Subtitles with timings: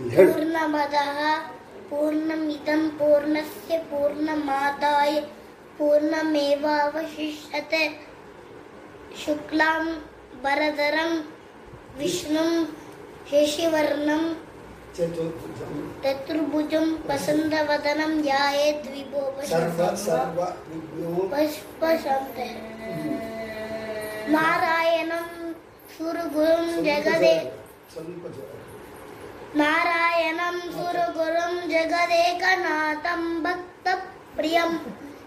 [0.00, 1.18] पूर्णमदः
[1.88, 5.12] पूर्णमिदं पूर्णस्य पूर्णमादाय
[5.78, 7.82] पूर्णमेवावशिष्यते।
[9.22, 9.82] शुक्लां
[10.44, 11.12] वरदरं
[11.98, 12.52] विष्णुं
[13.30, 14.22] शशिवर्णं
[16.04, 19.22] चतुर्भुजं वसन्तवदनं यायेद् विभो
[21.30, 22.52] पुष्पशान्तः
[24.34, 25.26] नारायणं
[25.96, 27.36] सुरगुरुं जगदे
[29.58, 34.74] नारायणं सुरगुरुं जगदेकनाथं भक्तप्रियं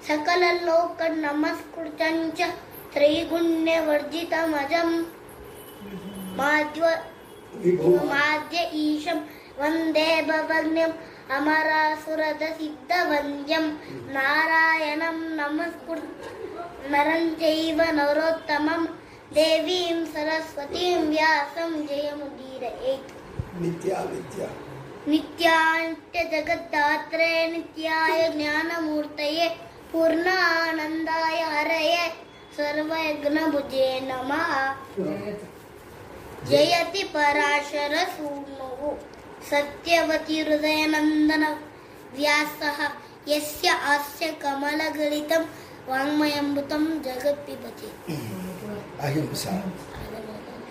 [0.07, 2.39] सकललोकनमस्कृतं च
[2.93, 4.89] त्रैगुण्यवर्जितमजं
[6.37, 6.85] माध्व
[8.11, 9.19] माद्य ईशं
[9.59, 10.95] वन्दे भवग्न्यम्
[11.37, 13.65] अमरासुरदसिद्धवन्द्यं
[14.15, 16.07] नारायणं नमस्कृत
[16.93, 18.81] नरं चैव नरोत्तमं
[19.35, 23.22] देवीं सरस्वतीं व्यासं जयमुदीरयेत्
[23.61, 24.47] नित्या नित्या।
[25.07, 29.49] नित्यान्त्य जगद्धात्रे नित्याय ज्ञानमूर्तये
[29.93, 32.07] पूर्ण आनन्दाय हरये
[32.57, 34.75] सर्वयज्ञभुजे नमः।
[36.49, 38.81] जयति पराशरसूनुः
[39.49, 41.45] सत्यवति हृदयनन्दन
[42.17, 42.89] व्यासः
[43.27, 45.43] यस्य आस्य कमलगलितं
[45.87, 48.13] वाङ्मयम्बुतं जगत्पिबति।
[48.99, 49.51] अहिंसा।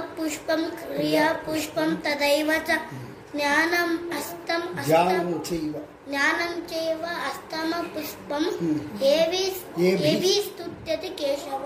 [0.00, 3.88] पुष्प क्रिया पुष्प तदैव च। हम्म। జ్ఞానం
[4.18, 5.76] అస్తం జ్ఞానం చేయవ
[6.08, 8.44] జ్ఞానం చేయవ అస్తమ పుష్పం
[9.10, 9.42] ఏవి
[10.04, 11.64] ఏవి స్తుత్యతి కేశవ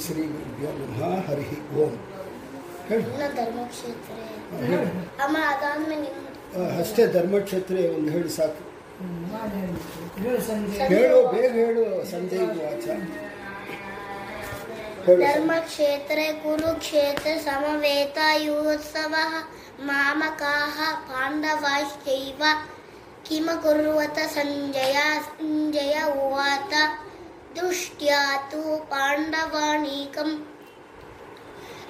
[0.00, 1.92] ಶ್ರೀ ಗುರುಭ್ಯೋ ನಮಃ ಹರಿ ಓಂ.
[2.88, 3.04] ಹೇಳಿ.
[3.12, 4.12] ನನ್ನ ಧರ್ಮಕ್ಷೇತ್ರ
[5.24, 6.10] ಅಮ್ಮ ಅದಾದ್ಮೇಲೆ
[6.80, 8.62] ಅಷ್ಟೇ ಧರ್ಮಕ್ಷೇತ್ರ ಒಂದು ಹೇಳಿ ಸಾಕು.
[10.90, 11.18] ಹೇಳು.
[11.32, 12.86] ಬೇಗ ಹೇಳು ಸಂಜಯ್ ವಾಚ.
[15.06, 19.32] धर्मक्षेत्रे कुरुक्षेत्रे समवेतायुत्सवः
[19.80, 22.42] मामकाः पाण्डवाश्चैव
[23.26, 25.20] किमकुर्वत सञ्जय?
[25.24, 26.74] सञ्जय उवाच,
[27.58, 30.30] दृष्ट्या तु पाण्डवाणीकं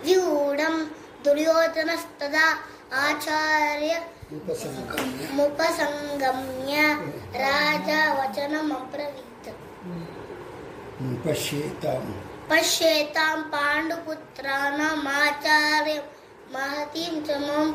[0.05, 0.84] व्यूढं
[1.25, 2.47] दुर्योधनस्तदा
[2.93, 4.03] आचार्य
[5.33, 6.77] मुपसंगम्य
[7.37, 9.49] राजा वचनमब्रवीत्.
[11.27, 15.94] पश्येताम् पश्येतां पाण्डुपुत्राणामाचार्य
[16.54, 17.70] महतीं च मम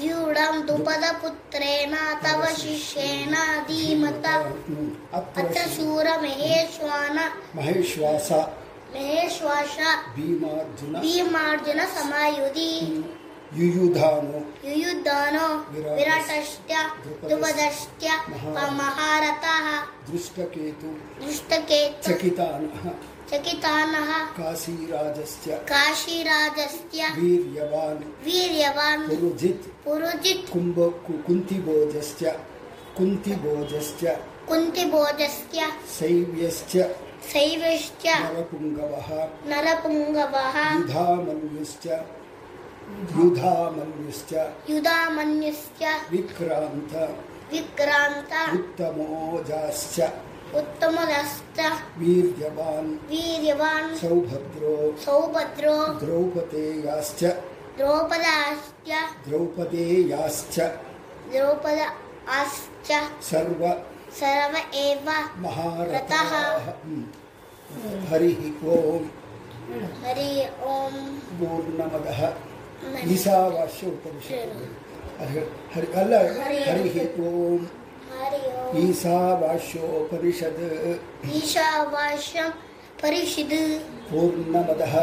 [0.00, 1.94] व्यूढां द्रुपदपुत्रेण
[2.24, 3.32] तव शिष्येण
[3.68, 4.34] धीमता।
[5.18, 7.16] अत्र शूरमहेश्वान
[7.56, 8.28] महेश्वास।
[8.94, 9.76] महेश्वास।
[10.16, 12.72] भीमार्जुन। भीमार्जुन समायुधि।
[13.54, 14.38] युयुधानो।
[14.68, 16.70] युयुधानो। विराटश्च
[17.06, 18.04] द्रुपदश्च
[18.80, 19.66] महारथः।
[20.10, 20.88] दृष्टकेतु।
[21.24, 22.84] दृष्टकेतु। चकितानः।
[23.30, 30.78] चकितानः काशीराजस्य काशीराजस्य वीर्यवान् वीर्यवान् पुरुजित् पुरुजित् कुम्भ
[31.26, 32.36] कुन्तिभोजस्य
[32.98, 34.18] कुन्तिभोजस्य
[34.48, 36.82] कुन्तिभोजस्य शैव्यस्य
[37.32, 39.08] शैव्यश्च नरपुङ्गवः
[39.50, 41.86] नरपुङ्गवः युधामन्युश्च
[43.18, 44.32] युधामन्युश्च
[44.70, 45.82] युधामन्युश्च
[46.12, 46.94] विक्रान्त
[47.52, 49.98] विक्रान्त उत्तमोजाश्च
[50.56, 50.96] उत्तम
[51.98, 57.24] वीर्यवान्। वीर्यवान्। सौभद्रो। सौभद्रो। द्रौपदेयाश्च।
[57.78, 58.90] द्रौपदाश्च।
[59.28, 60.60] द्रौपदेयाश्च।
[61.32, 61.80] द्रौपद
[62.28, 62.90] आश्च
[63.22, 63.62] सर्व।
[64.20, 66.32] सर्व एव। महारथः।
[68.08, 69.06] हरिः ओम्।
[70.04, 72.20] हरि ओम्। पूर्णमदः।
[73.12, 74.54] ईशावास्य उपनिषत्
[75.76, 76.14] हरि अल्ल।
[76.68, 77.66] हरिः ओम्।
[78.84, 80.62] ईशावास्योपनिषद्।
[81.36, 82.48] ईशावास्यं
[84.10, 84.94] पूर्णमदः।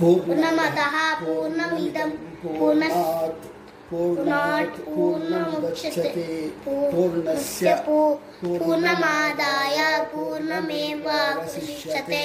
[0.00, 2.10] पूर्णमदः पूर्णमिदं
[2.42, 3.42] पूर्णात्
[3.90, 6.28] पूर्णात् पूर्णमुच्यते।
[6.66, 7.68] पूर्णस्य
[8.40, 9.78] पूर्णमादाय
[10.12, 12.24] पूर्णमेवावशिष्यते।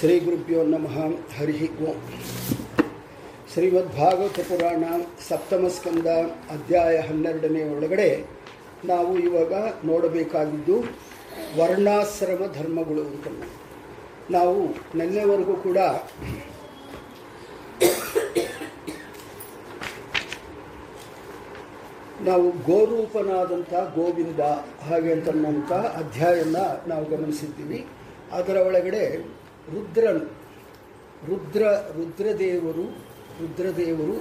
[0.00, 0.96] ಶ್ರೀ ಗುರುಭ್ಯೋ ನಮಃ.
[1.38, 1.98] ಹರಿ ಓಂ.
[3.52, 4.82] ಶ್ರೀಮದ್ಭಾಗವತ ಪುರಾಣ
[5.28, 6.08] ಸಪ್ತಮ ಸ್ಕಂದ
[6.50, 8.08] ಅಧ್ಯಾಯ ಹನ್ನೆರಡನೇ ಒಳಗಡೆ
[8.84, 9.52] ನಾವು ಇವಾಗ
[9.84, 10.76] ನೋಡಬೇಕಾಗಿದ್ದು
[11.56, 13.26] ವರ್ಣಾಶ್ರಮ ಧರ್ಮಗಳು ಅಂತ
[14.30, 14.56] ನಾವು
[14.98, 15.78] ನಿನ್ನೆವರೆಗೂ ಕೂಡ
[22.28, 24.42] ನಾವು ಗೋರೂಪನಾದಂಥ ಗೋವಿಂದ
[24.86, 27.78] ಹಾಗೆ ಅಂತನ್ನುವಂಥ ಅಧ್ಯಾಯನ ನಾವು ಗಮನಿಸಿದ್ದೀವಿ.
[28.32, 29.04] ಅದರ ಒಳಗಡೆ
[29.74, 30.24] ರುದ್ರನು,
[31.28, 31.62] ರುದ್ರ,
[31.96, 32.86] ರುದ್ರದೇವರು
[33.40, 34.16] ರುದ್ರದೇವರು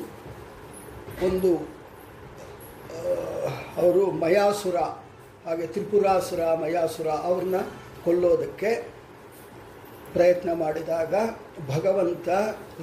[1.27, 1.51] ಒಂದು
[3.81, 4.77] ಅವರು ಮಯಾಸುರ,
[5.45, 7.59] ಹಾಗೆ ತ್ರಿಪುರಾಸುರ, ಮಯಾಸುರ ಅವ್ರನ್ನ
[8.05, 8.71] ಕೊಲ್ಲೋದಕ್ಕೆ
[10.13, 11.13] ಪ್ರಯತ್ನ ಮಾಡಿದಾಗ
[11.75, 12.29] ಭಗವಂತ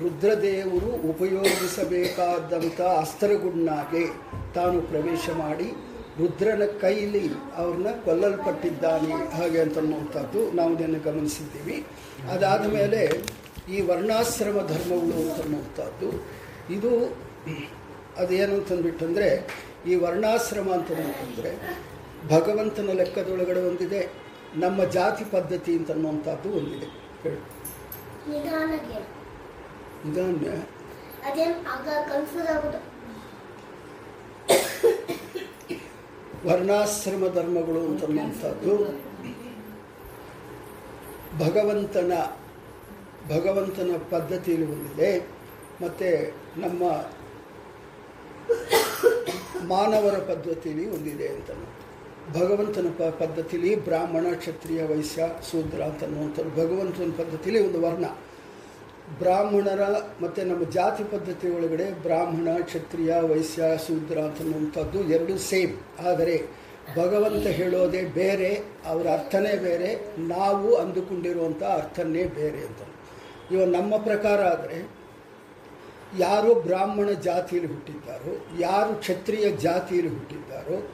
[0.02, 4.06] ರುದ್ರದೇವರು ಉಪಯೋಗಿಸಬೇಕಾದಂಥ ಅಸ್ತ್ರಗುಣ್ಣಾಗೆ
[4.54, 5.68] ತಾನು ಪ್ರವೇಶ ಮಾಡಿ
[6.18, 11.84] ರುದ್ರನ ಕೈಲಿ ಅವ್ರನ್ನ ಕೊಲ್ಲಲ್ಪಟ್ಟಿದ್ದಾನೆ ಹಾಗೆ ಅಂತನ್ನುವಂಥದ್ದು ನಾವು ಇದನ್ನು ಗಮನಿಸಿದ್ದೀವಿ.
[12.32, 13.00] ಅದಾದ ಮೇಲೆ
[13.68, 16.08] ಈ ವರ್ಣಾಶ್ರಮ ಧರ್ಮಗಳು ಅಂತನ್ನುವಂಥದ್ದು
[16.74, 16.92] ಇದು
[18.16, 19.28] ಅದೇನು ಅಂತಂದ್ಬಿಟ್ಟಂದರೆ
[19.86, 21.52] ಈ ವರ್ಣಾಶ್ರಮ ಅಂತಂದ್ರೆ
[22.28, 24.08] ಭಗವಂತನ ಲೆಕ್ಕದೊಳಗಡೆ ಒಂದಿದೆ,
[24.56, 27.03] ನಮ್ಮ ಜಾತಿ ಪದ್ಧತಿ ಅಂತನ್ನುವಂಥದ್ದು ಒಂದಿದೆ.
[28.28, 28.98] ನಿಧಾನಕ್ಕೆ.
[30.08, 30.58] ನಿಧಾನ
[31.28, 32.80] ಅದೇನು ಆಗ ಕನ್ಫ್ಯೂಸ್ ಆಗ್ಬಿಟ್ಟು.
[36.48, 38.74] ವರ್ಣಾಶ್ರಮ ಧರ್ಮಗಳು ಅಂತನ್ನುವಂಥದ್ದು
[41.38, 42.12] ಭಗವಂತನ
[43.28, 45.18] ಭಗವಂತನ ಪದ್ಧತಿಯಲ್ಲಿ ಬಂದಿದೆ.
[45.84, 46.10] ಮತ್ತು
[46.60, 46.82] ನಮ್ಮ
[49.68, 51.50] ಮಾನವರ ಪದ್ಧತಿಯಲ್ಲಿ ಹೊಂದಿದೆ ಅಂತ
[52.32, 58.04] ಭಗವಂತನ ಪ ಪದ್ಧತಿಲಿ ಬ್ರಾಹ್ಮಣ, ಕ್ಷತ್ರಿಯ, ವೈಶ್ಯ, ಶೂದ್ರ ಅಂತನ್ನುವಂಥದ್ದು ಭಗವಂತನ ಪದ್ಧತಿಲಿ ಒಂದು ವರ್ಣ.
[59.18, 59.82] ಬ್ರಾಹ್ಮಣರ
[60.22, 66.06] ಮತ್ತು ನಮ್ಮ ಜಾತಿ ಪದ್ಧತಿ ಒಳಗಡೆ ಬ್ರಾಹ್ಮಣ, ಕ್ಷತ್ರಿಯ, ವೈಶ್ಯ, ಶೂದ್ರ ಅಂತನ್ನುವಂಥದ್ದು ಎರಡು ಸೇಮ್.
[66.06, 66.64] ಆದರೆ
[66.96, 72.82] ಭಗವಂತ ಹೇಳೋದೇ ಬೇರೆ, ಅವರ ಅರ್ಥನೇ ಬೇರೆ, ನಾವು ಅಂದುಕೊಂಡಿರುವಂಥ ಅರ್ಥನೇ ಬೇರೆ ಅಂತ.
[73.52, 74.90] ಇವಾಗ ನಮ್ಮ ಪ್ರಕಾರ ಆದರೆ
[76.18, 80.92] ಯಾರು ಬ್ರಾಹ್ಮಣ ಜಾತಿಯಲ್ಲಿ ಹುಟ್ಟಿದ್ದಾರೋ, ಯಾರು ಕ್ಷತ್ರಿಯ ಜಾತಿಯಲ್ಲಿ ಹುಟ್ಟಿದ್ದಾರೋ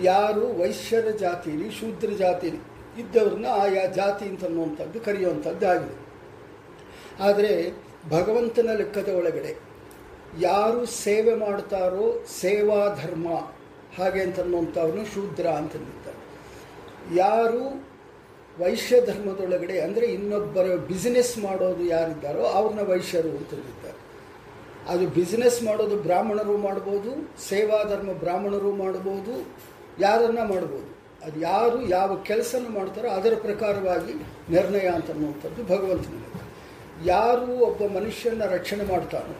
[0.00, 2.62] ಯಾರು ವೈಶ್ಯರ ಜಾತಿಯಲ್ಲಿ ಶೂದ್ರ ಜಾತಿಯಲ್ಲಿ
[3.00, 5.96] ಇದ್ದವ್ರನ್ನ ಆಯಾ ಜಾತಿ ಅಂತನ್ನುವಂಥದ್ದು ಕರೆಯುವಂಥದ್ದು ಆಗಿದೆ.
[7.20, 7.52] ಆದರೆ
[8.10, 9.52] ಭಗವಂತನ ಲೆಕ್ಕದ ಒಳಗಡೆ
[10.38, 13.28] ಯಾರು ಸೇವೆ ಮಾಡ್ತಾರೋ ಸೇವಾ ಧರ್ಮ
[13.98, 16.20] ಹಾಗೆ ಅಂತನ್ನುವಂಥವ್ರನ್ನ ಶೂದ್ರ ಅಂತಂದಿರ್ತಾರೆ
[17.16, 17.62] ಯಾರು
[18.60, 23.98] ವೈಶ್ಯ ಧರ್ಮದೊಳಗಡೆ ಅಂದರೆ ಇನ್ನೊಬ್ಬರ ಬಿಸಿನೆಸ್ ಮಾಡೋದು ಯಾರಿದ್ದಾರೋ ಅವ್ರನ್ನ ವೈಶ್ಯರು ಅಂತಂದಿದ್ದಾರೆ
[24.88, 27.10] ಅದು ಬಿಸ್ನೆಸ್ ಮಾಡೋದು ಬ್ರಾಹ್ಮಣರು ಮಾಡ್ಬೋದು,
[27.48, 29.34] ಸೇವಾ ಧರ್ಮ ಬ್ರಾಹ್ಮಣರು ಮಾಡ್ಬೋದು
[30.00, 30.92] ಯಾರನ್ನ ಮಾಡ್ಬೋದು?
[31.24, 34.12] ಅದು ಯಾರು ಯಾವ ಕೆಲಸನ ಮಾಡ್ತಾರೋ ಅದರ ಪ್ರಕಾರವಾಗಿ
[34.52, 36.32] ನಿರ್ಣಯ ಅಂತನ್ನುವಂಥದ್ದು ಭಗವಂತನಿಗೆ
[37.04, 39.34] ಯಾರು ಒಬ್ಬ ಮನುಷ್ಯನ ರಕ್ಷಣೆ ಮಾಡ್ತಾನೋ,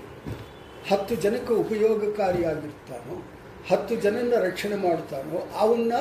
[0.91, 3.23] ಹತ್ತು ಜನಕ್ಕೆ ಉಪಯೋಗಕಾರಿಯಾಗಿರ್ತಾನೋ,
[3.71, 5.93] ಹತ್ತು ಜನನ ರಕ್ಷಣೆ ಮಾಡ್ತಾನೋ, ಅವನ್ನ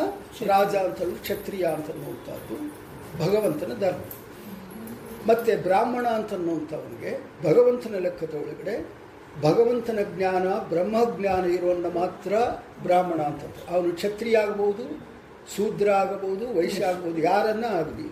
[0.47, 2.55] ರಾಜ ಅಂತಲೂ ಕ್ಷತ್ರಿಯ ಅಂತನ್ನುವಂಥದ್ದು
[3.19, 4.01] ಭಗವಂತನ ಧರ್ಮ.
[5.27, 9.00] ಮತ್ತು ಬ್ರಾಹ್ಮಣ ಅಂತನ್ನುವಂಥವನಿಗೆ ಭಗವಂತನ ಲೆಕ್ಕದ ಒಳಗಡೆ
[9.41, 12.33] ಭಗವಂತನ ಜ್ಞಾನ, ಬ್ರಹ್ಮಜ್ಞಾನ ಇರುವನ್ನ ಮಾತ್ರ
[12.83, 14.83] ಬ್ರಾಹ್ಮಣ ಅಂತ ಅವನು ಕ್ಷತ್ರಿಯ ಆಗಬಹುದು
[15.55, 18.07] ಶೂದ್ರ ಆಗಬಹುದು ವೈಶ್ಯ ಆಗಬಹುದು ಯಾರನ್ನ ಆಗಲಿ,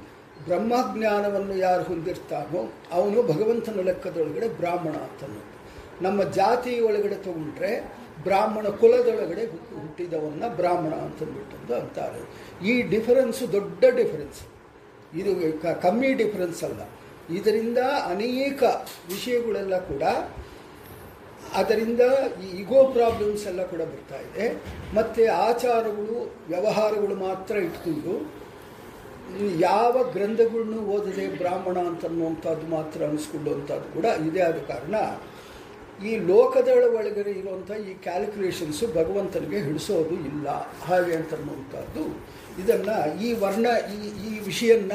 [0.46, 5.42] ಬ್ರಹ್ಮಜ್ಞಾನವನ್ನು ಯಾರು ಹೊಂದಿರ್ತಾನೋ ಅವನು ಭಗವಂತನ ಲೆಕ್ಕದೊಳಗಡೆ ಬ್ರಾಹ್ಮಣ ಅಂತನು
[6.02, 12.22] ನಮ್ಮ ಜಾತಿ ಒಳಗಡೆ ತಗೊಂಡ್ರೆ ಬ್ರಾಹ್ಮಣ ಕುಲದೊಳಗಡೆ ಹುಟ್ಟು- ಹುಟ್ಟಿದವನ್ನ ಬ್ರಾಹ್ಮಣ ಅಂತಂದ್ಬಿಟ್ಟಂದು ಅಂತಾರೆ.
[12.68, 14.42] ಈ ಡಿಫರೆನ್ಸು ದೊಡ್ಡ ಡಿಫರೆನ್ಸ್
[15.16, 15.32] ಇದು
[15.82, 16.82] ಕಮ್ಮಿ ಡಿಫರೆನ್ಸ್ ಅಲ್ಲ.
[17.36, 18.64] ಇದರಿಂದ ಅನೇಕ
[19.08, 20.04] ವಿಷಯಗಳೆಲ್ಲ ಕೂಡ
[21.58, 22.02] ಅದರಿಂದ
[22.44, 24.46] ಈ ಇಗೋ ಪ್ರಾಬ್ಲಮ್ಸ್ ಎಲ್ಲ ಕೂಡ ಬರ್ತಾ ಇದೆ.
[24.94, 28.14] ಮತ್ತು ಆಚಾರಗಳು, ವ್ಯವಹಾರಗಳು ಮಾತ್ರ ಇಟ್ಕೊಂಡು
[29.60, 34.96] ಯಾವ ಗ್ರಂಥಗಳನ್ನು ಓದದೆ ಬ್ರಾಹ್ಮಣ ಅಂತನ್ನುವಂಥದ್ದು ಮಾತ್ರ ಅನಿಸ್ಕೊಳ್ಳುವಂಥದ್ದು ಕೂಡ ಇದೇ ಆದ ಕಾರಣ
[36.08, 40.48] ಈ ಲೋಕದ ಒಳಗಡೆ ಇರುವಂಥ ಈ ಕ್ಯಾಲ್ಕುಲೇಷನ್ಸು ಭಗವಂತನಿಗೆ ಹಿಡಿಸೋದು ಇಲ್ಲ.
[40.88, 42.04] ಹಾಗೆ ಅಂತನ್ನುವಂಥದ್ದು.
[42.62, 44.92] ಇದನ್ನು ಈ ವರ್ಣ, ಈ ಈ ವಿಷಯನ್ನ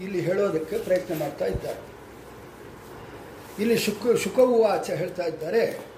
[0.00, 1.80] ಇಲ್ಲಿ ಹೇಳೋದಕ್ಕೆ ಪ್ರಯತ್ನ ಮಾಡ್ತಾ ಇದ್ದಾರೆ.
[3.58, 4.38] ಇಲ್ಲಿ ಶುಕ
[4.68, 5.90] ಆಚೆ ಹೇಳ್ತಾ ಇದ್ದಾರೆ.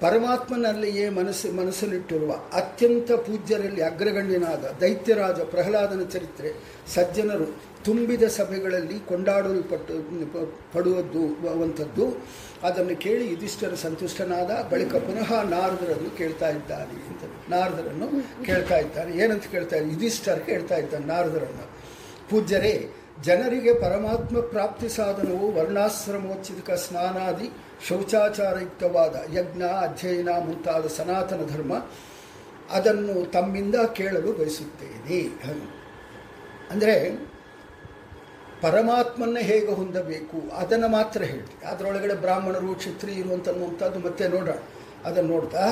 [0.00, 6.52] ಪರಮಾತ್ಮನಲ್ಲಿಯೇ ಮನಸ್ಸು, ಮನಸ್ಸಲ್ಲಿಟ್ಟಿರುವ ಅತ್ಯಂತ ಪೂಜ್ಯರಲ್ಲಿ ಅಗ್ರಗಣ್ಯನಾದ ದೈತ್ಯರಾಜ ಪ್ರಹ್ಲಾದನ ಚರಿತ್ರೆ
[6.94, 9.94] ಸಜ್ಜನರು ತುಂಬಿದ ಸಭೆಗಳಲ್ಲಿ ಕೊಂಡಾಡಲ್ಪಟ್ಟು,
[10.72, 11.24] ಪಡುವದ್ದು
[11.62, 12.24] ಅಂಥದ್ದು
[12.62, 19.24] ಅದನ್ನು ಕೇಳಿ ಯುಧಿಷ್ಠರ ಸಂತುಷ್ಟನಾದ ಬಳಿಕ ಪುನಃ ನಾರದರನ್ನು ಕೇಳ್ತಾ ಇದ್ದಾನೆ ಅಂತ ನಾರದರನ್ನು ಕೇಳ್ತಾ ಇದ್ದಾನೆ.
[19.24, 19.96] ಏನಂತ ಕೇಳ್ತಾ ಇದ್ದಾರೆ?
[19.96, 21.78] ಇದಿಷ್ಟರ ಕೇಳ್ತಾ ಇದ್ದಾನೆ ನಾರದರನ್ನು.
[22.30, 22.90] ಪೂಜ್ಯರೇ
[23.22, 27.48] ಜನರಿಗೆ ಪರಮಾತ್ಮ ಪ್ರಾಪ್ತಿ ಸಾಧನವು ವರ್ಣಾಶ್ರಮೋಚಿತ ಸ್ನಾನಾದಿ
[27.88, 31.74] ಶೌಚಾಚಾರಯುಕ್ತವಾದ ಯಜ್ಞ, ಅಧ್ಯಯನ ಮುಂತಾದ ಸನಾತನ ಧರ್ಮ
[32.70, 35.20] ಅದನ್ನು ತಮ್ಮಿಂದ ಕೇಳಲು ಬಯಸುತ್ತೇನೆ.
[36.70, 37.10] ಅಂದರೆ
[38.60, 40.56] ಪರಮಾತ್ಮನ ಹೇಗೆ ಹೊಂದಬೇಕು?
[40.56, 44.56] ಅದನ್ನು ಮಾತ್ರ ಹೇಳಿ ಅದರೊಳಗಡೆ ಬ್ರಾಹ್ಮಣರು, ಕ್ಷತ್ರಿಯರು ಅಂತನ್ನುವಂಥದ್ದು ಮತ್ತೆ ನೋಡೋಣ
[45.04, 45.64] ಅದನ್ನು ನೋಡ್ತಾ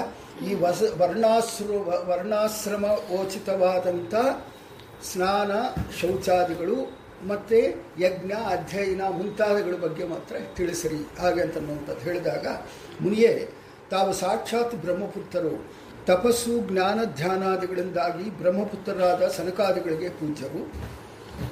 [0.46, 1.70] ಈ ವಸ, ವರ್ಣಾಶ್ರ,
[2.06, 2.84] ವರ್ಣಾಶ್ರಮ
[3.20, 4.14] ಓಚಿತವಾದಂಥ
[5.12, 5.52] ಸ್ನಾನ
[6.00, 7.58] ಶೌಚಾದಿಗಳು ಮತ್ತು
[8.02, 11.20] ಯಜ್ಞ, ಅಧ್ಯಯನ ಮುಂತಾದಗಳ ಬಗ್ಗೆ ಮಾತ್ರ ತಿಳಿಸಿರಿ.
[11.20, 12.46] ಹಾಗೆ ಅಂತನ್ನುವಂಥದ್ದು ಹೇಳಿದಾಗ,
[13.00, 13.48] ಮುನಿಯೇ,
[13.90, 15.86] ತಾವು ಸಾಕ್ಷಾತ್ ಬ್ರಹ್ಮಪುತ್ರರು.
[16.06, 20.72] ತಪಸ್ಸು, ಜ್ಞಾನ, ಧ್ಯಾನಾದಿಗಳಿಂದಾಗಿ ಬ್ರಹ್ಮಪುತ್ರರಾದ ಸನಕಾದಿಗಳಿಗೆ ಪೂಜ್ಯರು.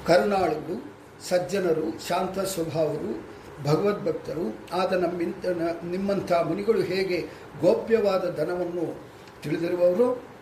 [0.07, 0.95] ಕರುಣಾಳುಗಳು,
[1.29, 4.59] ಸಜ್ಜನರು, ಶಾಂತ ಸ್ವಭಾವರು, ಭಗವದ್ಭಕ್ತರು.
[4.73, 5.45] ಆದ ನಮ್ಮಿಂತ
[5.83, 7.27] ನಿಮ್ಮಂಥ ಮುನಿಗಳು ಹೇಗೆ
[7.61, 9.01] ಗೋಪ್ಯವಾದ ಧನವನ್ನು
[9.43, 10.34] ತಿಳಿದಿರುವವರು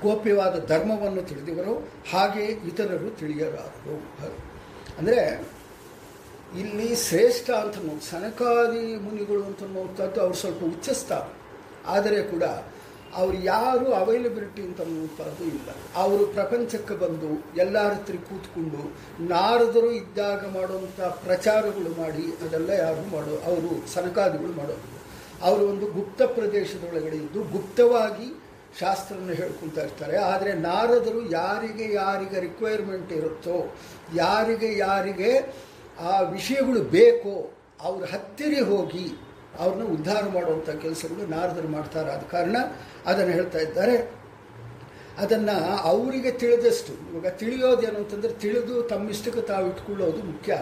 [0.00, 1.74] ಗೋಪ್ಯವಾದ ಧರ್ಮವನ್ನು ತಿಳಿದಿವರು,
[2.12, 3.96] ಹಾಗೆ ಇತರರು ತಿಳಿಯಲಾರರು.
[4.98, 5.46] ಅಂದರೆ,
[6.58, 7.76] ಇಲ್ಲಿ ಶ್ರೇಷ್ಠ ಅಂತ
[8.10, 11.34] ಸನಕಾದಿ ಮುನಿಗಳು ಅಂತ ನೋಡ್ತದ್ದು ಅವ್ರು ಸ್ವಲ್ಪ ಉಚ್ಚಿಸ್ತಾರೆ.
[11.86, 12.42] ಆದರೆ ಕೂಡ,
[13.14, 15.68] ಅವ್ರು ಯಾರು ಅವೈಲಬಿಲಿಟಿ ಅಂತ ಅನ್ನುವಂಥದ್ದು ಇಲ್ಲ.
[15.96, 18.96] ಅವರು ಪ್ರಪಂಚಕ್ಕೆ ಬಂದು, ಎಲ್ಲರ ಹತ್ರ ಕೂತ್ಕೊಂಡು,
[19.28, 24.92] ನಾರದರು ಇದ್ದಾಗ ಮಾಡುವಂಥ ಪ್ರಚಾರಗಳು ಮಾಡಿ, ಅದೆಲ್ಲ ಯಾರು ಮಾಡೋ, ಅವರು ಸನಕಾದಿಗಳು ಮಾಡೋದು
[25.42, 30.16] ಅವರು ಒಂದು ಗುಪ್ತ ಪ್ರದೇಶದೊಳಗಡೆ ಇದ್ದು, ಗುಪ್ತವಾಗಿ ಶಾಸ್ತ್ರವನ್ನು ಹೇಳ್ಕೊಳ್ತಾ ಇರ್ತಾರೆ.
[30.16, 33.76] ಆದರೆ ನಾರದರು ಯಾರಿಗೆ ಯಾರಿಗೆ ರಿಕ್ವೈರ್ಮೆಂಟ್ ಇರುತ್ತೋ,
[34.14, 35.32] ಯಾರಿಗೆ ಯಾರಿಗೆ
[36.00, 37.34] ಆ ವಿಷಯಗಳು ಬೇಕೋ
[37.80, 39.06] ಅವ್ರ ಹತ್ತಿರ ಹೋಗಿ
[39.58, 42.12] ಅವ್ರನ್ನ ಉದ್ಧಾರ ಮಾಡುವಂಥ ಕೆಲಸಗಳು ನಾರದರು ಮಾಡ್ತಾರೆ.
[42.12, 42.56] ಆದ ಕಾರಣ
[43.06, 43.96] ಅದನ್ನು ಹೇಳ್ತಾ ಇದ್ದಾರೆ.
[45.18, 50.58] ಅದನ್ನು ಅವರಿಗೆ ತಿಳಿದಷ್ಟು, ಇವಾಗ ತಿಳಿಯೋದೇನು ಅಂತಂದರೆ ತಿಳಿದು ತಮ್ಮಿಷ್ಟಕ್ಕೆ ತಾವು ಇಟ್ಕೊಳ್ಳೋದು ಮುಖ್ಯ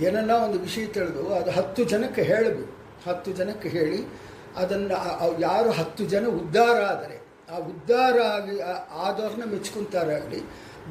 [0.00, 2.72] ಏನನ್ನ ಒಂದು ವಿಷಯ ತಿಳಿದು ಅದು ಹತ್ತು ಜನಕ್ಕೆ ಹೇಳಬೇಕು.
[3.10, 7.16] ಹತ್ತು ಜನಕ್ಕೆ ಹೇಳಿ ಅದನ್ನು ಯಾರು ಹತ್ತು ಜನ ಉದ್ಧಾರ ಆದರೆ
[7.50, 8.60] ಆ ಉದ್ಧಾರ ಆಗಿ
[8.92, 10.40] ಆದವ್ರನ್ನ ಮೆಚ್ಕೊಂತಾರೆ ಆಗಲಿ,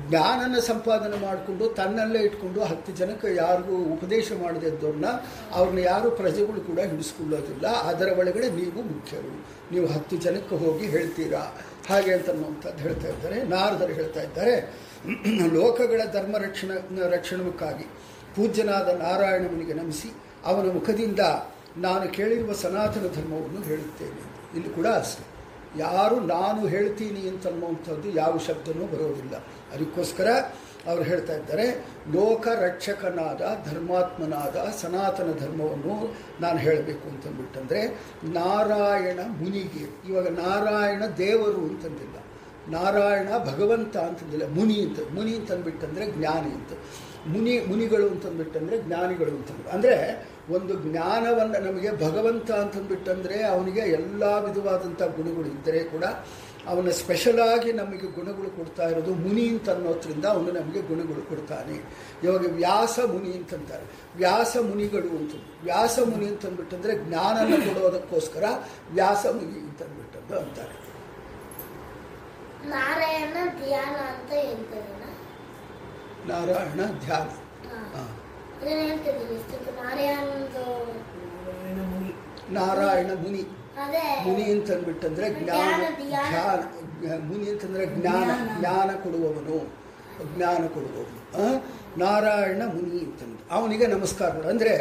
[0.09, 5.05] ಜ್ಞಾನನ ಸಂಪಾದನೆ ಮಾಡಿಕೊಂಡು ತನ್ನಲ್ಲೇ ಇಟ್ಕೊಂಡು ಹತ್ತು ಜನಕ್ಕೆ ಯಾರಿಗೂ ಉಪದೇಶ ಮಾಡದಿದ್ದವ್ರನ್ನ
[5.53, 7.67] ಅವ್ರನ್ನ ಯಾರು ಪ್ರಜೆಗಳು ಕೂಡ ಹಿಡಿಸ್ಕೊಳ್ಳೋದಿಲ್ಲ.
[7.67, 9.45] ಅದರ ಒಳಗಡೆ ನೀವು ಮುಖ್ಯರು.
[9.71, 11.53] ನೀವು ಹತ್ತು ಜನಕ್ಕೆ ಹೋಗಿ ಹೇಳ್ತೀರಾ?
[11.89, 13.43] ಹಾಗೆ ಅಂತನ್ನುವಂಥದ್ದು ಹೇಳ್ತಾ ಇದ್ದಾರೆ.
[13.43, 14.55] ನಾರದರು ಹೇಳ್ತಾ ಇದ್ದಾರೆ,
[15.53, 16.71] ಲೋಕಗಳ ಧರ್ಮ ರಕ್ಷಣ,
[17.09, 17.83] ರಕ್ಷಣಕ್ಕಾಗಿ
[18.35, 20.09] ಪೂಜ್ಯನಾದ ನಾರಾಯಣವನಿಗೆ ನಮಿಸಿ
[20.45, 21.19] ಅವನ ಮುಖದಿಂದ
[21.77, 24.22] ನಾನು ಕೇಳಿರುವ ಸನಾತನ ಧರ್ಮವನ್ನು ಹೇಳುತ್ತೇನೆ.
[24.55, 25.38] ಇಲ್ಲಿ ಕೂಡ ಅಷ್ಟೆ.
[25.79, 29.36] ಯಾರು ನಾನು ಹೇಳ್ತೀನಿ ಅಂತನ್ನುವಂಥದ್ದು ಯಾವ ಶಬ್ದನೂ ಬರೋದಿಲ್ಲ.
[29.74, 30.27] ಅದಕ್ಕೋಸ್ಕರ
[30.88, 33.41] ಅವರು ಹೇಳ್ತಾ ಇದ್ದಾರೆ ಲೋಕ ರಕ್ಷಕನಾದ
[33.72, 37.88] ಧರ್ಮಾತ್ಮನಾದ ಸನಾತನ ಧರ್ಮವನ್ನು ನಾನು ಹೇಳಬೇಕು ಅಂತಂದ್ಬಿಟ್ಟಂದರೆ,
[38.24, 42.15] ನಾರಾಯಣ ಮುನಿಗೆ, ಇವಾಗ ನಾರಾಯಣ ದೇವರು ಅಂತಂದಿಲ್ಲ.
[42.69, 46.74] ನಾರಾಯಣ ಭಗವಂತ ಅಂತಂದಿಲ್ಲ, ಮುನಿ ಅಂತ, ಮುನಿ ಅಂತಂದ್ಬಿಟ್ಟಂದರೆ ಜ್ಞಾನಿ ಅಂತ.
[47.27, 49.69] ಮುನಿ, ಮುನಿಗಳು ಅಂತಂದ್ಬಿಟ್ಟಂದರೆ ಜ್ಞಾನಿಗಳು ಅಂತಂದ್ರೆ.
[49.69, 49.96] ಅಂದರೆ
[50.50, 56.04] ಒಂದು ಜ್ಞಾನವನ್ನು ನಮಗೆ ಭಗವಂತ ಅಂತಂದ್ಬಿಟ್ಟಂದರೆ ಅವನಿಗೆ ಎಲ್ಲ ವಿಧವಾದಂಥ ಗುಣಗಳು ಇದ್ದರೆ ಕೂಡ
[56.68, 61.75] ಅವನ ಸ್ಪೆಷಲಾಗಿ ನಮಗೆ ಗುಣಗಳು ಕೊಡ್ತಾ ಇರೋದು ಮುನಿ ಅಂತ ಅನ್ನೋದ್ರಿಂದ ಅವನು ನಮಗೆ ಗುಣಗಳು ಕೊಡ್ತಾನೆ.
[62.24, 63.84] ಇವಾಗ ವ್ಯಾಸ ಮುನಿ ಅಂತಂತಾರೆ.
[64.16, 65.32] ವ್ಯಾಸ ಮುನಿಗಳು ಅಂತ
[65.63, 68.44] ವ್ಯಾಸ ಮುನಿ ಅಂತಂದ್ಬಿಟ್ಟಂದರೆ ಜ್ಞಾನನ ಕೊಡೋದಕ್ಕೋಸ್ಕರ
[68.92, 70.88] ವ್ಯಾಸ ಮುನಿ ಅಂತಂದ್ಬಿಟ್ಟದ್ದು ಅಂತಾರೆ.
[72.70, 74.32] ನಾರಾಯಣ ಧ್ಯಾನ ಅಂತ
[76.27, 77.27] ನಾರಾಯಣ ಧ್ಯಾನ.
[77.96, 78.16] ಹಾ.
[82.57, 83.43] ನಾರಾಯಣ ಮುನಿ
[84.25, 86.61] ಮುನಿ ಅಂತಂದ್ಬಿಟ್ಟಂದ್ರೆ ಜ್ಞಾನ ಧ್ಯಾನ,
[87.29, 88.89] ಮುನಿ ಅಂತಂದ್ರೆ ಜ್ಞಾನ ಜ್ಞಾನ.
[89.03, 89.57] ಕೊಡುವವನು.
[90.31, 91.19] ಜ್ಞಾನ ಕೊಡುವವನು?
[91.97, 94.73] ನಾರಾಯಣ ಮುನಿ ಅಂತಂದು ಅವನಿಗೆ ನಮಸ್ಕಾರ ಮಾಡು ಅಂದರೆ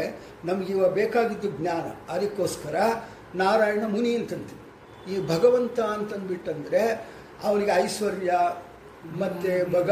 [0.45, 1.85] ನಮಗೆ ಇವಾಗ ಬೇಕಾಗಿದ್ದು ಜ್ಞಾನ.
[2.09, 2.76] ಅದಕ್ಕೋಸ್ಕರ
[3.35, 4.62] ನಾರಾಯಣ ಮುನಿ ಅಂತಂತೀವಿ
[5.12, 6.83] ಈ ಭಗವಂತ ಅಂತಂದ್ಬಿಟ್ಟಂದ್ರೆ
[7.45, 8.33] ಅವನಿಗೆ ಐಶ್ವರ್ಯ
[9.18, 9.90] ಮತ್ತೆ ಭಗ?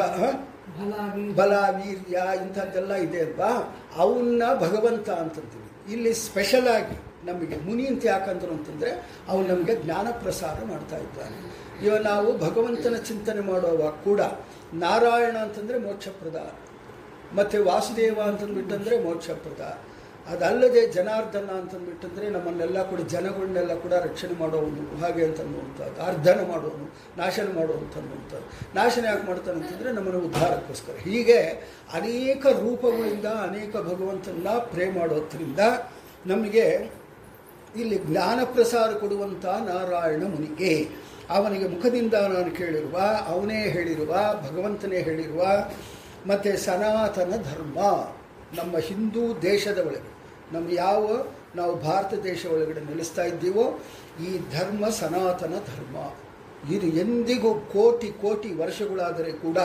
[1.34, 5.92] ಬಲ ವೀರ್ಯ, ಇಂಥದ್ದೆಲ್ಲ ಇದೆ ಅಲ್ವಾ ಅವನ್ನ ಭಗವಂತ ಅಂತಂತೀವಿ.
[5.92, 11.64] ಇಲ್ಲಿ ಸ್ಪೆಷಲ್ ಆಗಿ ನಮಗೆ ಮುನಿ ಅಂತ ಯಾಕಂದ್ರು ಅಂತಂದರೆ ಅವನು ನಮಗೆ ಜ್ಞಾನ ಪ್ರಸಾರ ಮಾಡ್ತಾ ಇದ್ದಾನೆ.
[11.86, 14.20] ಇವಾಗ ನಾವು ಭಗವಂತನ ಚಿಂತನೆ ಮಾಡುವಾಗ ಕೂಡ
[14.74, 16.54] ನಾರಾಯಣ ಅಂತಂದರೆ ಮೋಕ್ಷಪ್ರದ.
[17.36, 19.78] ಮತ್ತು ವಾಸುದೇವ ಅಂತಂದ್ಬಿಟ್ಟಂದರೆ ಮೋಕ್ಷಪ್ರದ.
[20.30, 28.40] ಅದಲ್ಲದೆ ಜನಾರ್ದನ ಅಂತಂದ್ಬಿಟ್ಟಂದರೆ ನಮ್ಮನ್ನೆಲ್ಲ ಕೂಡ ಜನಗಳನ್ನೆಲ್ಲ ಕೂಡ ರಕ್ಷಣೆ ಮಾಡೋನು ಹಾಗೆ ಅಂತನ್ನುವಂಥದ್ದು ಅರ್ಧನ ಮಾಡೋನು, ನಾಶನ ಮಾಡುವಂಥದ್ದು
[28.74, 30.92] ನಾಶನ ಯಾಕೆ ಮಾಡ್ತಾನೆ ಅಂತಂದರೆ ನಮ್ಮನ್ನು ಉದ್ಧಾರಕ್ಕೋಸ್ಕರ.
[30.92, 31.38] ಹೀಗೆ
[31.94, 35.58] ಅನೇಕ ರೂಪಗಳಿಂದ ಅನೇಕ ಭಗವಂತನ ಪ್ರೇ ಮಾಡೋದ್ರಿಂದ
[36.26, 36.66] ನಮಗೆ
[37.76, 40.88] ಇಲ್ಲಿ ಜ್ಞಾನ ಪ್ರಸಾರ ಕೊಡುವಂಥ ನಾರಾಯಣ ಮುನಿಗೆ
[41.30, 44.12] ಅವನಿಗೆ ಮುಖದಿಂದ ನಾನು ಕೇಳಿರುವ, ಅವನೇ ಹೇಳಿರುವ,
[44.48, 45.42] ಭಗವಂತನೇ ಹೇಳಿರುವ,
[46.26, 47.78] ಮತ್ತು ಸನಾತನ ಧರ್ಮ
[48.58, 50.13] ನಮ್ಮ ಹಿಂದೂ ದೇಶದ ಒಳಗೆ
[50.52, 51.02] ನಮ್ಮ ಯಾವ
[51.56, 53.64] ನಾವು ಭಾರತ ದೇಶ ಒಳಗಡೆ ನೆಲೆಸ್ತಾ ಇದ್ದೀವೋ
[54.26, 55.96] ಈ ಧರ್ಮ ಸನಾತನ ಧರ್ಮ.
[56.74, 59.58] ಇದು ಎಂದಿಗೂ ಕೋಟಿ ಕೋಟಿ ವರ್ಷಗಳಾದರೆ ಕೂಡ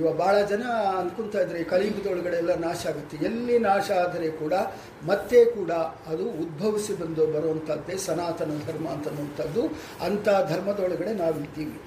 [0.00, 0.62] ಇವ ಭಾಳ ಜನ
[1.00, 3.16] ಅನ್ಕೊಂತ ಇದ್ದಾರೆ ಕಲಿಯುಗದೊಳಗಡೆ ಎಲ್ಲ ನಾಶ ಆಗುತ್ತೆ.
[3.28, 4.54] ಎಲ್ಲಿ ನಾಶ ಆದರೆ ಕೂಡ
[5.06, 5.72] ಮತ್ತೆ ಕೂಡ
[6.06, 9.62] ಅದು ಉದ್ಭವಿಸಿ ಬಂದು ಬರುವಂಥದ್ದೇ ಸನಾತನ ಧರ್ಮ ಅಂತನ್ನುವಂಥದ್ದು
[10.06, 11.78] ಅಂಥ ಧರ್ಮದೊಳಗಡೆ ನಾವಿದ್ದೀವಿ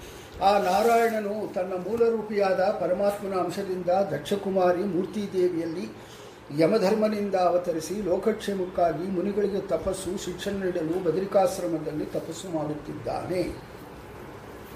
[0.42, 5.86] ಆ ನಾರಾಯಣನು ತನ್ನ ಮೂಲರೂಪಿಯಾದ ಪರಮಾತ್ಮನ ಅಂಶದಿಂದ ದಕ್ಷಕುಮಾರಿ ಮೂರ್ತಿದೇವಿಯಲ್ಲಿ
[6.56, 13.56] ಯಮಧರ್ಮನಿಂದ ಅವತರಿಸಿ ಲೋಕಕ್ಷೇಮಕ್ಕಾಗಿ ಮುನಿಗಳಿಗೆ ತಪಸ್ಸು, ಶಿಕ್ಷಣ ನೀಡಲು ಬದರಿಕಾಶ್ರಮದಲ್ಲಿ ತಪಸ್ಸು ಮಾಡುತ್ತಿದ್ದಾನೆ.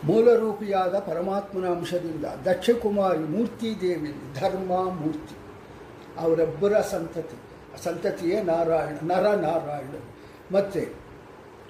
[0.03, 5.35] ಮೂಲರೂಪಿಯಾದ ಪರಮಾತ್ಮನ ಅಂಶದಿಂದ ದಕ್ಷಕುಮಾರಿ ಮೂರ್ತಿ ದೇವಿ ಧರ್ಮ ಮೂರ್ತಿ.
[6.17, 7.37] ಅವರೊಬ್ಬರ ಸಂತತಿ,
[7.83, 9.99] ಸಂತತಿಯೇ ನಾರಾಯಣ, ನರ ನಾರಾಯಣ.
[10.55, 11.01] ಮತ್ತು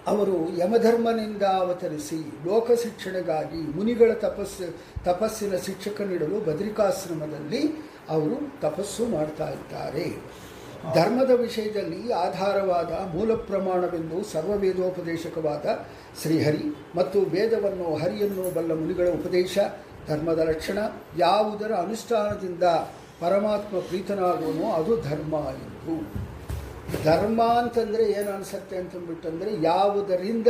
[0.07, 2.15] ಅವರು ಯಮಧರ್ಮನಿಂದ ಅವತರಿಸಿ
[2.45, 10.41] ಲೋಕ ಶಿಕ್ಷಣಗಾಗಿ ಮುನಿಗಳ ತಪಸ್ಸು, ತಪಸ್ಸಿನ ಶಿಕ್ಷಕ ನೀಡಲು ಬದ್ರಿಕಾಶ್ರಮದಲ್ಲಿ ಅವರು ತಪಸ್ಸು ಮಾಡ್ತಾ ಇದ್ದಾರೆ.
[10.93, 15.65] ಧರ್ಮದ ವಿಷಯದಲ್ಲಿ ಆಧಾರವಾದ ಮೂಲ ಪ್ರಮಾಣವೆಂದು ಸರ್ವವೇದೋಪದೇಶಕವಾದ
[16.21, 16.63] ಶ್ರೀಹರಿ
[16.95, 19.57] ಮತ್ತು ವೇದವನ್ನು ಹರಿಯನ್ನು ಬಲ್ಲ ಮುನಿಗಳ ಉಪದೇಶ,
[20.07, 20.77] ಧರ್ಮದ ಲಕ್ಷಣ,
[21.17, 22.63] ಯಾವುದರ ಅನುಷ್ಠಾನದಿಂದ
[23.21, 26.21] ಪರಮಾತ್ಮ ಪ್ರೀತನಾಗುವನೋ ಅದು ಧರ್ಮ ಎಂದು.
[27.03, 30.47] ಧರ್ಮ ಅಂತಂದರೆ ಏನು ಅನಿಸುತ್ತೆ ಅಂತಂದ್ಬಿಟ್ಟಂದರೆ ಯಾವುದರಿಂದ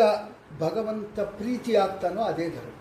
[0.60, 2.78] ಭಗವಂತ ಪ್ರೀತಿ ಆಗ್ತಾನೋ ಅದೇ ಧರ್ಮ.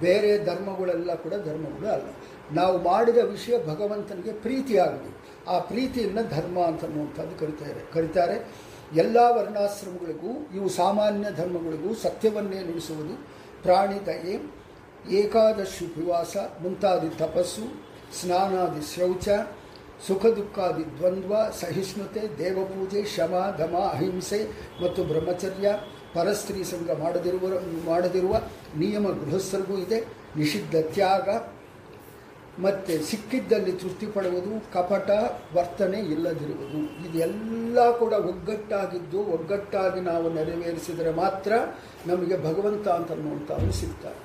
[0.00, 2.08] ಬೇರೆ ಧರ್ಮಗಳೆಲ್ಲ ಕೂಡ ಧರ್ಮಗಳು ಅಲ್ಲ.
[2.52, 7.92] ನಾವು ಮಾಡಿದ ವಿಷಯ ಭಗವಂತನಿಗೆ ಪ್ರೀತಿ ಆಗಬೇಕು ಆ ಪ್ರೀತಿಯನ್ನು ಧರ್ಮ ಅಂತನ್ನುವಂಥದ್ದು ಕರಿತಾರೆ.
[7.92, 8.52] ಕರೀತಾರೆ,
[8.96, 13.26] ಎಲ್ಲ ವರ್ಣಾಶ್ರಮಗಳಿಗೂ, ಇವು ಸಾಮಾನ್ಯ ಧರ್ಮಗಳಿಗೂ ಸತ್ಯವನ್ನೇ ನುಡಿಸುವುದು
[13.62, 14.52] ಪ್ರಾಣಿ ದಯೆ,
[15.10, 17.84] ಏಕಾದಶಿ ಉಪವಾಸ, ಮುಂತಾದಿ ತಪಸ್ಸು,
[18.20, 19.28] ಸ್ನಾನಾದಿ ಶೌಚ,
[20.08, 24.44] ಸುಖ ದುಃಖಾದಿ ದ್ವಂದ್ವ, ಸಹಿಷ್ಣುತೆ, ದೇವಪೂಜೆ, ಶಮ, ಧಮ, ಅಹಿಂಸೆ
[24.84, 25.74] ಮತ್ತು ಬ್ರಹ್ಮಚರ್ಯ,
[26.14, 27.48] ಪರಸ್ತ್ರೀ ಸಂಘ ಮಾಡದಿರುವ
[27.86, 28.40] ಮಾಡದಿರುವ
[28.76, 30.04] ನಿಯಮ ಗೃಹಸ್ಥರಿಗೂ ಇದೆ.
[30.36, 31.28] ನಿಷಿದ್ಧ ತ್ಯಾಗ
[32.64, 35.10] ಮತ್ತು ಸಿಕ್ಕಿದ್ದಲ್ಲಿ ತೃಪ್ತಿ ಪಡುವುದು, ಕಪಟ,
[35.56, 36.80] ವರ್ತನೆ ಇಲ್ಲದಿರುವುದು.
[37.06, 41.52] ಇದೆಲ್ಲ ಕೂಡ ಒಗ್ಗಟ್ಟಾಗಿದ್ದು, ಒಗ್ಗಟ್ಟಾಗಿ ನಾವು ನೆರವೇರಿಸಿದರೆ ಮಾತ್ರ
[42.06, 44.18] ನಮಗೆ ಭಗವಂತ ಅಂತ ಅನ್ನುವಂಥವನು ಸಿಗ್ತಾರೆ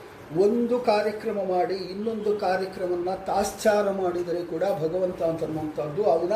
[0.44, 6.34] ಒಂದು ಕಾರ್ಯಕ್ರಮ ಮಾಡಿ, ಇನ್ನೊಂದು ಕಾರ್ಯಕ್ರಮವನ್ನು ತಾಶ್ಚಾರ ಮಾಡಿದರೆ ಕೂಡ ಭಗವಂತ ಅಂತ ಅಂತನ್ನುವಂಥದ್ದು ಅವನ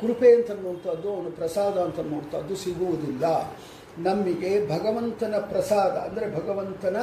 [0.00, 3.24] ಕೃಪೆ ಅಂತ ಅಂತನ್ನುವಂಥದ್ದು ಅವನ ಪ್ರಸಾದ ಅಂತ ಅಂತನ್ನುವಂಥದ್ದು ಸಿಗುವುದಿಲ್ಲ.
[4.08, 6.98] ನಮಗೆ ಭಗವಂತನ ಪ್ರಸಾದ, ಅಂದರೆ ಭಗವಂತನ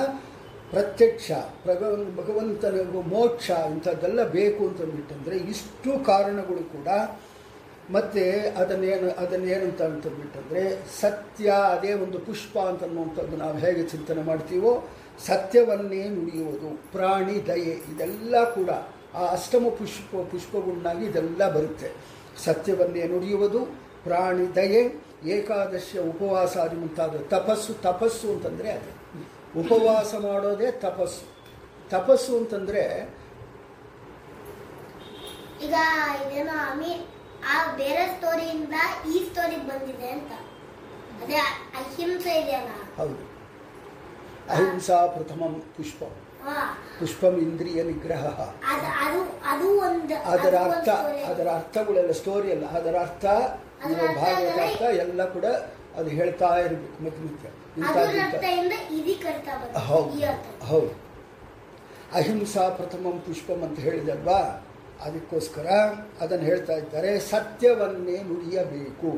[0.71, 1.31] ಪ್ರತ್ಯಕ್ಷ
[1.67, 6.87] ಭಗವನ್ ಭಗವಂತನ ಮೋಕ್ಷ ಇಂಥದ್ದೆಲ್ಲ ಬೇಕು ಅಂತಂದ್ಬಿಟ್ಟಂದರೆ ಇಷ್ಟು ಕಾರಣಗಳು ಕೂಡ
[7.91, 14.89] ಮತ್ತು ಅದನ್ನೇನು, ಅದನ್ನೇನಂತ ಅಂತಂದ್ಬಿಟ್ಟಂದರೆ ಸತ್ಯ, ಅದೇ ಒಂದು ಪುಷ್ಪ ಅಂತನ್ನುವಂಥದ್ದು ನಾವು ಹೇಗೆ ಚಿಂತನೆ ಮಾಡ್ತೀವೋ
[15.25, 18.69] ಸತ್ಯವನ್ನೇ ನುಡಿಯುವುದು, ಪ್ರಾಣಿ ದಯೆ ಇದೆಲ್ಲ ಕೂಡ
[19.15, 21.91] ಆ ಅಷ್ಟಮ ಪುಷ್ಪ, ಪುಷ್ಪಗುಣ್ಣಾಗಿ ಇದೆಲ್ಲ ಬರುತ್ತೆ.
[22.45, 23.65] ಸತ್ಯವನ್ನೇ ನುಡಿಯುವುದು,
[24.03, 24.81] ಪ್ರಾಣಿ ದಯೆ
[25.25, 28.98] ಏಕಾದಶಿಯ ಉಪವಾಸ ಮುಂತಾದ ತಪಸ್ಸು ತಪಸ್ಸು ಅಂತಂದರೆ ಅದೇ.
[29.57, 31.23] ಉಪವಾಸ ಮಾಡೋದೇ ತಪಸ್ಸು.
[31.89, 32.83] ತಪಸ್ಸು ಅಂತಂದ್ರೆ
[35.63, 35.75] ಈಗ
[36.25, 37.07] ಇದೇನೋ ಅಮಿ
[37.53, 38.73] ಆ ಬೇರೆ ಸ್ಟೋರಿಯಿಂದ
[39.09, 40.31] ಈ ಸ್ಟೋರಿಗೆ ಬಂದಿದೆ ಅಂತ.
[41.23, 42.69] ಅದೇ ಅಹಿಂಸೆ ಇದೆಯಲ್ಲ?
[42.97, 43.29] ಹೌದು.
[44.49, 46.03] ಅಹಿಂಸಾ ಪ್ರಥಮಂ ಪುಷ್ಪ.
[46.99, 48.25] ಪುಷ್ಪ ಇಂದ್ರಿಯ ನಿಗ್ರಹ.
[48.65, 48.85] ಅದರ
[50.55, 50.89] ಅದು ಅರ್ಥ
[51.29, 52.65] ಅದರ ಅರ್ಥಗಳೆಲ್ಲ ಸ್ಟೋರಿ ಅಲ್ಲ.
[52.69, 53.25] ಅದರ ಅರ್ಥ
[54.17, 55.45] ಭಾಗವತ ಅರ್ಥ ಎಲ್ಲ ಕೂಡ
[55.95, 57.58] ಅದು ಹೇಳ್ತಾ ಇರಬೇಕು ಮತ್ತೆ
[59.79, 60.09] ಹೌದು
[60.65, 60.91] ಹೌದು.
[62.13, 64.39] ಅಹಿಂಸಾ ಪ್ರಥಮಂ ಪುಷ್ಪಂ ಅಂತ ಹೇಳಿದಲ್ವಾ
[65.05, 65.67] ಅದಕ್ಕೋಸ್ಕರ
[66.21, 69.11] ಅದನ್ನು ಹೇಳ್ತಾ ಇದ್ದಾರೆ ಸತ್ಯವನ್ನೇ ನುಡಿಯಬೇಕು.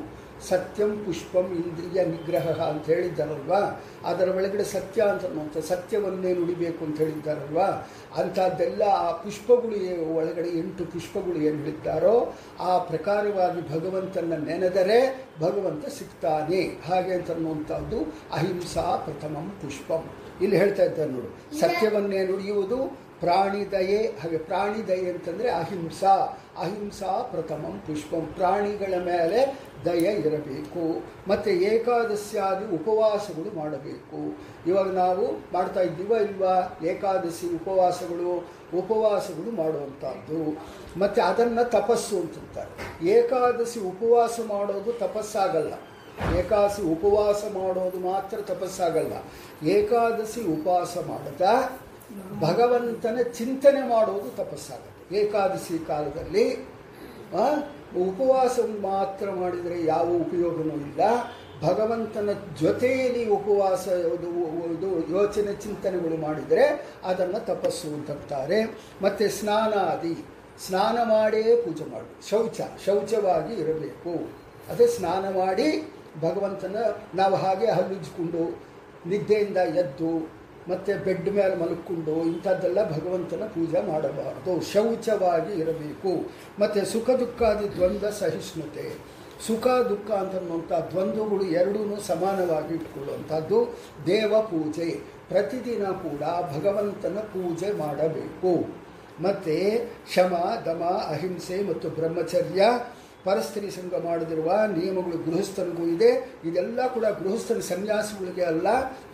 [0.50, 3.84] ಸತ್ಯಂ ಪುಷ್ಪಂ ಇಂದ್ರಿಯ ನಿಗ್ರಹ ಅಂತ ಹೇಳಿದ್ದಾರಲ್ವಾ?
[4.06, 7.90] ಅದರ ಒಳಗಡೆ ಸತ್ಯ ಅಂತ ಸತ್ಯವನ್ನೇ ನುಡಿಬೇಕು ಅಂತ ಹೇಳಿದ್ದಾರಲ್ವಾ?
[8.18, 16.62] ಅಂಥದ್ದೆಲ್ಲ ಆ ಪುಷ್ಪಗಳು ಒಳಗಡೆ ಎಂಟು ಪುಷ್ಪಗಳು ಏನು ಹೇಳಿದ್ದಾರೋ, ಆ ಪ್ರಕಾರವಾಗಿ ಭಗವಂತನ ನೆನೆದರೆ ಭಗವಂತ ಸಿಗ್ತಾನೆ.
[16.88, 17.98] ಹಾಗೆ ಅಂತ ಅನ್ನುವಂಥದ್ದು
[18.32, 20.10] ಅಹಿಂಸಾ ಪ್ರಥಮಂ ಪುಷ್ಪಂ.
[20.42, 21.60] ಇಲ್ಲಿ ಹೇಳ್ತಾ ಇದ್ದಾರೆ ನೋಡು.
[21.60, 23.98] ಸತ್ಯವನ್ನೇ ನುಡಿಯುವುದು ಪ್ರಾಣಿ ದಯೆ.
[23.98, 26.16] ಹಾಗೆ ಪ್ರಾಣಿ ದಯೆ ಅಂತಂದರೆ ಅಹಿಂಸಾ.
[26.60, 28.30] ಅಹಿಂಸಾ ಪ್ರಥಮಂ ಪುಷ್ಪಂ.
[28.36, 30.84] ಪ್ರಾಣಿಗಳ ಮೇಲೆ ದಯೆ ಇರಬೇಕು.
[31.30, 34.20] ಮತ್ತು ಏಕಾದಶಿಯಾಗಿ ಉಪವಾಸಗಳು ಮಾಡಬೇಕು.
[34.70, 40.40] ಇವಾಗ ನಾವು ಮಾಡ್ತಾ ಇದ್ದೀವ ಇಲ್ವಾ, ಏಕಾದಶಿ ಉಪವಾಸಗಳು ಉಪವಾಸಗಳು ಮಾಡುವಂಥದ್ದು.
[41.00, 43.06] ಮತ್ತು ಅದನ್ನು ತಪಸ್ಸು ಅಂತಂತಾರೆ.
[43.08, 45.74] ಏಕಾದಶಿ ಉಪವಾಸ ಮಾಡೋದು ತಪಸ್ಸಾಗಲ್ಲ.
[46.38, 49.14] ಏಕಾದಶಿ ಉಪವಾಸ ಮಾಡೋದು ಮಾತ್ರ ತಪಸ್ಸಾಗಲ್ಲ.
[49.68, 51.80] ಏಕಾದಶಿ ಉಪವಾಸ ಮಾಡುತ್ತಾ
[52.40, 55.18] ಭಗವಂತನ ಚಿಂತನೆ ಮಾಡೋದು ತಪಸ್ಸಾಗುತ್ತೆ.
[55.18, 56.46] ಏಕಾದಶಿ ಕಾಲದಲ್ಲಿ
[57.98, 61.00] ಉಪವಾಸ ಮಾತ್ರ ಮಾಡಿದರೆ ಯಾವ ಉಪಯೋಗವೂ ಇಲ್ಲ.
[61.64, 68.64] ಭಗವಂತನ ಜೊತೆಯಲ್ಲಿ ಉಪವಾಸ ಇದು ಯೋಚನೆ ಚಿಂತನೆಗಳು ಮಾಡಿದರೆ ಅದನ್ನು ತಪಸ್ಸು ಅಂತಂತಾರೆ.
[69.02, 70.26] ಮತ್ತು ಸ್ನಾನಾದಿ,
[70.68, 72.30] ಸ್ನಾನ ಮಾಡೇ ಪೂಜೆ ಮಾಡು.
[72.30, 74.30] ಶೌಚ, ಶೌಚವಾಗಿ ಇರಬೇಕು.
[74.72, 76.76] ಅದೇ ಸ್ನಾನ ಮಾಡಿ ಭಗವಂತನ
[77.16, 78.64] ನಾವು ಹಾಗೆ ಹಲ್ಲುಜ್ಜಿಕೊಂಡು
[79.10, 84.62] ನಿದ್ದೆಯಿಂದ ಎದ್ದು ಮತ್ತು ಬೆಡ್ ಮೇಲೆ ಮಲ್ಕೊಂಡು ಇಂಥದ್ದೆಲ್ಲ ಭಗವಂತನ ಪೂಜೆ ಮಾಡಬಾರದು.
[84.74, 86.30] ಶೌಚವಾಗಿ ಇರಬೇಕು.
[86.60, 88.94] ಮತ್ತು ಸುಖ ದುಃಖಾದಿ ದ್ವಂದ್ವ ಸಹಿಷ್ಣುತೆ.
[89.48, 95.22] ಸುಖ ದುಃಖ ಅಂತನ್ನುವಂಥ ದ್ವಂದ್ವಗಳು ಎರಡೂ ಸಮಾನವಾಗಿ ಇಟ್ಕೊಳ್ಳುವಂಥದ್ದು ದೇವ ಪೂಜೆ.
[95.30, 96.20] ಪ್ರತಿದಿನ ಕೂಡ
[96.58, 98.82] ಭಗವಂತನ ಪೂಜೆ ಮಾಡಬೇಕು.
[99.24, 102.62] ಮತ್ತು ಶಮ, ದಮ, ಅಹಿಂಸೆ ಮತ್ತು ಬ್ರಹ್ಮಚರ್ಯ
[103.26, 106.12] ಪರಸ್ತ್ರೀ ಸಂಘ ಮಾಡದಿರುವ ನಿಯಮಗಳು ಗೃಹಸ್ಥರಿಗೂ ಇದೆ.
[106.46, 108.68] ಇದೆಲ್ಲ ಕೂಡ ಗೃಹಸ್ಥರ ಸನ್ಯಾಸಿಗಳಿಗೆ ಅಲ್ಲ,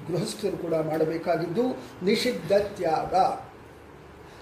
[0.08, 1.66] ಗೃಹಸ್ಥರು ಕೂಡ ಮಾಡಬೇಕಾಗಿದ್ದು
[2.06, 3.14] ನಿಷಿದ್ಧ ತ್ಯಾಗ.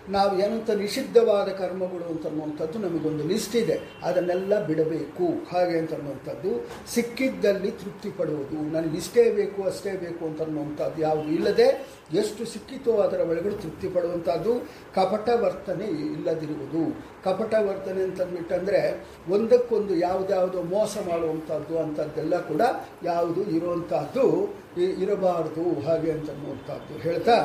[0.09, 3.79] ನಾವು ಏನಂತ ನಿಷಿದ್ಧವಾದ ಕರ್ಮಗಳು ಅಂತನ್ನುವಂಥದ್ದು ನಮಗೊಂದು ಲಿಸ್ಟ್ ಇದೆ.
[4.03, 5.55] ಅದನ್ನೆಲ್ಲ ಬಿಡಬೇಕು.
[5.55, 8.71] ಹಾಗೆ ಅಂತನ್ನುವಂಥದ್ದು ಸಿಕ್ಕಿದ್ದಲ್ಲಿ ತೃಪ್ತಿ ಪಡುವುದು.
[8.71, 14.59] ನನಗೆ ಇಷ್ಟೇ ಬೇಕು, ಅಷ್ಟೇ ಬೇಕು ಅಂತನ್ನುವಂಥದ್ದು ಯಾವುದು ಇಲ್ಲದೆ ಎಷ್ಟು ಸಿಕ್ಕಿತೋ ಅದರ ಒಳಗಡೆ ತೃಪ್ತಿ ಪಡುವಂಥದ್ದು
[14.95, 17.05] ಕಪಟ ವರ್ತನೆ ಇಲ್ಲದಿರುವುದು.
[17.23, 22.61] ಕಪಟ ವರ್ತನೆ ಅಂತಂದ್ಬಿಟ್ಟಂದರೆ ಒಂದಕ್ಕೊಂದು ಯಾವುದ್ಯಾವುದೋ ಮೋಸ ಮಾಡುವಂಥದ್ದು ಅಂಥದ್ದೆಲ್ಲ ಕೂಡ
[23.03, 25.87] ಯಾವುದು ಇರುವಂತಹದ್ದು ಇರಬಾರದು.
[25.87, 27.37] ಹಾಗೆ ಅಂತನ್ನುವಂಥದ್ದು ಹೇಳ್ತಾ,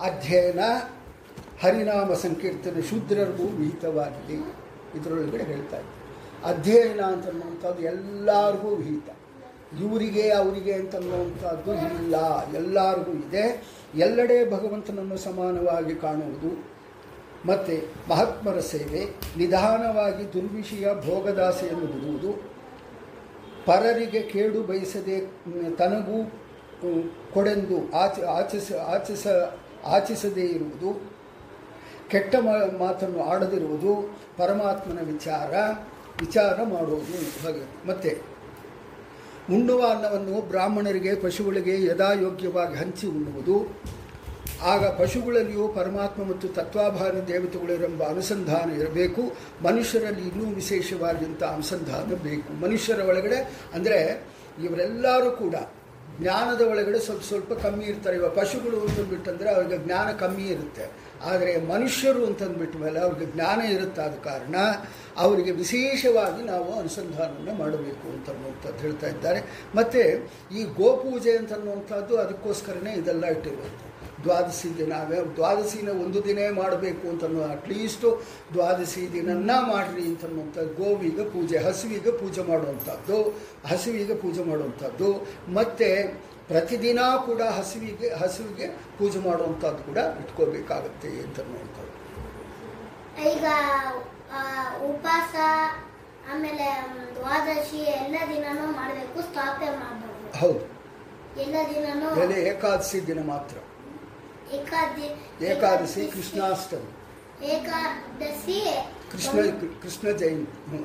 [0.00, 0.60] ಅಧ್ಯಯನ
[1.62, 4.34] ಹರಿನಾಮ ಸಂಕೀರ್ತನೆ ಶೂದ್ರರಿಗೂ ವಿಹಿತವಾಗಿದೆ.
[4.98, 5.98] ಇದರೊಳಗಡೆ ಹೇಳ್ತಾ ಇದ್ದೆ.
[6.44, 9.10] ಅಧ್ಯಯನ ಅಂತನ್ನುವಂಥದ್ದು ಎಲ್ಲರಿಗೂ ವಿಹಿತ.
[9.82, 12.16] ಇವರಿಗೆ, ಅವರಿಗೆ ಅಂತನ್ನುವಂಥದ್ದು ಇಲ್ಲ.
[12.52, 13.62] ಎಲ್ಲರಿಗೂ ಇದೆ.
[13.94, 16.78] ಎಲ್ಲೆಡೆ ಭಗವಂತನನ್ನು ಸಮಾನವಾಗಿ ಕಾಣುವುದು.
[17.46, 19.04] ಮತ್ತು ಮಹಾತ್ಮರ ಸೇವೆ,
[19.36, 22.32] ನಿಧಾನವಾಗಿ ದುರ್ವಿಷಯ ಭೋಗದಾಸೆಯನ್ನು ಬಿಡುವುದು
[23.66, 25.20] ಪರರಿಗೆ ಕೇಡು ಬಯಸದೆ
[25.76, 26.22] ತನಗೂ
[27.34, 29.26] ಕೊಡೆಂದು ಆಚ, ಆಚಿಸ ಆಚಿಸ,
[29.84, 31.17] ಆಚಿಸದೇ ಇರುವುದು.
[32.10, 32.34] ಕೆಟ್ಟ
[32.78, 35.52] ಮಾತನ್ನು ಆಡದಿರುವುದು ಪರಮಾತ್ಮನ ವಿಚಾರ
[36.20, 37.44] ವಿಚಾರ ಮಾಡುವುದು.
[37.44, 37.88] ಹಾಗೆ.
[37.88, 38.20] ಮತ್ತೆ,
[39.54, 43.82] ಉಣ್ಣುವ ಅನ್ನವನ್ನು ಬ್ರಾಹ್ಮಣರಿಗೆ, ಪಶುಗಳಿಗೆ ಯಥಾಯೋಗ್ಯವಾಗಿ ಹಂಚಿ ಉಣ್ಣುವುದು.
[44.62, 49.22] ಆಗ ಪಶುಗಳಲ್ಲಿಯೂ ಪರಮಾತ್ಮ ಮತ್ತು ತತ್ವಾಭಾರ ದೇವತೆಗಳಿರೆಂಬ ಅನುಸಂಧಾನ ಇರಬೇಕು.
[49.62, 52.60] ಮನುಷ್ಯರಲ್ಲಿ ಇನ್ನೂ ವಿಶೇಷವಾದಂಥ ಅನುಸಂಧಾನ ಬೇಕು.
[52.60, 54.24] ಮನುಷ್ಯರ ಒಳಗಡೆ ಅಂದರೆ
[54.64, 55.54] ಇವರೆಲ್ಲರೂ ಕೂಡ
[56.20, 58.16] ಜ್ಞಾನದ ಒಳಗಡೆ ಸ್ವಲ್ಪ ಸ್ವಲ್ಪ ಕಮ್ಮಿ ಇರ್ತಾರೆ.
[58.16, 61.07] ಇವಾಗ ಪಶುಗಳು ಅಂತಂದ್ಬಿಟ್ಟಂದರೆ ಅವರಿಗೆ ಜ್ಞಾನ ಕಮ್ಮಿ ಇರುತ್ತೆ.
[61.24, 64.56] ಆದರೆ ಮನುಷ್ಯರು ಅಂತಂದ್ಬಿಟ್ಟ ಮೇಲೆ ಅವ್ರಿಗೆ ಜ್ಞಾನ ಇರುತ್ತಾದ ಕಾರಣ
[65.16, 69.40] ಅವರಿಗೆ ವಿಶೇಷವಾಗಿ ನಾವು ಅನುಸಂಧಾನವನ್ನು ಮಾಡಬೇಕು ಅಂತನ್ನುವಂಥದ್ದು ಹೇಳ್ತಾ ಇದ್ದಾರೆ.
[69.74, 70.14] ಮತ್ತು
[70.56, 73.88] ಈ ಗೋಪೂಜೆ ಅಂತನ್ನುವಂಥದ್ದು ಅದಕ್ಕೋಸ್ಕರನೇ ಇದೆಲ್ಲ ಇಟ್ಟಿರುವಂಥದ್ದು.
[74.22, 74.92] ದ್ವಾದಶಿ ದಿನ
[75.34, 83.38] ದ್ವಾದಶಿನ ಒಂದು ದಿನೇ ಮಾಡಬೇಕು ಅಂತನ್ನೋ ಅಟ್ಲೀಸ್ಟು ದ್ವಾದಶಿ ದಿನನ್ನ ಮಾಡಿರಿ ಅಂತನ್ನುವಂಥದ್ದು ಗೋವಿಗೆ ಪೂಜೆ, ಹಸುವಿಗೆ ಪೂಜೆ ಮಾಡುವಂಥದ್ದು,
[83.68, 85.26] ಹಸುವಿಗೆ ಪೂಜೆ ಮಾಡುವಂಥದ್ದು.
[85.54, 88.66] ಮತ್ತು ಪ್ರತಿದಿನ ಕೂಡ ಹಸುವಿಗೆ ಹಸುವಿಗೆ
[88.98, 91.92] ಪೂಜೆ ಮಾಡುವಂಥದ್ದು ಕೂಡ ಇಟ್ಕೋಬೇಕಾಗುತ್ತೆ ಅಂತ ನೋಡ್ತಾರೆ.
[93.32, 93.46] ಈಗ
[94.90, 95.34] ಉಪವಾಸ
[96.32, 96.66] ಆಮೇಲೆ
[97.16, 100.38] ದ್ವಾದಶಿ ಎಲ್ಲ ದಿನನೂ ಮಾಡಬೇಕು ಸ್ಥಾಪನೆ ಮಾಡಬೇಕು.
[100.40, 100.64] ಹೌದು.
[101.42, 103.56] ಎಲ್ಲ ದಿನನೂ ಬೆಲೆ ಏಕಾದಶಿ ದಿನ ಮಾತ್ರ.
[104.58, 105.08] ಏಕಾದಿ
[105.50, 106.92] ಏಕಾದಶಿ ಕೃಷ್ಣಾಷ್ಟಮಿ.
[107.54, 108.58] ಏಕಾದಶಿ
[109.12, 109.36] ಕೃಷ್ಣ
[109.82, 110.80] ಕೃಷ್ಣ ಜಯಂತಿ.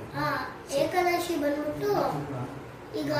[0.81, 1.91] ಏಕಾದಶಿ ಬಂದ್ಬಿಟ್ಟು
[3.01, 3.11] ಈಗ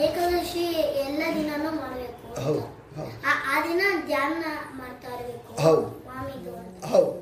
[0.00, 0.64] ಏಕಾದಶಿ
[1.02, 2.26] ಎಲ್ಲ ದಿನಾನು ಮಾಡಬೇಕು.
[2.40, 2.64] ಹೌದು
[2.96, 3.12] ಹೌದು.
[3.46, 4.32] ಆ ದಿನ ಧ್ಯಾನ
[4.72, 5.52] ಮಾಡ್ತಾ ಇರಬೇಕು.
[5.62, 5.86] ಹೌದು.
[6.02, 6.52] ಸ್ವಾಮಿದು
[6.88, 7.12] ಹೌದು.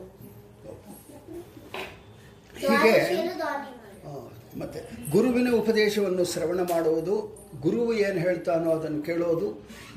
[2.55, 2.93] ಹೀಗೆ
[4.57, 7.15] ಮತ್ತೆ ಗುರುವಿನ ಉಪದೇಶವನ್ನು ಶ್ರವಣ ಮಾಡುವುದು
[7.61, 9.49] ಗುರುವು ಏನು ಹೇಳ್ತಾನೋ ಅದನ್ನು ಕೇಳೋದು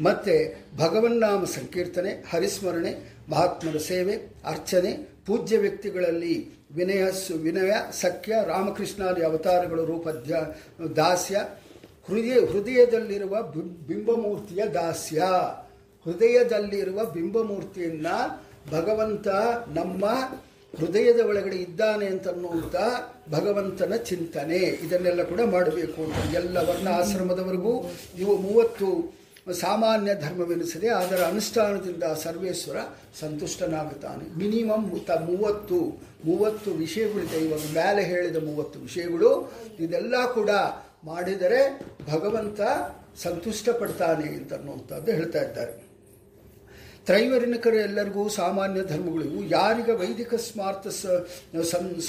[0.01, 0.34] ಮತ್ತು
[0.77, 2.91] ಭಗವನ್ನಾಮ ಸಂಕೀರ್ತನೆ ಹರಿಸ್ಮರಣೆ
[3.30, 4.91] ಮಹಾತ್ಮರ ಸೇವೆ ಅರ್ಚನೆ
[5.27, 6.36] ಪೂಜ್ಯ ವ್ಯಕ್ತಿಗಳಲ್ಲಿ
[6.71, 7.03] ವಿನಯ
[7.43, 10.08] ವಿನಯ ಸಖ್ಯ ರಾಮಕೃಷ್ಣಾದಿ ಅವತಾರಗಳು ರೂಪ
[10.95, 11.38] ದಾಸ್ಯ
[12.08, 13.41] ಹೃದಯ, ಹೃದಯದಲ್ಲಿರುವ
[13.88, 15.20] ಬಿಂಬಮೂರ್ತಿಯ ದಾಸ್ಯ.
[16.06, 19.28] ಹೃದಯದಲ್ಲಿರುವ ಬಿಂಬಮೂರ್ತಿಯನ್ನು ಭಗವಂತ
[19.74, 20.06] ನಮ್ಮ
[20.78, 22.76] ಹೃದಯದ ಒಳಗಡೆ ಇದ್ದಾನೆ ಅಂತನ್ನುವಂಥ
[23.32, 24.58] ಭಗವಂತನ ಚಿಂತನೆ.
[24.58, 29.17] ಇದನ್ನೆಲ್ಲ ಕೂಡ ಮಾಡಬೇಕು ಅಂತ ಎಲ್ಲ ವರ್ಣ ಆಶ್ರಮದವರೆಗೂ ಇವು ಮೂವತ್ತು
[29.54, 32.76] ಸಾಮಾನ್ಯ ಧರ್ಮವೆನಿಸದೆ ಅದರ ಅನುಷ್ಠಾನದಿಂದ ಸರ್ವೇಶ್ವರ
[33.20, 34.38] ಸಂತುಷ್ಟನಾಗುತ್ತಾನೆ.
[34.38, 35.80] ಮಿನಿಮಮ್ ತ ಮೂವತ್ತು
[36.26, 37.38] ಮೂವತ್ತು ವಿಷಯಗಳಿದೆ.
[37.46, 40.50] ಇವಾಗ ಮೇಲೆ ಹೇಳಿದ ಮೂವತ್ತು ವಿಷಯಗಳು, ಇದೆಲ್ಲ ಕೂಡ
[41.08, 41.60] ಮಾಡಿದರೆ
[42.12, 42.62] ಭಗವಂತ
[43.24, 45.74] ಸಂತುಷ್ಟಪಡ್ತಾನೆ ಅಂತನ್ನುವಂಥದ್ದು ಹೇಳ್ತಾ ಇದ್ದಾರೆ.
[47.06, 49.43] ತ್ರೈವರ್ಣಿಕರು ಎಲ್ಲರಿಗೂ ಸಾಮಾನ್ಯ ಧರ್ಮಗಳು ಇವು.
[49.50, 50.88] ಯಾರಿಗೆ ವೈದಿಕ ಸ್ಮಾರ್ಥ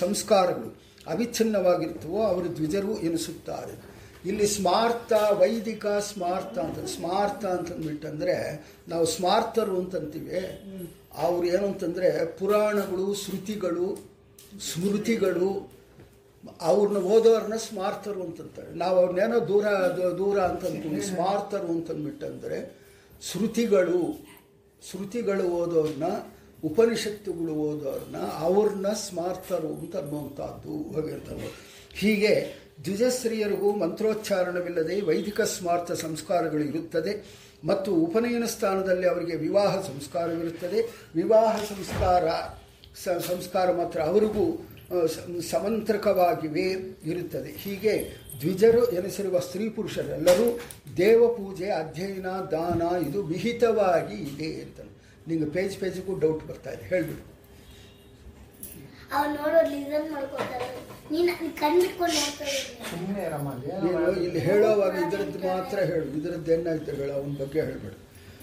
[0.00, 0.68] ಸಂಸ್ಕಾರಗಳು
[1.06, 3.74] ಅವಿಚ್ಛಿನ್ನವಾಗಿರ್ತವೋ ಅವರು ದ್ವಿಜರು ಎನಿಸುತ್ತಾರೆ.
[4.28, 8.34] ಇಲ್ಲಿ ಸ್ಮಾರ್ಥ, ವೈದಿಕ ಸ್ಮಾರ್ಥ ಅಂತ, ಸ್ಮಾರ್ಥ ಅಂತಂದ್ಬಿಟ್ಟಂದರೆ
[8.88, 10.40] ನಾವು ಸ್ಮಾರ್ಥರು ಅಂತಂತೀವಿ.
[11.16, 12.08] ಅವ್ರು ಏನು ಅಂತಂದರೆ
[12.38, 13.86] ಪುರಾಣಗಳು, ಶ್ರುತಿಗಳು,
[14.72, 15.77] ಸ್ಮೃತಿಗಳು
[16.60, 18.74] ಅವ್ರನ್ನ ಓದೋರ್ನ ಸ್ಮಾರ್ಥರು ಅಂತಂತಾರೆ.
[18.74, 19.64] ನಾವು ಅವ್ರನ್ನೇನೋ ದೂರ
[20.18, 22.78] ದೂರ ಅಂತಂದ್ಕೊಂಡು ಸ್ಮಾರ್ಥರು ಅಂತಂದ್ಬಿಟ್ಟಂದರೆ
[23.22, 24.26] ಶ್ರುತಿಗಳು
[24.90, 26.04] ಶ್ರುತಿಗಳು ಓದೋರ್ನ,
[26.64, 31.28] ಉಪನಿಷತ್ತುಗಳು ಓದೋರ್ನ ಅವ್ರನ್ನ ಸ್ಮಾರ್ಥರು ಅಂತ ಅನ್ನುವಂಥದ್ದು ಹಾಗೆ ಅಂತ
[31.94, 37.12] ಹೀಗೆ ದ್ವಿಜಶ್ರೀಯರಿಗೂ ಮಂತ್ರೋಚ್ಚಾರಣವಿಲ್ಲದೆ ವೈದಿಕ ಸ್ಮಾರ್ಥ ಸಂಸ್ಕಾರಗಳು ಇರುತ್ತದೆ.
[37.64, 41.10] ಮತ್ತು ಉಪನಯನ ಸ್ಥಾನದಲ್ಲಿ ಅವರಿಗೆ ವಿವಾಹ ಸಂಸ್ಕಾರವಿರುತ್ತದೆ.
[41.14, 42.24] ವಿವಾಹ ಸಂಸ್ಕಾರ
[43.20, 44.66] ಸಂಸ್ಕಾರ ಮಾತ್ರ ಅವರಿಗೂ
[45.50, 46.68] ಸಮಂತ್ರಕವಾಗಿವೆ
[47.04, 47.50] ಇರುತ್ತದೆ.
[47.52, 47.94] ಹೀಗೆ
[48.40, 50.60] ದ್ವಿಜರು ಎನಿಸಿರುವ ಸ್ತ್ರೀ ಪುರುಷರೆಲ್ಲರೂ
[50.96, 54.80] ದೇವಪೂಜೆ ಅಧ್ಯಯನ ದಾನ ಇದು ವಿಹಿತವಾಗಿ ಇದೆ ಅಂತ
[55.28, 56.82] ನಿಂಗೆ ಪೇಜ್ ಪೇಜ್ಗೂ ಡೌಟ್ ಬರ್ತಾ ಇದೆ.
[56.88, 57.24] ಹೇಳ್ಬಿಡು.
[61.12, 61.28] ನೀನ್
[64.22, 66.18] ಇಲ್ಲಿ ಹೇಳೋವಾಗ ಇದರದ್ದು ಮಾತ್ರ ಹೇಳು.
[66.18, 67.98] ಇದರದ್ದು ಏನಾಯ್ತು ಹೇಳು ಅವನ ಬಗ್ಗೆ ಹೇಳ್ಬೇಡು.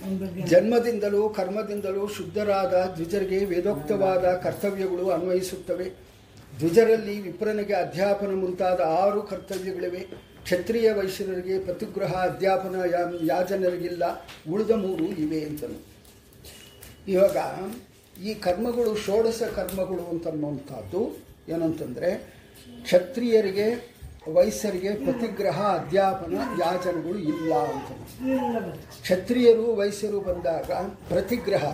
[0.06, 6.05] ಅವನ ಬಗ್ಗೆ ಜನ್ಮದಿಂದಲೂ ಕರ್ಮದಿಂದಲೂ ಶುದ್ಧರಾದ ದ್ವಿಜರಿಗೆ ವೇದೋಕ್ತವಾದ ಕರ್ತವ್ಯಗಳು ಅನ್ವಯಿಸುತ್ತವೆ.
[6.60, 10.02] ದ್ವಿಜರಲ್ಲಿ ವಿಪ್ರನಿಗೆ ಅಧ್ಯಾಪನ ಮುಂತಾದ ಆರು ಕರ್ತವ್ಯಗಳಿವೆ.
[10.44, 12.76] ಕ್ಷತ್ರಿಯ ವೈಶ್ಯರಿಗೆ ಪತಿಗೃಹ ಅಧ್ಯಾಪನ
[13.32, 14.04] ಯಾಜನರಿಗಿಲ್ಲ,
[14.52, 15.80] ಉಳಿದ ಮೂರು ಇವೆ ಅಂತನು
[17.14, 17.38] ಇವಾಗ
[18.24, 21.02] ಈ ಕರ್ಮಗಳು ಷೋಡಶ ಕರ್ಮಗಳು ಅಂತನ್ನುವಂಥದ್ದು
[21.54, 22.10] ಏನಂತಂದರೆ,
[22.84, 23.68] ಕ್ಷತ್ರಿಯರಿಗೆ,
[24.36, 27.90] ವೈಶ್ಯರಿಗೆ ಪ್ರತಿಗ್ರಹ, ಅಧ್ಯಾಪನ ಯಾಜನಗಳು ಇಲ್ಲ ಅಂತ
[29.04, 30.72] ಕ್ಷತ್ರಿಯರು, ವೈಶ್ಯರು ಬಂದಾಗ
[31.08, 31.66] ಪ್ರತಿಗ್ರಹ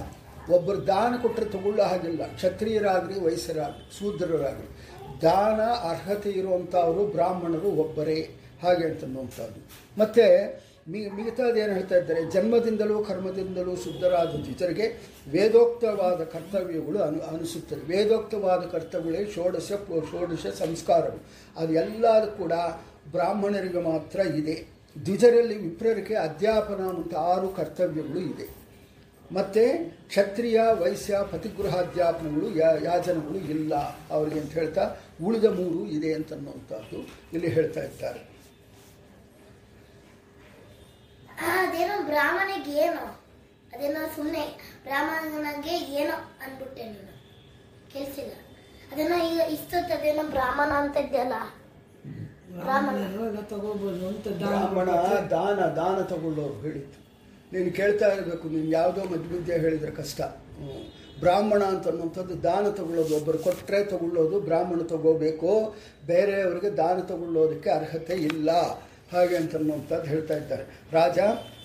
[0.50, 2.26] ಒಬ್ಬರು ದಾನ ಕೊಟ್ಟರೆ ತಗೊಳ್ಳೋ ಹಾಗಿಲ್ಲ.
[2.26, 4.70] ಕ್ಷತ್ರಿಯರಾಗಲಿ, ವಯಸ್ಸರಾಗಲಿ, ಶೂದ್ರರಾಗಲಿ,
[5.22, 8.30] ದಾನ ಅರ್ಹತೆ ಇರುವಂಥವರು ಬ್ರಾಹ್ಮಣರು ಒಬ್ಬರೇ.
[8.64, 9.62] ಹಾಗೆ ಅಂತನ್ನುವಂಥದ್ದು
[9.98, 12.32] ಮತ್ತು ಮಿ, ಮಿಗತಾದ ಏನು ಹೇಳ್ತಾ ಇದ್ದಾರೆ?
[12.32, 15.02] ಜನ್ಮದಿಂದಲೂ, ಕರ್ಮದಿಂದಲೂ ಶುದ್ಧರಾದ ದ್ವಿಜರಿಗೆ
[15.32, 19.72] ವೇದೋಕ್ತವಾದ ಕರ್ತವ್ಯಗಳು ಅನು ಅನಿಸುತ್ತದೆ ವೇದೋಕ್ತವಾದ ಕರ್ತವ್ಯಗಳೇ ಷೋಡಶ
[20.12, 21.26] ಷೋಡಶ ಸಂಸ್ಕಾರಗಳು
[21.58, 22.52] ಅದು ಎಲ್ಲದೂ ಕೂಡ
[23.12, 24.68] ಬ್ರಾಹ್ಮಣರಿಗೆ ಮಾತ್ರ ಇದೆ.
[25.06, 26.82] ದ್ವಿಜರಲ್ಲಿ ವಿಪ್ರರಿಗೆ ಅಧ್ಯಾಪನ
[27.56, 28.61] ಕರ್ತವ್ಯಗಳು ಇದೆ.
[29.32, 29.64] ಮತ್ತು
[30.08, 33.74] ಕ್ಷತ್ರಿಯ ವೈಶ್ಯ ಪತಿಗೃಹಾಧ್ಯಾಪನಗಳು ಯಾ ಯಾಜನಗಳು ಇಲ್ಲ
[34.10, 34.84] ಅವರಿಗೆ ಅಂತ ಹೇಳ್ತಾ
[35.24, 37.00] ಉಳಿದ ಮೂರು ಇದೆ ಅಂತನ್ನುವಂಥದ್ದು
[37.34, 38.22] ಇಲ್ಲಿ ಹೇಳ್ತಾ ಇದ್ದಾರೆ.
[41.52, 43.06] ಅದೇನೋ ಬ್ರಾಹ್ಮಣಿಗೆ ಏನೋ
[43.74, 44.44] ಅದೇನೋ ಸುಮ್ಮನೆ
[44.84, 47.14] ಬ್ರಾಹ್ಮಣನಿಗೆ ಏನೋ ಅನ್ಬಿಟ್ಟೆ ನೀನು.
[47.94, 48.34] ಕೆಲ್ಸಿಲ್ಲ
[48.92, 51.36] ಅದೇನೋ ಈಗ ಇಷ್ಟೊತ್ತು ಅದೇನೋ ಬ್ರಾಹ್ಮಣ ಅಂತ ಇದೆಯಲ್ಲ?
[52.58, 52.96] ಬ್ರಾಹ್ಮಣ
[53.50, 54.90] ತಗೋಬೋದು ಅಂತ ದಾನ ಬ್ರಾಹ್ಮಣ
[55.32, 57.00] ದಾನ ದಾನ ತಗೊಳ್ಳೋರು ಹೇಳಿತ್ತು
[57.54, 60.22] ನೀನು ಕೇಳ್ತಾ ಇರಬೇಕು, ನೀನು ಯಾವುದೋ ಮಧ್ಯೆ ಹೇಳಿದರೆ ಕಷ್ಟ.
[61.20, 63.16] ಬ್ರಾಹ್ಮಣ ಅಂತ ಅಂತನ್ನುವಂಥದ್ದು ದಾನ ತಗೊಳ್ಳೋದು.
[63.16, 65.76] ಒಬ್ಬರು ಕೊಟ್ಟರೆ ತಗೊಳ್ಳೋದು, ಬ್ರಾಹ್ಮಣ ತಗೋಬೇಕು.
[66.06, 68.52] ಬೇರೆಯವರಿಗೆ ದಾನ ತಗೊಳ್ಳೋದಕ್ಕೆ ಅರ್ಹತೆ ಇಲ್ಲ.
[69.12, 70.64] ಹಾಗೆ ಅಂತನ್ನುವಂಥದ್ದು ಹೇಳ್ತಾ ಇದ್ದಾರೆ.
[70.92, 71.20] ರಾಜ,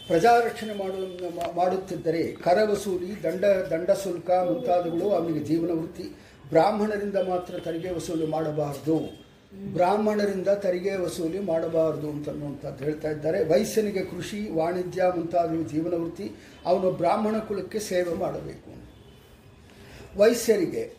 [0.06, 6.02] ಪ್ರಜಾರಕ್ಷಣೆ ಮಾಡು ಮಾಡುತ್ತಿದ್ದರೆ ಕರ ವಸೂಲಿ ದಂಡ ದಂಡ ಶುಲ್ಕ ಮುಂತಾದವುಗಳು ಅವನಿಗೆ ಜೀವನ ವೃತ್ತಿ.
[6.48, 9.25] ಬ್ರಾಹ್ಮಣರಿಂದ ಮಾತ್ರ ತೆರಿಗೆ ವಸೂಲಿ ಮಾಡಬಾರದು.
[9.52, 13.44] ಬ್ರಾಹ್ಮಣರಿಂದ ತೆರಿಗೆ ವಸೂಲಿ ಮಾಡಬಾರದು ಅಂತನ್ನುವಂಥದ್ದು ಹೇಳ್ತಾ ಇದ್ದಾರೆ.
[13.44, 16.32] ವಯಸ್ಸನಿಗೆ ಕೃಷಿ, ವಾಣಿಜ್ಯ ಮುಂತಾದ ಜೀವನ ವೃತ್ತಿ
[16.66, 18.70] ಅವನು ಬ್ರಾಹ್ಮಣ ಕುಲಕ್ಕೆ ಸೇವೆ ಮಾಡಬೇಕು.
[20.18, 20.94] ವಯಸ್ಸರಿಗೆ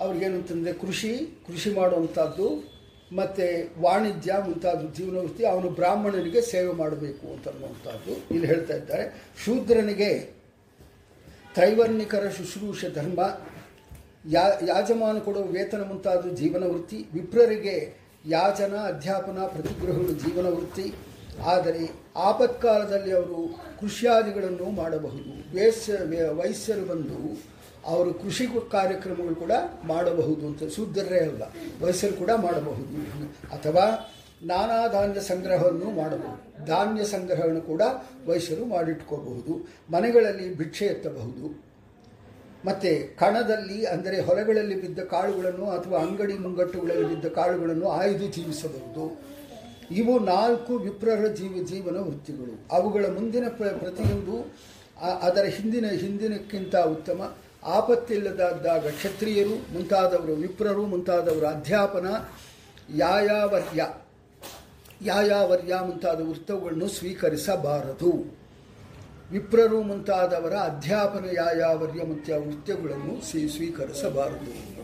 [0.00, 2.76] ಅವ್ರಿಗೇನಂತಂದರೆ ಕೃಷಿ ಕೃಷಿ ಮಾಡುವಂಥದ್ದು,
[3.16, 9.32] ಮತ್ತು ವಾಣಿಜ್ಯ ಮುಂತಾದ ಜೀವನ ವೃತ್ತಿ ಅವನು ಬ್ರಾಹ್ಮಣನಿಗೆ ಸೇವೆ ಮಾಡಬೇಕು ಅಂತನ್ನುವಂಥದ್ದು ಇಲ್ಲಿ ಹೇಳ್ತಾ ಇದ್ದಾರೆ.
[9.44, 10.36] ಶೂದ್ರನಿಗೆ
[11.54, 13.20] ತ್ರೈವರ್ಣಿಕರ ಶುಶ್ರೂಷ ಧರ್ಮ
[14.30, 20.94] ಯಾ ಯಾಜಮಾನ ಕೊಡುವ ವೇತನ ಮುಂತಾದ ಜೀವನ ವೃತ್ತಿ ವಿಪ್ರರಿಗೆ ಯಾಜನ, ಅಧ್ಯಾಪನ ಪ್ರತಿಗ್ರಹಗಳು ಜೀವನ ವೃತ್ತಿ
[21.44, 25.56] ಆದರೆ ಆಪತ್ಕಾಲದಲ್ಲಿ ಅವರು ಕೃಷಿಯಾದಿಗಳನ್ನು ಮಾಡಬಹುದು.
[25.56, 25.92] ವೇಶ್ಯ
[26.30, 27.40] ವಯಸ್ಸರು ಬಂದು
[27.86, 29.52] ಅವರು ಕೃಷಿ ಕಾರ್ಯಕ್ರಮಗಳು ಕೂಡ
[29.84, 31.42] ಮಾಡಬಹುದು ಅಂತ ಶೂದ್ರರೇ ಅಲ್ಲ
[31.82, 32.84] ವಯಸ್ಸರು ಕೂಡ ಮಾಡಬಹುದು.
[33.48, 34.12] ಅಥವಾ
[34.42, 36.66] ನಾನಾ ಧಾನ್ಯ ಸಂಗ್ರಹವನ್ನು ಮಾಡಬಹುದು.
[36.66, 37.82] ಧಾನ್ಯ ಸಂಗ್ರಹವನ್ನು ಕೂಡ
[38.26, 39.68] ವಯಸ್ಸರು ಮಾಡಿಟ್ಕೋಬಹುದು.
[39.92, 41.65] ಮನೆಗಳಲ್ಲಿ ಭಿಕ್ಷೆ ಎತ್ತಬಹುದು.
[42.66, 49.04] ಮತ್ತು ಕಣದಲ್ಲಿ, ಅಂದರೆ ಹೊಲಗಳಲ್ಲಿ ಬಿದ್ದ ಕಾಳುಗಳನ್ನು ಅಥವಾ ಅಂಗಡಿ ಮುಂಗಟ್ಟುಗಳಲ್ಲಿ ಬಿದ್ದ ಕಾಳುಗಳನ್ನು ಆಯ್ದು ಜೀವಿಸಬಹುದು.
[49.90, 52.54] ಇವು ನಾಲ್ಕು ವಿಪ್ರರ ಜೀವ, ಜೀವನ ವೃತ್ತಿಗಳು.
[52.72, 54.36] ಅವುಗಳ ಮುಂದಿನ ಪ್ರ, ಪ್ರತಿಯೊಂದು
[55.22, 62.06] ಅದರ ಹಿಂದಿನ, ಹಿಂದಿನಕ್ಕಿಂತ ಉತ್ತಮ ಆಪತ್ತಿಲ್ಲದಾದಾಗ ಕ್ಷತ್ರಿಯರು, ಮುಂತಾದವರು ವಿಪ್ರರು, ಮುಂತಾದವರು ಅಧ್ಯಾಪನ,
[62.94, 63.82] ಯಾಯಾವರ್ಯ
[65.02, 68.12] ಯಾಯಾವರ್ಯ ಮುಂತಾದ ವೃತ್ತಗಳನ್ನು ಸ್ವೀಕರಿಸಬಾರದು.
[69.32, 74.76] ವಿಪ್ರರು ಮುಂತಾದವರ ಅಧ್ಯಾಪನ ಯಾಯಾವರ್ಯ ಮತ್ತು ವೃತ್ಯಗಳನ್ನು ಸ್ವೀ ಸ್ವೀಕರಿಸಬಾರದು.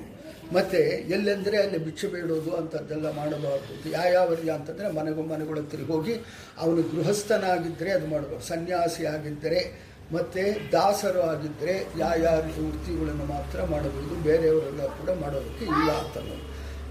[0.54, 0.76] ಮತ್ತು
[1.12, 6.14] ಎಲ್ಲೆಂದರೆ ಅಲ್ಲಿ ಭಿಕ್ಷೆ ಬೇಡೋದು ಅಂಥದ್ದೆಲ್ಲ ಮಾಡಬಾರ್ದು ಯಾಯಾವರ್ಯ ಅಂತಂದರೆ ಮನೆಗೂ ಮನೆಗಳ ಹೋಗಿ
[6.58, 8.46] ಅವನು ಗೃಹಸ್ಥನಾಗಿದ್ದರೆ ಅದು ಮಾಡಬಾರ್ದು.
[8.46, 14.22] ಸನ್ಯಾಸಿ ಆಗಿದ್ದರೆ ಮತ್ತು ದಾಸರು ಆಗಿದ್ದರೆ ಯಾಯಾವ ವೃತ್ತಿಗಳನ್ನು ಮಾತ್ರ ಮಾಡಬಹುದು.
[14.22, 16.16] ಬೇರೆಯವರೆಲ್ಲ ಕೂಡ ಮಾಡೋದಕ್ಕೆ ಇಲ್ಲ ಅಂತ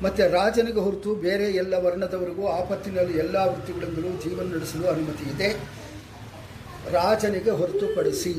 [0.04, 5.81] ಮತ್ತು ರಾಜನಿಗೆ ಹೊರತು ಬೇರೆ ಎಲ್ಲ ವರ್ಣದವರಿಗೂ ಆಪತ್ತಿನಲ್ಲಿ ಎಲ್ಲ ವೃತ್ತಿಗಳಿಂದಲೂ ಜೀವನ ನಡೆಸಲು ಅನುಮತಿ ಇದೆ.
[6.90, 8.34] ರಾಜನಿಗೆ ಹೊರತುಪಡಿಸಿ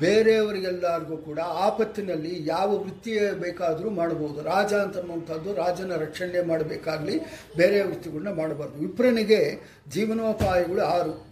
[0.00, 4.42] ಬೇರೆಯವರಿಗೆಲ್ಲರಿಗೂ ಕೂಡ ಆಪತ್ತಿನಲ್ಲಿ ಯಾವ ವೃತ್ತಿ ಬೇಕಾದರೂ ಮಾಡಬಹುದು.
[4.42, 7.20] ರಾಜ ಅಂತನ್ನುವಂಥದ್ದು ರಾಜನ ರಕ್ಷಣೆ ಮಾಡಬೇಕಾಗಲಿ,
[7.56, 8.78] ಬೇರೆ ವೃತ್ತಿಗಳನ್ನ ಮಾಡಬಾರ್ದು.
[8.78, 11.28] ವಿಪ್ರನಿಗೆ ಜೀವನೋಪಾಯಗಳು ಆರು.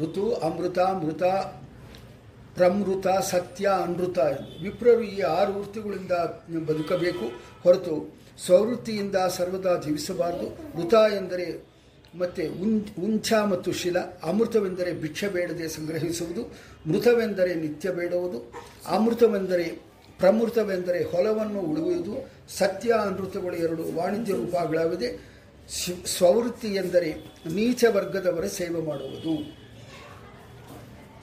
[0.00, 1.22] ಋತು, ಅಮೃತ, ಮೃತ,
[2.54, 4.18] ಪ್ರಮೃತ, ಸತ್ಯ, ಅನೃತ.
[4.62, 6.12] ವಿಪ್ರರು ಈ ಆರು ವೃತ್ತಿಗಳಿಂದ
[6.58, 7.32] ಬದುಕಬೇಕು.
[7.62, 10.78] ಹೊರತು ಸ್ವವೃತ್ತಿಯಿಂದ ಸರ್ವದಾ ಜೀವಿಸಬಾರದು.
[10.78, 11.75] ಮೃತ ಎಂದರೆ
[12.18, 16.42] ಮತ್ತೆ ಉಂ ಉಂಚ ಮತ್ತು ಶಿಲ, ಅಮೃತವೆಂದರೆ ಭಿಕ್ಷ ಬೇಡದೆ ಸಂಗ್ರಹಿಸುವುದು,
[16.90, 18.52] ಮೃತವೆಂದರೆ ನಿತ್ಯ ಬೇಡುವುದು,
[18.86, 19.64] ಅಮೃತವೆಂದರೆ
[20.18, 25.36] ಪ್ರಮೃತವೆಂದರೆ ಹೊಲವನ್ನು ಉಳುವುದು, ಸತ್ಯ ಅನೃತಗಳು ಎರಡು ವಾಣಿಜ್ಯ ರೂಪಗಳಾಗಿದೆ
[26.18, 27.14] ಸ್ವವೃತ್ತಿ ಎಂದರೆ
[27.54, 29.66] ನೀಚ ವರ್ಗದವರ ಸೇವೆ ಮಾಡುವುದು.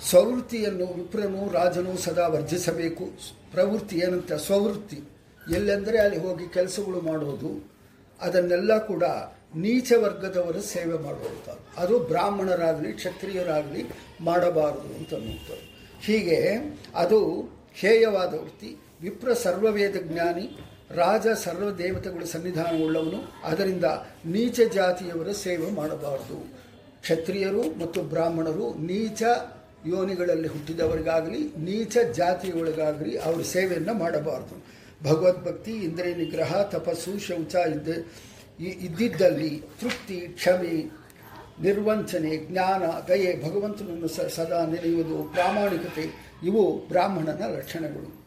[0.10, 3.06] ಸ್ವವೃತ್ತಿಯನ್ನು ವಿಪ್ರನು, ರಾಜನು ಸದಾ ವರ್ಜಿಸಬೇಕು.
[3.52, 4.34] ಪ್ರವೃತ್ತಿ ಏನಂತ?
[4.34, 5.02] ಸ್ವವೃತ್ತಿ.
[5.52, 7.72] ಎಲ್ಲೆಂದರೆ ಅಲ್ಲಿ ಹೋಗಿ ಕೆಲಸಗಳು ಮಾಡುವುದು.
[8.22, 9.04] ಅದನ್ನೆಲ್ಲ ಕೂಡ
[9.56, 11.82] ನೀಚ ವರ್ಗದವರ ಸೇವೆ ಮಾಡುವಂಥದ್ದು.
[11.82, 13.84] ಅದು ಬ್ರಾಹ್ಮಣರಾಗಲಿ, ಕ್ಷತ್ರಿಯರಾಗಲಿ
[14.22, 15.74] ಮಾಡಬಾರದು ಅಂತ ನೋಡ್ತಾರೆ
[16.06, 16.40] ಹೀಗೆ
[16.96, 17.42] ಅದು
[17.74, 18.78] ಹೇಯವಾದ ವೃತ್ತಿ.
[19.02, 20.60] ವಿಪ್ರ ಸರ್ವವೇದ ಜ್ಞಾನಿ,
[20.92, 23.84] ರಾಜ ಸರ್ವ ದೇವತೆಗಳ ಸನ್ನಿಧಾನವುಳ್ಳವನು, ಅದರಿಂದ
[24.26, 26.54] ನೀಚ ಜಾತಿಯವರ ಸೇವೆ ಮಾಡಬಾರದು.
[27.02, 29.24] ಕ್ಷತ್ರಿಯರು ಮತ್ತು ಬ್ರಾಹ್ಮಣರು ನೀಚ
[29.86, 34.66] ಯೋನಿಗಳಲ್ಲಿ ಹುಟ್ಟಿದವರಿಗಾಗಲಿ, ನೀಚ ಜಾತಿಯೊಳಗಾಗಲಿ ಅವರ ಸೇವೆಯನ್ನು ಮಾಡಬಾರದು.
[35.04, 37.90] ಭಗವದ್ಭಕ್ತಿ ಇಂದ್ರಿಯ ನಿಗ್ರಹ ತಪಸ್ಸು, ಶೌಚ ಇದ್ದ
[38.60, 40.92] ಇ- ಇದ್ದಿದ್ದಲ್ಲಿ ತೃಪ್ತಿ, ಕ್ಷಮೆ,
[41.62, 48.24] ನಿರ್ವಂಚನೆ, ಜ್ಞಾನ, ದಯೆ, ಭಗವಂತನನ್ನು ಸ ಸದಾ ನೆನೆಯುವುದು ಪ್ರಾಮಾಣಿಕತೆ, ಇವು ಬ್ರಾಹ್ಮಣನ ಲಕ್ಷಣಗಳು.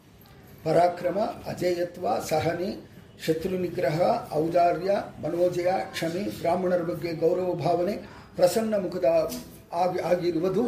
[0.63, 2.89] ಪರಾಕ್ರಮ, ಅಜೇಯತ್ವ, ಸಹನೆ,
[3.25, 4.91] ಶತ್ರು ನಿಗ್ರಹ, ಔದಾರ್ಯ,
[5.23, 7.91] ಮನೋಜಯ, ಕ್ಷಮೆ, ಬ್ರಾಹ್ಮಣರ ಬಗ್ಗೆ ಗೌರವ ಭಾವನೆ,
[8.35, 9.31] ಪ್ರಸನ್ನ ಮುಖದ
[9.73, 10.63] ಆಗಿ ಆಗಿರುವುದು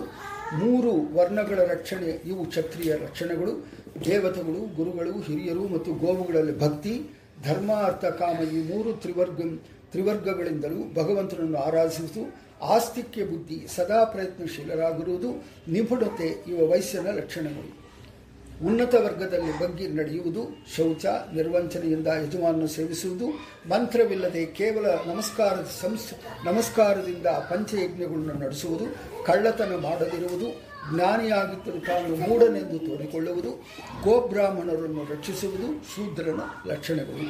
[0.54, 2.22] ಮೂರು ವರ್ಣಗಳ ರಕ್ಷಣೆ.
[2.26, 3.68] ಇವು ಕ್ಷತ್ರಿಯ ರಕ್ಷಣೆಗಳು
[4.06, 9.42] ದೇವತೆಗಳು, ಗುರುಗಳು, ಹಿರಿಯರು ಮತ್ತು ಗೋವುಗಳಲ್ಲಿ ಭಕ್ತಿ ಧರ್ಮ ಅರ್ಥ ಕಾಮ ಈ ಮೂರು ತ್ರಿವರ್ಗ,
[9.92, 12.22] ತ್ರಿವರ್ಗಗಳಿಂದಲೂ ಭಗವಂತನನ್ನು ಆರಾಧಿಸುವುದು
[12.76, 15.30] ಆಸ್ತಿಕ್ಯ ಬುದ್ಧಿ, ಸದಾ ಪ್ರಯತ್ನಶೀಲರಾಗಿರುವುದು
[15.68, 17.70] ನಿಪುಣತೆ, ಇವ ವಯಸ್ಸಿನ ಲಕ್ಷಣಗಳು.
[18.68, 20.42] ಉನ್ನತ ವರ್ಗದಲ್ಲಿ ಬಗ್ಗಿ ನಡೆಯುವುದು
[20.76, 23.28] ಶೌಚ, ನಿರ್ವಂಚನೆಯಿಂದ ಯಜಮಾನನ್ನು ಸೇವಿಸುವುದು
[23.70, 26.10] ಮಂತ್ರವಿಲ್ಲದೆ ಕೇವಲ ನಮಸ್ಕಾರದ ಸಂಸ್,
[26.46, 28.86] ನಮಸ್ಕಾರದಿಂದ ಪಂಚಯಜ್ಞಗಳನ್ನು ನಡೆಸುವುದು
[29.26, 33.66] ಕಳ್ಳತನ ಮಾಡದಿರುವುದು ಜ್ಞಾನಿಯಾಗಿದ್ದರೂ ತಾನು ಮೂಢನೆಂದು ತೋರಿಕೊಳ್ಳುವುದು
[34.04, 37.24] ಗೋಬ್ರಾಹ್ಮಣರನ್ನು ರಕ್ಷಿಸುವುದು, ಶೂದ್ರನ ಲಕ್ಷಣಗಳು.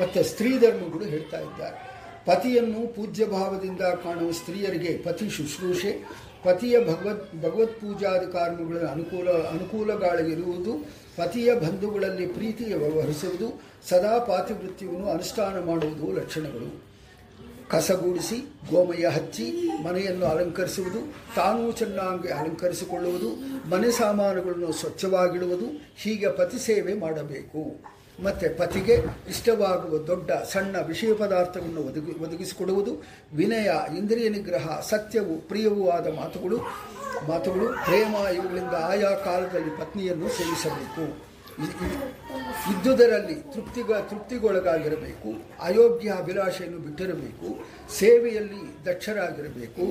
[0.00, 1.88] ಮತ್ತು ಸ್ತ್ರೀ ಧರ್ಮಗಳು ಹೇಳ್ತಾ ಇದ್ದಾರೆ.
[2.26, 6.08] ಪತಿಯನ್ನು ಪೂಜ್ಯ ಭಾವದಿಂದ ಕಾಣುವ ಸ್ತ್ರೀಯರಿಗೆ ಪತಿ ಶುಶ್ರೂಷೆ,
[6.44, 10.72] ಪತಿಯ ಭಗವತ್ ಭಗವತ್ ಪೂಜಾದಿ ಕರ್ಮಗಳ ಅನುಕೂಲ ಅನುಕೂಲಗಳಿರುವುದು
[11.16, 16.87] ಪತಿಯ ಬಂಧುಗಳಲ್ಲಿ ಪ್ರೀತಿಯ ವ್ಯವಹರಿಸುವುದು, ಸದಾ ಪಾತಿವೃತ್ತಿಯನ್ನು ಅನುಷ್ಠಾನ ಮಾಡುವುದು ಲಕ್ಷಣಗಳು.
[17.70, 18.36] ಕಸಗೂಡಿಸಿ
[18.70, 19.52] ಗೋಮಯ ಹಚ್ಚಿ
[19.84, 23.28] ಮನೆಯನ್ನು ಅಲಂಕರಿಸುವುದು, ತಾನೂ ಚೆನ್ನಾಗಿ ಅಲಂಕರಿಸಿಕೊಳ್ಳುವುದು,
[23.70, 25.64] ಮನೆ ಸಾಮಾನುಗಳನ್ನು ಸ್ವಚ್ಛವಾಗಿಡುವುದು,
[25.96, 27.84] ಹೀಗೆ ಪತಿ ಸೇವೆ ಮಾಡಬೇಕು.
[28.24, 28.94] ಮತ್ತು ಪತಿಗೆ
[29.28, 33.04] ಇಷ್ಟವಾಗುವ ದೊಡ್ಡ, ಸಣ್ಣ ವಿಷಯ ಪದಾರ್ಥವನ್ನು ಒದಗಿ, ಒದಗಿಸಿಕೊಡುವುದು,
[33.34, 36.58] ವಿನಯ, ಇಂದ್ರಿಯ ನಿಗ್ರಹ, ಸತ್ಯವು, ಪ್ರಿಯವೂ ಆದ ಮಾತುಗಳು
[37.28, 41.27] ಮಾತುಗಳು, ಪ್ರೇಮ, ಇವುಗಳಿಂದ ಆಯಾ ಕಾಲದಲ್ಲಿ ಪತ್ನಿಯನ್ನು ಸೇವಿಸಬೇಕು.
[42.72, 45.28] ಇದ್ದುದರಲ್ಲಿ ತೃಪ್ತಿಗ ತೃಪ್ತಿಗೊಳಗಾಗಿರಬೇಕು,
[45.62, 47.48] ಅಯೋಗ್ಯ ಅಭಿಲಾಷೆಯನ್ನು ಬಿಟ್ಟಿರಬೇಕು,
[47.98, 49.84] ಸೇವೆಯಲ್ಲಿ ದಕ್ಷರಾಗಿರಬೇಕು,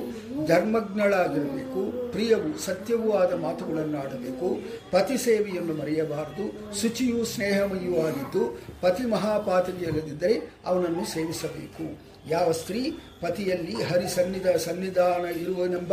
[0.46, 4.48] ಧರ್ಮಜ್ಞಳಾಗಿರಬೇಕು, ಪ್ರಿಯವು ಸತ್ಯವೂ ಆದ ಮಾತುಗಳನ್ನು ಆಡಬೇಕು
[4.90, 6.46] ಪತಿ ಸೇವೆಯನ್ನು ಮರೆಯಬಾರದು,
[6.80, 8.44] ಶುಚಿಯೂ ಸ್ನೇಹಮಯೂ ಆಗಿದ್ದು,
[8.80, 11.86] ಪತಿ ಮಹಾಪಾತಿಯಲ್ಲದಿದ್ದರೆ ಅವನನ್ನು ಸೇವಿಸಬೇಕು.
[12.28, 12.80] ಯಾವ ಸ್ತ್ರೀ
[13.20, 15.92] ಪತಿಯಲ್ಲಿ ಹರಿ ಸನ್ನಿಧ ಸನ್ನಿಧಾನ ಇರುವನೆಂಬ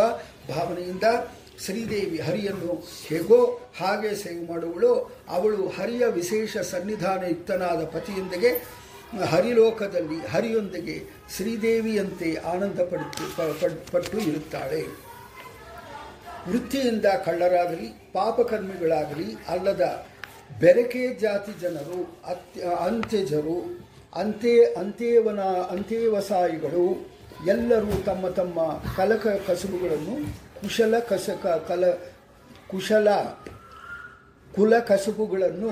[0.50, 1.04] ಭಾವನೆಯಿಂದ
[1.60, 5.16] ಶ್ರೀದೇವಿ ಹರಿಯನ್ನು ಹೇಗೋ ಹಾಗೆ ಸೇವೆ ಮಾಡುವಳು.
[5.30, 8.64] ಅವಳು ಹರಿಯ ವಿಶೇಷ ಸನ್ನಿಧಾನ ಯುಕ್ತನಾದ ಪತಿಯೊಂದಿಗೆ,
[9.26, 11.04] ಹರಿಲೋಕದಲ್ಲಿ ಹರಿಯೊಂದಿಗೆ
[11.36, 14.82] ಶ್ರೀದೇವಿಯಂತೆ ಆನಂದ ಪಡುತ್ತು, ಪ- ಪಡ್- ಪಟ್ಟು ಇರುತ್ತಾಳೆ.
[16.50, 20.06] ವೃತ್ತಿಯಿಂದ ಕಳ್ಳರಾಗಲಿ, ಪಾಪಕರ್ಮಿಗಳಾಗಲಿ ಅಲ್ಲದ
[20.60, 27.16] ಬೆರಕೆ ಜಾತಿ ಜನರು, ಅತ್ಯ, ಅಂತ್ಯಜರು, ಅಂತೆ, ಅಂತ್ಯವನ, ಅಂತ್ಯವಸಾಯಿಗಳು
[27.48, 28.62] ಎಲ್ಲರೂ ತಮ್ಮ ತಮ್ಮ
[28.98, 31.84] ಕಲಕ, ಕಸುಬುಗಳನ್ನು ಕುಶಲ ಕಸಕ ಕಲ
[32.68, 33.08] ಕುಶಲ
[34.56, 35.70] ಕುಲ ಕಸಬುಗಳನ್ನು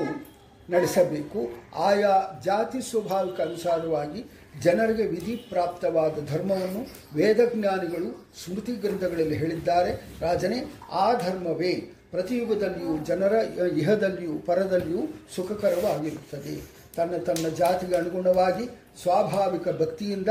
[0.72, 1.50] ನಡೆಸಬೇಕು.
[1.76, 4.26] ಆಯಾ ಜಾತಿ ಸ್ವಭಾವಕ್ಕೆ ಅನುಸಾರವಾಗಿ
[4.62, 9.92] ಜನರಿಗೆ ವಿಧಿ ಪ್ರಾಪ್ತವಾದ ಧರ್ಮವನ್ನು ವೇದಜ್ಞಾನಿಗಳು ಸ್ಮೃತಿ ಗ್ರಂಥಗಳಲ್ಲಿ ಹೇಳಿದ್ದಾರೆ.
[10.22, 11.74] ರಾಜನೇ, ಆ ಧರ್ಮವೇ
[12.12, 13.34] ಪ್ರತಿಯುಗದಲ್ಲಿಯೂ ಜನರ
[13.78, 15.02] ಇಹದಲ್ಲಿಯೂ ಪರದಲ್ಲಿಯೂ
[15.36, 16.62] ಸುಖಕರವಾಗಿರುತ್ತದೆ.
[16.96, 18.66] ತನ್ನ ತನ್ನ ಜಾತಿಗೆ ಅನುಗುಣವಾಗಿ
[19.02, 20.28] ಸ್ವಾಭಾವಿಕ ಭಕ್ತಿಯಿಂದ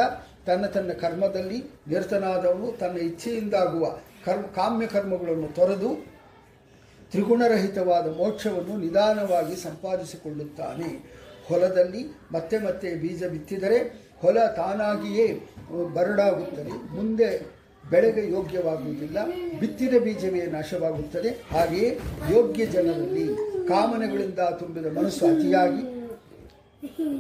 [0.47, 5.91] ತನ್ನ ತನ್ನ ಕರ್ಮದಲ್ಲಿ ನಿರತನಾದವನು ತನ್ನ ಇಚ್ಛೆಯಿಂದಾಗುವ ಕರ್ಮ, ಕಾಮ್ಯ ಕರ್ಮಗಳನ್ನು ತೊರೆದು
[7.11, 10.91] ತ್ರಿಗುಣರಹಿತವಾದ ಮೋಕ್ಷವನ್ನು ನಿಧಾನವಾಗಿ ಸಂಪಾದಿಸಿಕೊಳ್ಳುತ್ತಾನೆ.
[11.49, 13.79] ಹೊಲದಲ್ಲಿ ಮತ್ತೆ ಮತ್ತೆ ಬೀಜ ಬಿತ್ತಿದರೆ
[14.21, 15.27] ಹೊಲ ತಾನಾಗಿಯೇ
[15.95, 16.75] ಬರಡಾಗುತ್ತದೆ.
[16.97, 17.29] ಮುಂದೆ
[17.91, 19.19] ಬೆಳೆಗೆ ಯೋಗ್ಯವಾಗುವುದಿಲ್ಲ,
[19.61, 21.31] ಬಿತ್ತಿದ ಬೀಜವೇ ನಾಶವಾಗುತ್ತದೆ.
[21.51, 21.89] ಹಾಗೆಯೇ
[22.31, 23.27] ಯೋಗ್ಯ ಜನರಲ್ಲಿ
[23.69, 25.83] ಕಾಮನೆಗಳಿಂದ ತುಂಬಿದ ಮನಸ್ಸು ಅತಿಯಾಗಿ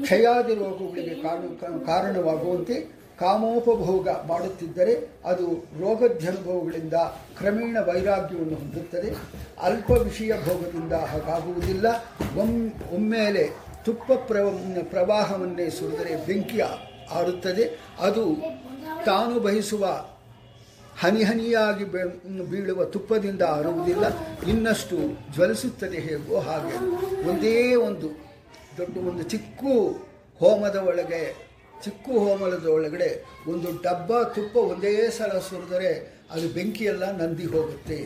[0.03, 1.43] ಕ್ಷಯಾದಿ ರೋಗಗಳಿಗೆ ಕಾರಣ,
[1.87, 2.77] ಕಾರಣವಾಗುವಂತೆ
[3.21, 5.47] ಕಾಮೋಪಭೋಗ ಮಾಡುತ್ತಿದ್ದರೆ ಅದು
[5.81, 6.95] ರೋಗಧ್ಯನುಭವಗಳಿಂದ
[7.39, 9.13] ಕ್ರಮೇಣ ವೈರಾಗ್ಯವನ್ನು ಹೊಂದುತ್ತದೆ.
[9.63, 11.87] ಅಲ್ಪ ವಿಷಯ ಭೋಗದಿಂದ ಹಾಗಾಗುವುದಿಲ್ಲ.
[12.41, 13.51] ಒಮ್, ಒಮ್ಮೆಲೆ
[13.85, 14.51] ತುಪ್ಪ ಪ್ರವ,
[14.91, 16.61] ಪ್ರವಾಹವನ್ನೇ ಸುರಿದರೆ ಬೆಂಕಿ
[17.11, 17.81] ಆರುತ್ತದೆ.
[18.01, 18.35] ಅದು
[19.07, 20.07] ತಾನು ಬಯಸುವ
[21.01, 21.85] ಹನಿಹನಿಯಾಗಿ
[22.51, 24.05] ಬೀಳುವ ತುಪ್ಪದಿಂದ ಆರುವುದಿಲ್ಲ.
[24.49, 24.97] ಇನ್ನಷ್ಟು
[25.35, 26.77] ಜ್ವಲಿಸುತ್ತದೆ ಹೇಗೋ ಹಾಗೆ.
[27.29, 28.09] ಒಂದೇ ಒಂದು
[28.79, 29.65] ದೊಡ್ಡ ಒಂದು ಚಿಕ್ಕ
[30.39, 31.52] ಹೋಮದ ಒಳಗೆ
[31.85, 33.11] ಚಿಕ್ಕ ಹೋಮಲದ ಒಳಗಡೆ
[33.53, 35.93] ಒಂದು ಡಬ್ಬ, ತುಪ್ಪ ಒಂದೇ ಸಲ ಸುರಿದರೆ
[36.35, 37.99] ಅದು ಬೆಂಕಿಯೆಲ್ಲ ನಂದಿ ಹೋಗುತ್ತೆ.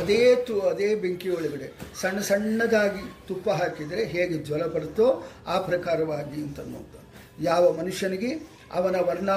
[0.00, 1.66] ಅದೇ ತು, ಅದೇ ಬೆಂಕಿ ಒಳಗಡೆ
[2.00, 5.06] ಸಣ್ಣ ಸಣ್ಣದಾಗಿ ತುಪ್ಪ ಹಾಕಿದರೆ ಹೇಗೆ ಜ್ವಲ ಬರುತ್ತೋ
[5.46, 7.00] ಆ ಪ್ರಕಾರವಾಗಿ ಅಂತನ್ನುವುದು
[7.40, 8.30] ಯಾವ ಮನುಷ್ಯನಿಗೆ
[8.78, 9.30] ಅವನ ವರ್ಣ,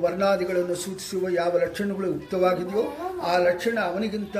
[0.00, 2.82] ವರ್ಣಾದಿಗಳನ್ನು ಸೂಚಿಸುವ ಯಾವ ಲಕ್ಷಣಗಳು ಉಕ್ತವಾಗಿದೆಯೋ
[3.30, 4.36] ಆ ಲಕ್ಷಣ ಅವನಿಗಿಂತ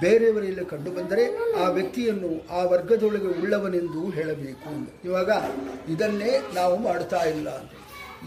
[0.00, 1.24] ಬೇರೆಯವರಲ್ಲಿ ಕಂಡು ಬಂದರೆ
[1.62, 4.72] ಆ ವ್ಯಕ್ತಿಯನ್ನು ಆ ವರ್ಗದೊಳಗೆ ಉಳ್ಳವನೆಂದು ಹೇಳಬೇಕು.
[5.04, 5.30] ಇವಾಗ
[5.88, 7.48] ಇದನ್ನೇ ನಾವು ಮಾಡ್ತಾ ಇಲ್ಲ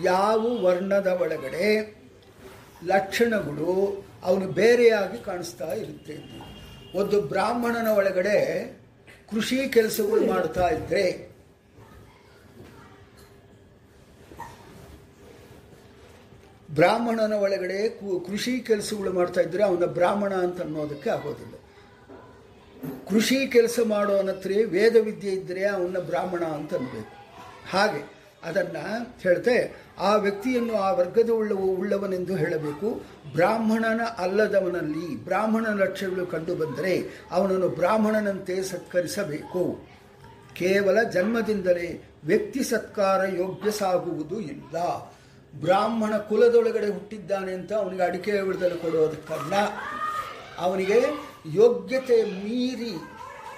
[0.04, 1.68] ಯಾವ ವರ್ಣದ ಒಳಗಡೆ
[2.86, 6.18] ಲಕ್ಷಣಗಳು ಅವನು ಬೇರೆಯಾಗಿ ಕಾಣಿಸ್ತಾ ಇರುತ್ತೆ.
[6.98, 8.66] ಒಂದು ಬ್ರಾಹ್ಮಣನ ಒಳಗಡೆ
[9.30, 11.36] ಕೃಷಿ ಕೆಲಸಗಳು ಮಾಡ್ತಾ ಇದ್ರೆ
[16.72, 17.89] ಬ್ರಾಹ್ಮಣನ ಒಳಗಡೆ
[18.28, 21.56] ಕೃಷಿ ಕೆಲಸಗಳು ಮಾಡ್ತಾ ಇದ್ರೆ ಅವನ ಬ್ರಾಹ್ಮಣ ಅಂತ ಅನ್ನೋದಕ್ಕೆ ಆಗೋದಿಲ್ಲ.
[23.10, 27.14] ಕೃಷಿ ಕೆಲಸ ಮಾಡೋ ಹತ್ರ ವೇದ ವಿದ್ಯೆ ಇದ್ದರೆ ಅವನ ಬ್ರಾಹ್ಮಣ ಅಂತ ಅನ್ಬೇಕು.
[27.70, 33.02] ಹಾಗೆ ಅದನ್ನು ಹೇಳ್ತೆ ಆ ವ್ಯಕ್ತಿಯನ್ನು ಆ ವರ್ಗದ ಉಳ್ಳ, ಉಳ್ಳವನೆಂದು ಹೇಳಬೇಕು.
[33.34, 36.93] ಬ್ರಾಹ್ಮಣನ ಅಲ್ಲದವನಲ್ಲಿ ಬ್ರಾಹ್ಮಣ ಲಕ್ಷಣಗಳು ಕಂಡು ಬಂದರೆ
[37.32, 39.64] ಅವನನ್ನು ಬ್ರಾಹ್ಮಣನಂತೆ ಸತ್ಕರಿಸಬೇಕು.
[40.56, 41.88] ಕೇವಲ ಜನ್ಮದಿಂದಲೇ
[42.26, 44.76] ವ್ಯಕ್ತಿ ಸತ್ಕಾರ ಯೋಗ್ಯ ಸಾಗುವುದು ಇಲ್ಲ.
[45.54, 49.54] ಬ್ರಾಹ್ಮಣ ಕುಲದೊಳಗಡೆ ಹುಟ್ಟಿದ್ದಾನೆ ಅಂತ ಅವನಿಗೆ ಅಡಿಕೆ ಉಳಿದಲು ಕೊಡೋದಕ್ಕಲ್ಲ
[50.60, 51.00] ಅವನಿಗೆ
[51.54, 52.93] ಯೋಗ್ಯತೆ ಮೀರಿ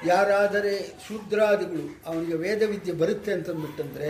[0.06, 0.74] ಯಾರಾದರೆ
[1.08, 4.10] ಶೂದ್ರಾದಿಗಳು, ಅವನಿಗೆ ವೇದವಿದ್ಯೆ ಬರುತ್ತೆ ಅಂತಂದ್ಬಿಟ್ಟಂದ್ರೆ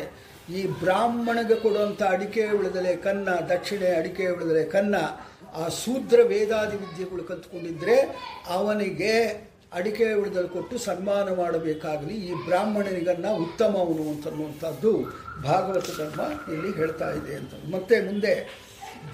[0.56, 4.96] ಈ ಬ್ರಾಹ್ಮಣಗೆ ಕೊಡುವಂಥ ಅಡಿಕೆ ಉಳಿದಲೆ ಕನ್ನ, ದಕ್ಷಿಣೆ ಅಡಿಕೆ ಉಳಿದಲೆ ಕನ್ನ,
[5.56, 7.98] ಆ ಶೂದ್ರ ವೇದಾದಿ ವಿದ್ಯೆಗಳು ಕಲ್ತ್ಕೊಂಡಿದ್ದರೆ
[8.58, 9.14] ಅವನಿಗೆ
[9.78, 14.92] ಅಡಿಕೆ ಉಳಿದಲ್ಲಿ ಕೊಟ್ಟು ಸನ್ಮಾನ ಮಾಡಬೇಕಾಗಲಿ, ಈ ಬ್ರಾಹ್ಮಣನಿಗನ್ನ ಉತ್ತಮವನು ಅಂತನ್ನುವಂಥದ್ದು
[15.44, 16.22] ಭಾಗವತ ಧರ್ಮ
[16.54, 18.34] ಇಲ್ಲಿ ಹೇಳ್ತಾ ಇದೆ ಅಂತ ಮತ್ತೆ ಮುಂದೆ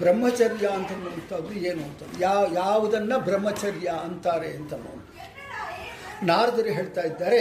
[0.00, 4.72] ಬ್ರಹ್ಮಚರ್ಯ ಅಂತನ್ನುವಂಥದ್ದು ಏನು ಅಂತ ಯಾವ ಯಾವುದನ್ನು ಬ್ರಹ್ಮಚರ್ಯ ಅಂತಾರೆ ಅಂತ
[6.22, 7.40] ನಾರದರು ಹೇಳ್ತಾ ಇದ್ದಾರೆ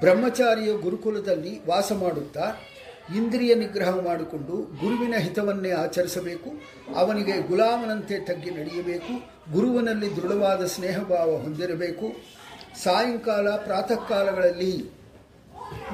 [0.00, 2.52] ಬ್ರಹ್ಮಚಾರಿಯ ಗುರುಕುಲದಲ್ಲಿ ವಾಸ ಮಾಡುತ್ತಾ
[3.16, 6.50] ಇಂದ್ರಿಯ ನಿಗ್ರಹ ಮಾಡಿಕೊಂಡು ಗುರುವಿನ ಹಿತವನ್ನೇ ಆಚರಿಸಬೇಕು,
[6.96, 9.12] ಅವನಿಗೆ ಗುಲಾಮನಂತೆ ತಗ್ಗಿ ನಡೆಯಬೇಕು,
[9.52, 12.06] ಗುರುವಿನಲ್ಲಿ ದೃಢವಾದ ಸ್ನೇಹಭಾವ ಹೊಂದಿರಬೇಕು.
[12.82, 14.90] ಸಾಯಂಕಾಲ ಪ್ರಾತಃ ಕಾಲಗಳಲ್ಲಿ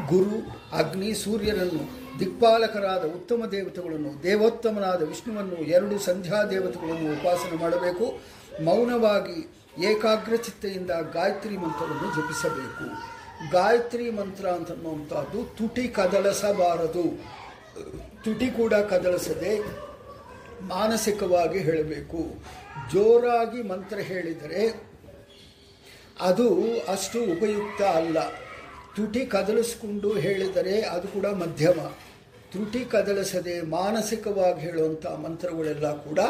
[0.08, 0.36] ಗುರು,
[0.76, 8.20] ಅಗ್ನಿ, ಸೂರ್ಯನನ್ನು ದಿಕ್ಪಾಲಕರಾದ ಉತ್ತಮ ದೇವತೆಗಳನ್ನು, ದೇವೋತ್ತಮನಾದ ವಿಷ್ಣುವನ್ನು, ಎರಡು ಸಂಧ್ಯಾ ದೇವತೆಗಳನ್ನು ಉಪಾಸನೆ ಮಾಡಬೇಕು.
[8.64, 9.38] ಮೌನವಾಗಿ
[9.82, 13.21] ಏಕಾಗ್ರಚಿತ್ತೆಯಿಂದ ಗಾಯತ್ರಿ ಮಂತ್ರವನ್ನು ಜಪಿಸಬೇಕು.
[13.50, 17.04] ಗಾಯತ್ರಿ ಮಂತ್ರ ಅಂತನ್ನುವಂಥದ್ದು ತುಟಿ ಕದಲಿಸಬಾರದು.
[18.24, 19.58] ತುಟಿ ಕೂಡ ಕದಲಿಸದೆ
[20.62, 22.20] ಮಾನಸಿಕವಾಗಿ ಹೇಳಬೇಕು.
[22.92, 24.92] ಜೋರಾಗಿ ಮಂತ್ರ ಹೇಳಿದರೆ
[26.20, 26.48] ಅದು
[26.80, 28.18] ಅಷ್ಟು ಉಪಯುಕ್ತ ಅಲ್ಲ.
[28.96, 31.80] ತುಟಿ ಕದಲಿಸ್ಕೊಂಡು ಹೇಳಿದರೆ ಅದು ಕೂಡ ಮಧ್ಯಮ.
[32.52, 36.20] ತುಟಿ ಕದಲಿಸದೆ ಮಾನಸಿಕವಾಗಿ ಹೇಳುವಂಥ ಮಂತ್ರಗಳೆಲ್ಲ ಕೂಡ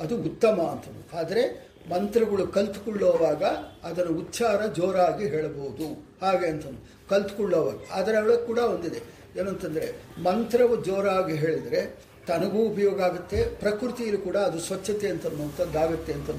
[0.00, 1.14] ಅದು ಉತ್ತಮ ಅಂತ.
[1.16, 3.42] ಆದರೆ ಮಂತ್ರಗಳು ಕಲ್ತ್ಕೊಳ್ಳೋವಾಗ
[3.84, 6.14] ಅದರ ಉಚ್ಚಾರ ಜೋರಾಗಿ ಹೇಳಬಹುದು.
[6.26, 6.64] ಹಾಗೆ ಅಂತ
[7.10, 9.02] ಕಲ್ತ್ಕೊಳ್ಳೋವಾಗ ಅದರೊಳಗೆ ಕೂಡ ಒಂದಿದೆ.
[9.40, 16.30] ಏನಂತಂದರೆ, ಮಂತ್ರವು ಜೋರಾಗಿ ಹೇಳಿದರೆ ತನಗೂ ಉಪಯೋಗ ಆಗುತ್ತೆ, ಪ್ರಕೃತಿಯಲ್ಲಿ ಕೂಡ ಅದು ಸ್ವಚ್ಛತೆ ಅಂತ ಅನ್ನುವಂಥದ್ದಾಗುತ್ತೆ ಅಂತ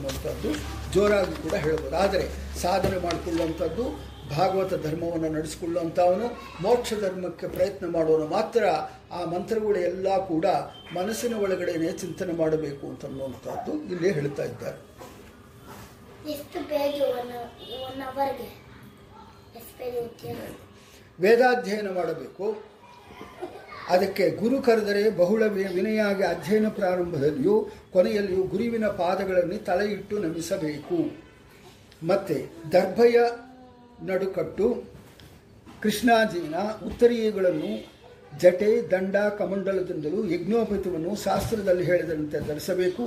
[0.94, 2.30] ಜೋರಾಗಿ ಕೂಡ ಹೇಳ್ಬೋದು ಆದರೆ,
[2.62, 6.28] ಸಾಧನೆ ಮಾಡಿಕೊಳ್ಳುವಂಥದ್ದು, ಭಾಗವತ ಧರ್ಮವನ್ನು ನಡೆಸಿಕೊಳ್ಳುವಂಥವನು,
[6.62, 8.64] ಮೋಕ್ಷ ಧರ್ಮಕ್ಕೆ ಪ್ರಯತ್ನ ಮಾಡೋನು ಮಾತ್ರ
[9.12, 10.46] ಆ ಮಂತ್ರಗಳು ಎಲ್ಲ ಕೂಡ
[10.96, 15.13] ಮನಸ್ಸಿನ ಒಳಗಡೆಯೇ ಚಿಂತನೆ ಮಾಡಬೇಕು ಅಂತ ಅನ್ನುವಂಥದ್ದು ಇಲ್ಲಿ ಹೇಳ್ತಾ ಇದ್ದಾರೆ.
[21.20, 22.64] ವೇದಾಧ್ಯಯನ ಮಾಡಬೇಕು.
[23.90, 31.12] ಅದಕ್ಕೆ ಗುರು ಕರೆದರೆ ಬಹುಳ ವಿನಯಾಗಿ ಅಧ್ಯಯನ ಪ್ರಾರಂಭದಲ್ಲಿಯೂ, ಕೊನೆಯಲ್ಲಿಯೂ ಗುರುವಿನ ಪಾದಗಳನ್ನು ತಲೆ ಇಟ್ಟು ನಮಿಸಬೇಕು.
[32.08, 33.20] ಮತ್ತೆ ದರ್ಭಯ
[34.04, 34.84] ನಡುಕಟ್ಟು,
[35.82, 36.56] ಕೃಷ್ಣಾಜಿನ
[36.88, 37.94] ಉತ್ತರೀಯಗಳನ್ನು
[38.40, 43.04] ಜಟೆ, ದಂಡ, ಕಮಂಡಲದಿಂದಲೂ ಯಜ್ಞೋಪತವನ್ನು ಶಾಸ್ತ್ರದಲ್ಲಿ ಹೇಳಿದಂತೆ ಧರಿಸಬೇಕು.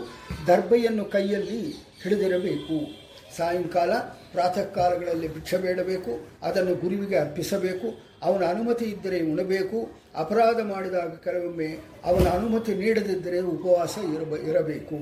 [0.47, 1.71] ದರ್ಭೆಯನ್ನು ಕೈಯಲ್ಲಿ
[2.03, 3.05] ಹಿಡಿದಿರಬೇಕು
[3.37, 3.93] ಸಾಯಂಕಾಲ
[4.34, 6.12] ಪ್ರಾತಃ ಕಾಲಗಳಲ್ಲಿ ಭಿಕ್ಷ ಬೇಡಬೇಕು,
[6.43, 7.89] ಅದನ್ನು ಗುರುವಿಗೆ ಅರ್ಪಿಸಬೇಕು,
[8.22, 9.78] ಅವನ ಅನುಮತಿ ಇದ್ದರೆ ಉಣಬೇಕು,
[10.22, 11.68] ಅಪರಾಧ ಮಾಡಿದಾಗ ಕೆಲವೊಮ್ಮೆ
[12.05, 14.99] ಅವನ ಅನುಮತಿ ನೀಡದಿದ್ದರೆ ಉಪವಾಸ ಇರಬ, ಇರಬೇಕು.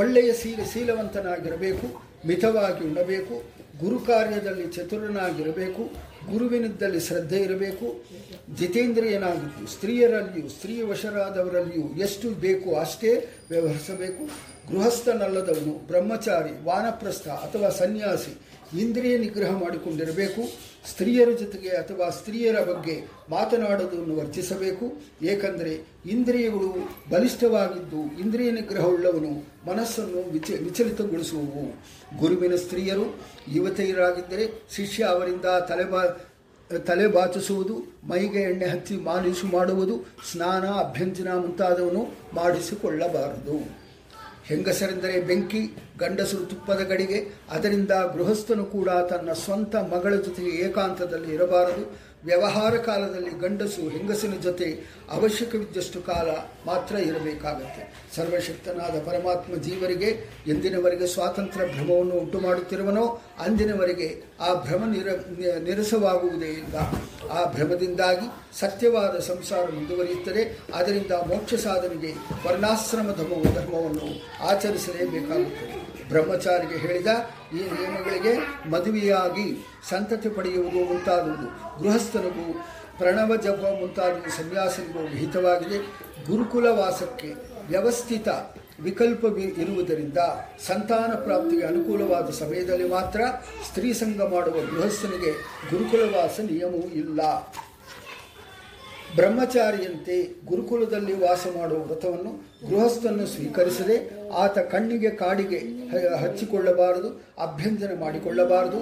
[0.00, 1.86] ಒಳ್ಳೆಯ ಶೀಲ ಶೀಲವಂತನಾಗಿರಬೇಕು
[2.28, 3.34] ಮಿತವಾಗಿ ಉಣಬೇಕು,
[3.80, 5.82] ಗುರು ಕಾರ್ಯದಲ್ಲಿ ಚತುರನಾಗಿರಬೇಕು,
[6.30, 7.86] ಗುರುವಿನದ್ದಲ್ಲಿ ಶ್ರದ್ಧೆ ಇರಬೇಕು,
[8.58, 13.12] ಜಿತೇಂದ್ರಿಯನಾಗಿದ್ದು ಸ್ತ್ರೀಯರಲ್ಲಿಯೂ ಸ್ತ್ರೀ ವಶರಾದವರಲ್ಲಿಯೂ ಎಷ್ಟು ಬೇಕು ಅಷ್ಟೇ
[13.50, 14.24] ವ್ಯವಹರಿಸಬೇಕು.
[14.72, 18.32] ಗೃಹಸ್ಥನಲ್ಲದವನು ಬ್ರಹ್ಮಚಾರಿ, ವಾನಪ್ರಸ್ಥ ಅಥವಾ ಸನ್ಯಾಸಿ,
[18.78, 20.42] ಇಂದ್ರಿಯ ನಿಗ್ರಹ ಮಾಡಿಕೊಂಡಿರಬೇಕು,
[20.90, 22.94] ಸ್ತ್ರೀಯರ ಜೊತೆಗೆ ಅಥವಾ ಸ್ತ್ರೀಯರ ಬಗ್ಗೆ
[23.30, 24.86] ಮಾತನಾಡುವುದನ್ನು ವರ್ಜಿಸಬೇಕು.
[25.22, 25.72] ಏಕೆಂದರೆ
[26.06, 26.68] ಇಂದ್ರಿಯಗಳು
[27.10, 29.32] ಬಲಿಷ್ಠವಾಗಿದ್ದು ಇಂದ್ರಿಯ ನಿಗ್ರಹವುಳ್ಳವನು
[29.66, 31.64] ಮನಸ್ಸನ್ನು ವಿಚ, ವಿಚಲಿತಗೊಳಿಸುವವು.
[32.18, 34.46] ಗುರುವಿನ ಸ್ತ್ರೀಯರು ಯುವತಿಯರಾಗಿದ್ದರೆ
[34.76, 36.02] ಶಿಷ್ಯ ಅವರಿಂದ ತಲೆಬಾ
[36.86, 39.96] ತಲೆ ಬಾಚಿಸುವುದು ಮೈಗೆ ಎಣ್ಣೆ ಹಚ್ಚಿ ಮಾಲೀಸು ಮಾಡುವುದು,
[40.32, 42.02] ಸ್ನಾನ, ಅಭ್ಯಂಜನ ಮುಂತಾದವನು
[42.34, 43.81] ಮಾಡಿಸಿಕೊಳ್ಳಬಾರದು.
[44.48, 45.62] ಹೆಂಗಸರೆಂದರೆ ಬೆಂಕಿ
[45.98, 47.18] ಗಂಡಸರು ತುಪ್ಪದ ಗಡಿಗೆ
[47.50, 51.84] ಅದರಿಂದ ಗೃಹಸ್ಥನು ಕೂಡ ತನ್ನ ಸ್ವಂತ ಮಗಳ ಜೊತೆಗೆ ಏಕಾಂತದಲ್ಲಿ ಇರಬಾರದು.
[52.24, 56.30] ವ್ಯವಹಾರ ಕಾಲದಲ್ಲಿ ಗಂಡಸು ಹೆಂಗಸಿನ ಜೊತೆ ಅವಶ್ಯಕವಿದ್ದಷ್ಟು ಕಾಲ
[56.66, 57.92] ಮಾತ್ರ ಇರಬೇಕಾಗುತ್ತೆ.
[58.16, 65.08] ಸರ್ವಶಕ್ತನಾದ ಪರಮಾತ್ಮ ಜೀವರಿಗೆ ಎಂದಿನವರೆಗೆ ಸ್ವಾತಂತ್ರ್ಯ ಭ್ರಮವನ್ನು ಉಂಟು ಮಾಡುತ್ತಿರುವನೋ, ಅಂದಿನವರೆಗೆ ಆ ಭ್ರಮ ನಿರ
[65.58, 66.76] ನಿರಸವಾಗುವುದೇ ಇಲ್ಲ.
[67.30, 70.58] ಆ ಭ್ರಮದಿಂದಾಗಿ ಸತ್ಯವಾದ ಸಂಸಾರ ಮುಂದುವರಿಯುತ್ತದೆ.
[70.74, 72.12] ಅದರಿಂದ ಮೋಕ್ಷ ಸಾಧನೆಗೆ
[72.46, 74.06] ವರ್ಣಾಶ್ರಮ ಧರ್ಮವು ಧರ್ಮವನ್ನು
[74.48, 75.81] ಆಚರಿಸಲೇಬೇಕಾಗುತ್ತದೆ.
[76.12, 77.10] ಬ್ರಹ್ಮಚಾರಿಗೆ ಹೇಳಿದ
[77.52, 78.32] ಈ ನಿಯಮಗಳಿಗೆ
[78.70, 79.46] ಮದುವೆಯಾಗಿ
[79.88, 81.46] ಸಂತತಿ ಪಡೆಯುವುದು ಮುಂತಾದುವುದು
[81.82, 82.46] ಗೃಹಸ್ಥನಿಗೂ
[82.98, 85.78] ಪ್ರಣವ ಜಪ ಮುಂತಾದ ಸನ್ಯಾಸಿಗೂ ವಿಹಿತವಾಗಿದೆ.
[86.26, 87.30] ಗುರುಕುಲ ವಾಸಕ್ಕೆ
[87.68, 88.28] ವ್ಯವಸ್ಥಿತ
[88.80, 89.24] ವಿಕಲ್ಪ
[89.58, 90.20] ಇರುವುದರಿಂದ
[90.66, 93.20] ಸಂತಾನ ಪ್ರಾಪ್ತಿಗೆ ಅನುಕೂಲವಾದ ಸಮಯದಲ್ಲಿ ಮಾತ್ರ
[93.68, 95.32] ಸ್ತ್ರೀ ಸಂಘ ಮಾಡುವ ಗೃಹಸ್ಥನಿಗೆ
[95.70, 97.20] ಗುರುಕುಲವಾಸ ನಿಯಮವೂ ಇಲ್ಲ.
[99.16, 102.32] ಬ್ರಹ್ಮಚಾರಿಯಂತೆ ಗುರುಕುಲದಲ್ಲಿ ವಾಸ ಮಾಡುವ ವ್ರತವನ್ನು
[102.70, 103.96] ಗೃಹಸ್ಥನ್ನು ಸ್ವೀಕರಿಸದೆ
[104.32, 105.60] ಆತ ಕಣ್ಣಿಗೆ ಕಾಡಿಗೆ
[106.22, 107.08] ಹಚ್ಚಿಕೊಳ್ಳಬಾರದು
[107.38, 108.80] ಅಭ್ಯಂಜನ ಮಾಡಿಕೊಳ್ಳಬಾರದು,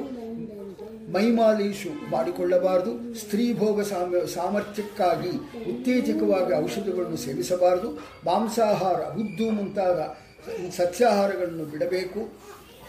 [1.15, 5.33] ಮೈಮಾಲೀಶು ಮಾಡಿಕೊಳ್ಳಬಾರದು ಸ್ತ್ರೀ ಭೋಗ ಸಾಮ ಸಾಮರ್ಥ್ಯಕ್ಕಾಗಿ
[5.71, 7.89] ಉತ್ತೇಜಕವಾಗಿ ಔಷಧಗಳನ್ನು ಸೇವಿಸಬಾರದು,
[8.25, 10.01] ಮಾಂಸಾಹಾರ, ಉದ್ದು ಮುಂತಾದ
[10.77, 12.21] ಸಸ್ಯಾಹಾರಗಳನ್ನು ಬಿಡಬೇಕು,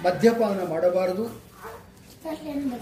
[0.03, 1.25] ಮದ್ಯಪಾನ ಮಾಡಬಾರದು,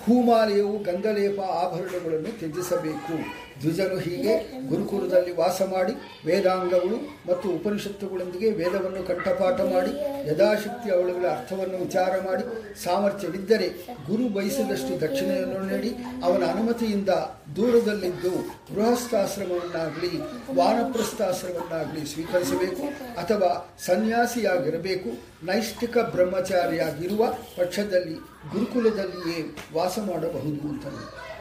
[0.05, 3.17] ಹೂಮಾಲೆಯು ಗಂಗಲೇಪ ಆಭರಣಗಳನ್ನು ತ್ಯಜಿಸಬೇಕು.
[3.61, 4.33] ದ್ವಿಜನು ಹೀಗೆ
[4.67, 5.93] ಗುರುಕುಲದಲ್ಲಿ ವಾಸ ಮಾಡಿ
[6.25, 6.97] ವೇದಾಂಗಗಳು
[7.31, 9.91] ಮತ್ತು ಉಪನಿಷತ್ತುಗಳೊಂದಿಗೆ ವೇದವನ್ನು ಕಂಠಪಾಠ ಮಾಡಿ
[10.29, 12.43] ಯಥಾಶಕ್ತಿ ಅವಳುಗಳ ಅರ್ಥವನ್ನು ವಿಚಾರ ಮಾಡಿ
[12.83, 13.67] ಸಾಮರ್ಥ್ಯವಿದ್ದರೆ
[14.07, 17.09] ಗುರು ಬಯಸಿದಷ್ಟು ದಕ್ಷಿಣೆಯನ್ನು ನೀಡಿ ಅವನ ಅನುಮತಿಯಿಂದ
[17.55, 18.31] ದೂರದಲ್ಲಿದ್ದು
[18.75, 20.11] ಗೃಹಸ್ಥಾಶ್ರಮವನ್ನಾಗಲಿ
[20.55, 22.83] ವಾನಪ್ರಸ್ಥಾಶ್ರಮವನ್ನಾಗಲಿ ಸ್ವೀಕರಿಸಬೇಕು
[23.19, 25.09] ಅಥವಾ ಸನ್ಯಾಸಿಯಾಗಿರಬೇಕು.
[25.45, 27.25] ನೈಷ್ಠಿಕ ಬ್ರಹ್ಮಚಾರಿಯಾಗಿರುವ
[27.57, 28.13] ಪಕ್ಷದಲ್ಲಿ
[28.51, 29.41] ಗುರುಕುಲದಲ್ಲಿಯೇ
[29.73, 30.85] ವಾಸ ಮಾಡಬಹುದು ಅಂತ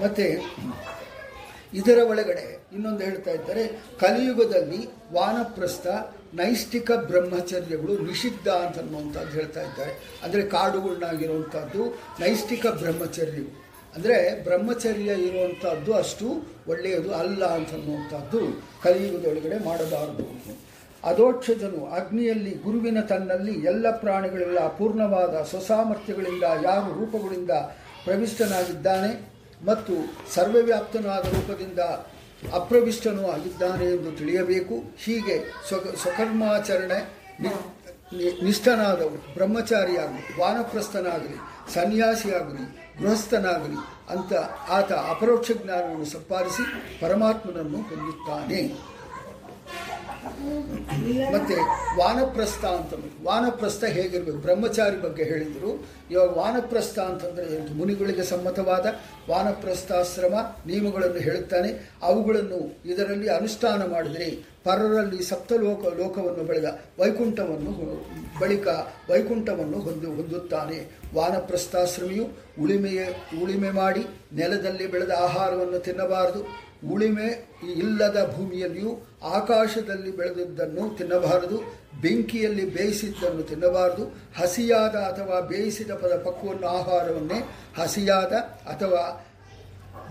[0.03, 0.27] ಮತ್ತೆ
[1.73, 3.65] ಇದರ ಒಳಗಡೆ ಇನ್ನೊಂದು ಹೇಳ್ತಾ ಇದ್ದಾರೆ,
[4.01, 4.81] ಕಲಿಯುಗದಲ್ಲಿ
[5.13, 5.87] ವಾನಪ್ರಸ್ಥ,
[6.35, 9.93] ನೈಷ್ಠಿಕ ಬ್ರಹ್ಮಚರ್ಯಗಳು ನಿಷಿದ್ಧ ಅಂತ ಅನ್ನುವಂಥದ್ದು ಹೇಳ್ತಾ ಇದ್ದಾರೆ.
[10.25, 11.85] ಅಂದರೆ ಕಾಡುಗಳನ್ನಾಗಿರುವಂಥದ್ದು
[12.21, 13.51] ನೈಷ್ಠಿಕ ಬ್ರಹ್ಮಚರ್ಯಗಳು
[13.95, 16.27] ಅಂದರೆ ಬ್ರಹ್ಮಚರ್ಯ ಇರುವಂಥದ್ದು ಅಷ್ಟು
[16.69, 18.41] ಒಳ್ಳೆಯದು ಅಲ್ಲ ಅಂತ ಅನ್ನುವಂಥದ್ದು
[18.83, 20.27] ಕಲಿಯುಗದೊಳಗಡೆ ಮಾಡಬಾರದು.
[21.05, 27.51] ಅದೋಕ್ಷಜನು ಅಗ್ನಿಯಲ್ಲಿ, ಗುರುವಿನ ತನ್ನಲ್ಲಿ ಎಲ್ಲ ಪ್ರಾಣಿಗಳೆಲ್ಲ ಅಪೂರ್ಣವಾದ ಸ್ವಸಾಮರ್ಥ್ಯಗಳಿಂದ ಯಾವ ರೂಪಗಳಿಂದ
[28.05, 29.38] ಪ್ರವಿಷ್ಟನಾಗಿದ್ದಾನೆ?
[29.67, 29.95] ಮತ್ತು
[30.35, 31.79] ಸರ್ವವ್ಯಾಪ್ತನಾದ ರೂಪದಿಂದ
[32.53, 34.75] ಅಪ್ರವಿಷ್ಟನೂ ಆಗಿದ್ದಾನೆ ಎಂದು ತಿಳಿಯಬೇಕು.
[35.05, 35.39] ಹೀಗೆ
[35.69, 37.19] ಸ್ವ ಸ್ವಕರ್ಮಾಚರಣೆ
[38.45, 41.37] ನಿಷ್ಠನಾದವರು ಬ್ರಹ್ಮಚಾರಿಯಾಗಲಿ, ವಾನಪ್ರಸ್ಥನಾಗಲಿ,
[41.75, 42.65] ಸನ್ಯಾಸಿಯಾಗಲಿ,
[43.03, 43.77] ಗೃಹಸ್ಥನಾಗಲಿ
[44.17, 44.33] ಅಂತ
[44.69, 46.65] ಆತ ಅಪರೋಕ್ಷ ಜ್ಞಾನವನ್ನು ಸಂಪಾದಿಸಿ
[47.01, 48.98] ಪರಮಾತ್ಮನನ್ನು ಹೊಂದುತ್ತಾನೆ.
[51.33, 51.55] ಮತ್ತೆ
[51.99, 52.93] ವಾನಪ್ರಸ್ಥ ಅಂತ
[53.27, 54.39] ವಾನಪ್ರಸ್ಥ ಹೇಗಿರಬೇಕು?
[54.39, 55.87] ಬ್ರಹ್ಮಚಾರಿ ಬಗ್ಗೆ ಹೇಳಿದರು.
[56.11, 57.73] ಇವಾಗ ವಾನಪ್ರಸ್ಥ ಅಂತಂದರೆ?
[57.73, 58.87] ಮುನಿಗಳಿಗೆ ಸಮ್ಮತವಾದ
[59.31, 60.35] ವಾನಪ್ರಸ್ಥಾಶ್ರಮ
[60.67, 61.91] ನಿಯಮಗಳನ್ನು ಹೇಳುತ್ತಾನೆ.
[62.03, 67.73] ಅವುಗಳನ್ನು ಇದರಲ್ಲಿ ಅನುಷ್ಠಾನ ಮಾಡಿದರೆ ಪರರಲ್ಲಿ ಸಪ್ತಲೋಕ, ಲೋಕವನ್ನು ಬೆಳೆದ ವೈಕುಂಠವನ್ನು
[68.41, 68.67] ಬಳಿಕ
[69.11, 70.79] ವೈಕುಂಠವನ್ನು ಹೊಂದಿ, ಹೊಂದುತ್ತಾನೆ.
[71.15, 72.27] ವಾನಪ್ರಸ್ಥಾಶ್ರಮಿಯು
[72.63, 73.05] ಉಳಿಮೆಯ,
[73.43, 76.68] ಉಳಿಮೆ ಮಾಡಿ ನೆಲದಲ್ಲಿ ಬೆಳೆದ ಆಹಾರವನ್ನು ತಿನ್ನಬಾರದು.
[76.87, 77.29] ಉಳಿಮೆ
[77.77, 78.93] ಇಲ್ಲದ ಭೂಮಿಯಲ್ಲಿಯೂ
[79.25, 81.59] ಆಕಾಶದಲ್ಲಿ ಬೆಳೆದದ್ದನ್ನು ತಿನ್ನಬಾರದು,
[82.03, 84.05] ಬೆಂಕಿಯಲ್ಲಿ ಬೇಯಿಸಿದ್ದನ್ನು ತಿನ್ನಬಾರದು,
[84.43, 87.39] ಹಸಿಯಾದ ಅಥವಾ ಬೇಯಿಸಿದ ಪದ ಪಕ್ವವನ್ನು ಆಹಾರವನ್ನೇ
[87.77, 88.33] ಹಸಿಯಾದ
[88.69, 89.03] ಅಥವಾ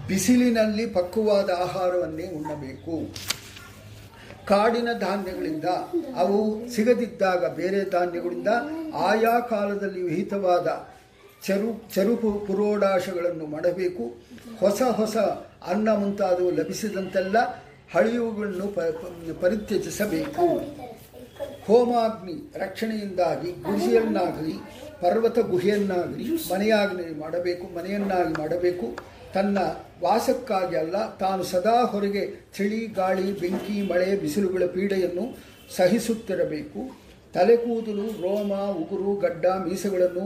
[0.08, 3.14] ಬಿಸಿಲಿನಲ್ಲಿ ಪಕ್ವವಾದ ಆಹಾರವನ್ನೇ ಉಣ್ಣಬೇಕು.
[4.46, 5.66] ಕಾಡಿನ ಧಾನ್ಯಗಳಿಂದ
[6.18, 8.48] ಅವು ಸಿಗದಿದ್ದಾಗ ಬೇರೆ ಧಾನ್ಯಗಳಿಂದ
[8.96, 10.68] ಆಯಾ ಕಾಲದಲ್ಲಿ ವಿಹಿತವಾದ
[11.46, 14.04] ಚರು ಚರುಪು ಪುರೋಡಾಶಗಳನ್ನು ಮಾಡಬೇಕು.
[14.60, 15.18] ಹೊಸ ಹೊಸ
[15.72, 17.38] ಅನ್ನ ಮುಂತಾದವು ಲಭಿಸಿದಂತೆಲ್ಲ
[17.94, 18.68] ಹಳೆಯುವುಗಳನ್ನು
[19.42, 20.48] ಪರಿತ್ಯಜಿಸಬೇಕು.
[21.66, 24.56] ಹೋಮಾಗ್ನಿ ರಕ್ಷಣೆಯಿಂದಾಗಿ ಗುಡಿಯನ್ನಾಗಲಿ
[25.02, 28.88] ಪರ್ವತ ಗುಹೆಯನ್ನಾಗಲಿ ಮನೆಯಾಗ್ನಿ ಮಾಡಬೇಕು, ಮನೆಯನ್ನಾಗಿ ಮಾಡಬೇಕು.
[29.34, 29.58] ತನ್ನ
[30.04, 32.24] ವಾಸಕ್ಕಾಗಿ ಅಲ್ಲ, ತಾನು ಸದಾ ಹೊರಗೆ
[32.58, 35.26] ಚಳಿ, ಗಾಳಿ, ಬೆಂಕಿ, ಮಳೆ, ಬಿಸಿಲುಗಳ ಪೀಡೆಯನ್ನು
[35.76, 36.82] ಸಹಿಸುತ್ತಿರಬೇಕು.
[37.34, 40.26] ತಲೆ ಕೂದಲು ರೋಮ, ಉಗುರು, ಗಡ್ಡ, ಮೀಸೆಗಳನ್ನು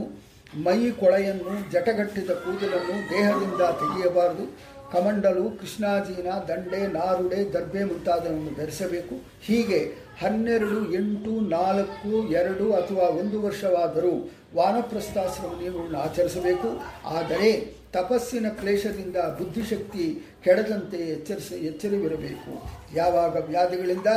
[0.55, 4.71] ಮೈ ಕೊಳೆಯನ್ನು ಜಟಗಟ್ಟಿದ ಕೂದಲನ್ನು ದೇಹದಿಂದ ತೆಗೆಯಬಾರದು.
[4.91, 9.15] ಕಮಂಡಲು ಕೃಷ್ಣಾಜೀನ ದಂಡೆ, ನಾರುಡೆ ದರ್ಬೆ ಮುಂತಾದವನ್ನು ಧರಿಸಬೇಕು.
[9.41, 9.79] ಹೀಗೆ
[10.19, 16.69] ಹನ್ನೆರಡು, ಎಂಟು, ನಾಲ್ಕು, ಎರಡು ಅಥವಾ ಒಂದು ವರ್ಷವಾದರೂ ವಾನಪ್ರಸ್ಥಾಶ್ರಮ ನಿಯಮಗಳನ್ನು ಆಚರಿಸಬೇಕು.
[17.05, 22.51] ಆದರೆ ತಪಸ್ಸಿನ ಕ್ಲೇಶದಿಂದ ಬುದ್ಧಿಶಕ್ತಿ ಕೆಡದಂತೆ ಎಚ್ಚರಿಸಿ ಎಚ್ಚರವಿರಬೇಕು.
[22.95, 24.09] ಯಾವಾಗ ವ್ಯಾಧಿಗಳಿಂದ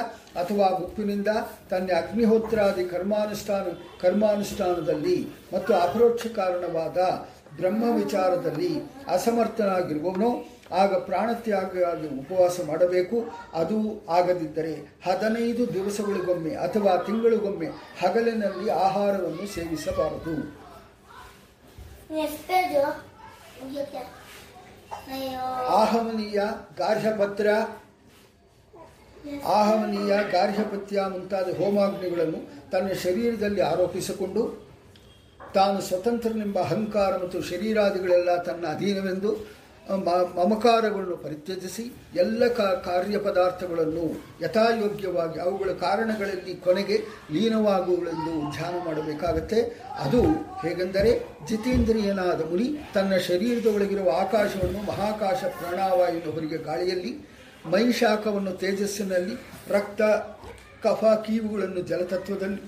[0.42, 1.30] ಅಥವಾ ಮುಪ್ಪಿನಿಂದ
[1.70, 3.66] ತನ್ನ ಅಗ್ನಿಹೋತ್ರಾದಿ ಕರ್ಮಾನುಷ್ಠಾನ
[4.00, 5.18] ಕರ್ಮಾನುಷ್ಠಾನದಲ್ಲಿ
[5.54, 6.98] ಮತ್ತು ಅಪರೋಕ್ಷ ಕಾರಣವಾದ
[7.60, 8.72] ಬ್ರಹ್ಮ ವಿಚಾರದಲ್ಲಿ
[9.08, 10.30] ಅಸಮರ್ಥನಾಗಿರುವವನು
[10.80, 13.16] ಆಗ ಪ್ರಾಣತ್ಯಾಗವಾಗಿ ಉಪವಾಸ ಮಾಡಬೇಕು.
[13.54, 13.76] ಅದು
[14.08, 14.72] ಆಗದಿದ್ದರೆ
[15.06, 17.68] ಹದಿನೈದು ದಿವಸಗಳಿಗೊಮ್ಮೆ ಅಥವಾ ತಿಂಗಳಿಗೊಮ್ಮೆ
[18.00, 20.34] ಹಗಲಿನಲ್ಲಿ ಆಹಾರವನ್ನು ಸೇವಿಸಬಾರದು
[22.24, 22.82] ಎಷ್ಟು ಪೇಜು
[23.58, 24.93] ಮುಗಿಯೋಕೆ ಅಯ್ಯೋ
[25.68, 26.40] ಆಹವನೀಯ
[26.78, 27.46] ಗಾರ್ಹಪತ್ರ
[29.44, 34.42] ಆಹವನೀಯ ಗಾರ್ಹಪತ್ಯ ಮುಂತಾದ ಹೋಮಾಗ್ನಿಗಳನ್ನು ತನ್ನ ಶರೀರದಲ್ಲಿ ಆರೋಪಿಸಿಕೊಂಡು,
[35.55, 39.30] ತಾನು ಸ್ವತಂತ್ರನೆಂಬ ಅಹಂಕಾರ ಮತ್ತು ಶರೀರಾದಿಗಳೆಲ್ಲ ತನ್ನ ಅಧೀನವೆಂದು
[39.91, 42.49] ಮಮಕಾರಗಳನ್ನು ಪರಿತ್ಯಜಿಸಿ ಎಲ್ಲ
[42.85, 44.05] ಕಾರ್ಯ ಪದಾರ್ಥಗಳನ್ನು
[44.43, 46.99] ಯಥಾಯೋಗ್ಯವಾಗಿ ಅವುಗಳ ಕಾರಣಗಳಲ್ಲಿ ಕೊನೆಗೆ
[47.32, 49.62] ಲೀನವಾಗುವುಗಳೆಂದು ಧ್ಯಾನ ಮಾಡಬೇಕಾಗತ್ತೆ.
[49.99, 50.22] ಅದು
[50.62, 57.28] ಹೇಗೆಂದರೆ ಜಿತೇಂದ್ರಿಯನಾದ ಮುನಿ ತನ್ನ ಶರೀರದ ಒಳಗಿರುವ ಆಕಾಶವನ್ನು ಮಹಾಕಾಶ ಪ್ರಾಣವಾಯುವಿನ ಹೊರಗೆ ಗಾಳಿಯಲ್ಲಿ
[57.66, 59.35] ಮೈಶಾಖವನ್ನು ತೇಜಸ್ಸಿನಲ್ಲಿ,
[59.68, 60.03] ರಕ್ತ,
[60.82, 62.62] ಕಫ, ಕೀವುಗಳನ್ನು ಜಲತತ್ವದಲ್ಲಿ,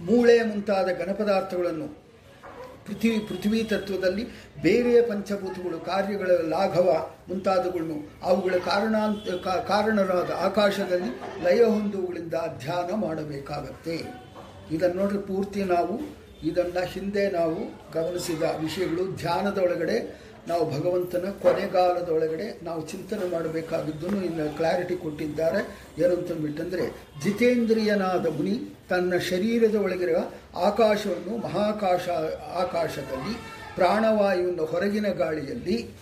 [0.00, 2.01] ಮೂಳೆ ಮುಂತಾದ ಘನಪದಾರ್ಥಗಳನ್ನು
[2.86, 4.24] ಪೃಥ್ವಿ ಪೃಥ್ವಿ ತತ್ವದಲ್ಲಿ
[4.62, 6.88] ಬೇರೆಯ ಪಂಚಭೂತಗಳು ಕಾರ್ಯಗಳ ಲಾಘವ
[7.28, 9.28] ಮುಂತಾದವುಗಳನ್ನು ಅವುಗಳ ಕಾರಣಾಂತ
[9.68, 11.10] ಕಾರಣರಾದ ಆಕಾಶದಲ್ಲಿ
[11.44, 13.96] ಲಯ ಹೊಂದುವುಗಳಿಂದ ಧ್ಯಾನ ಮಾಡಬೇಕಾಗತ್ತೆ.
[14.74, 15.94] ಇದನ್ನು ನೋಡ್ರಿ ಪೂರ್ತಿ ನಾವು
[16.48, 17.56] ಇದನ್ನು ಹಿಂದೆ ನಾವು
[17.94, 19.04] ಗಮನಿಸಿದ ವಿಷಯಗಳು.
[19.16, 19.96] ಧ್ಯಾನದೊಳಗಡೆ
[20.48, 25.60] ನಾವು ಭಗವಂತನ ಕೊನೆಗಾಲದೊಳಗಡೆ ನಾವು ಚಿಂತನೆ ಮಾಡಬೇಕಾಗಿದ್ದನ್ನು ಇನ್ನು ಕ್ಲಾರಿಟಿ ಕೊಟ್ಟಿದ್ದಾರೆ.
[26.02, 26.86] ಏನಂತಂದ್ಬಿಟ್ಟಂದರೆ
[27.22, 28.54] ಜಿತೇಂದ್ರಿಯನಾದ ಮುನಿ
[28.88, 30.20] ತನ್ನ ಶರೀರದ ಒಳಗಿರುವ
[30.54, 32.08] ಆಕಾಶವನ್ನು ಮಹಾಕಾಶ
[32.56, 33.34] ಆಕಾಶದಲ್ಲಿ
[33.76, 35.94] ಪ್ರಾಣವಾಯುವನ್ನು ಹೊರಗಿನ ಗಾಳಿಯಲ್ಲಿ,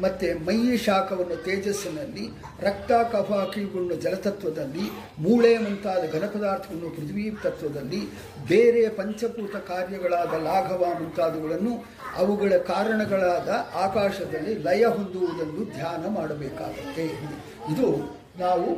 [0.00, 2.28] ಮತ್ತು ಮೈ ಶಾಖವನ್ನು ತೇಜಸ್ಸಿನಲ್ಲಿ,
[2.62, 4.84] ರಕ್ತ ಕಫ ಕೀವುಗಳನ್ನು ಜಲತತ್ವದಲ್ಲಿ,
[5.18, 8.00] ಮೂಳೆ ಮುಂತಾದ ಘನಪದಾರ್ಥಗಳನ್ನು ಪೃಥ್ವಿ ತತ್ವದಲ್ಲಿ,
[8.48, 11.84] ಬೇರೆ ಪಂಚಭೂತ ಕಾರ್ಯಗಳಾದ ಲಾಘವ ಮುಂತಾದವುಗಳನ್ನು
[12.16, 17.06] ಅವುಗಳ ಕಾರಣಗಳಾದ ಆಕಾಶದಲ್ಲಿ ಲಯ ಹೊಂದುವುದನ್ನು ಧ್ಯಾನ ಮಾಡಬೇಕಾಗುತ್ತೆ.
[17.72, 17.88] ಇದು
[18.38, 18.68] ನಾವು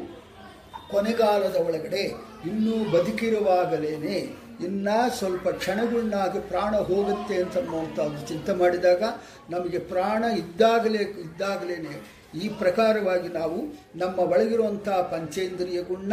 [0.91, 2.03] ಕೊನೆಗಾಲದ ಒಳಗಡೆ
[2.45, 4.89] ಇನ್ನೂ ಬದುಕಿರುವಾಗಲೇ ಇನ್ನ
[5.19, 9.03] ಸ್ವಲ್ಪ ಕ್ಷಣಗಳನ್ನಾಗಿ ಪ್ರಾಣ ಹೋಗುತ್ತೆ ಅಂತ ಅನ್ನುವಂಥದ್ದು ಚಿಂತೆ ಮಾಡಿದಾಗ
[9.51, 12.03] ನಮಗೆ ಪ್ರಾಣ ಇದ್ದಾಗಲೇ ಇದ್ದಾಗಲೇ
[12.35, 13.59] ಈ ಪ್ರಕಾರವಾಗಿ ನಾವು
[13.99, 16.13] ನಮ್ಮ ಒಳಗಿರುವಂಥ ಪಂಚೇಂದ್ರಿಯಗಳನ್ನ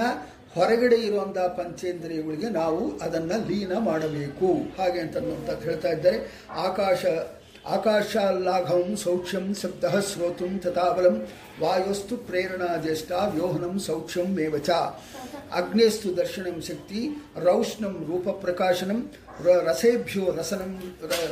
[0.53, 4.47] ಹೊರಗಡೆ ಇರುವಂಥ ಪಂಚೇಂದ್ರಿಯಗಳಿಗೆ ನಾವು ಅದನ್ನು ಲೀನ ಮಾಡಬೇಕು.
[4.81, 6.45] ಹಾಗೆ ಅಂತ ಅನ್ನುವಂಥದ್ದು ಹೇಳ್ತಾ ಇದ್ದಾರೆ.
[6.49, 7.05] ಆಕಾಶ
[7.68, 11.15] आकाशाल्लाघं सौख्यं शब्दः श्रोतुं तथा बलं
[11.59, 14.70] वायोस्तु प्रेरणा ज्येष्ठा, व्योहनं सौख्यं मे च।
[15.51, 17.01] अग्नेस्तु दर्शनं शक्ति,
[17.38, 19.01] रौष्णं रूपप्रकाशनं
[19.41, 20.72] रसेभ्यो रसनं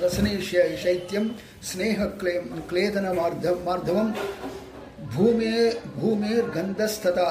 [0.03, 0.41] रसने
[0.77, 1.27] शैत्यं
[1.63, 2.33] स्नेहक्ले
[2.69, 4.11] क्लेदनमार्ध मार्धवं
[5.15, 7.29] भूमे, भूमेर्गन्धस्तथा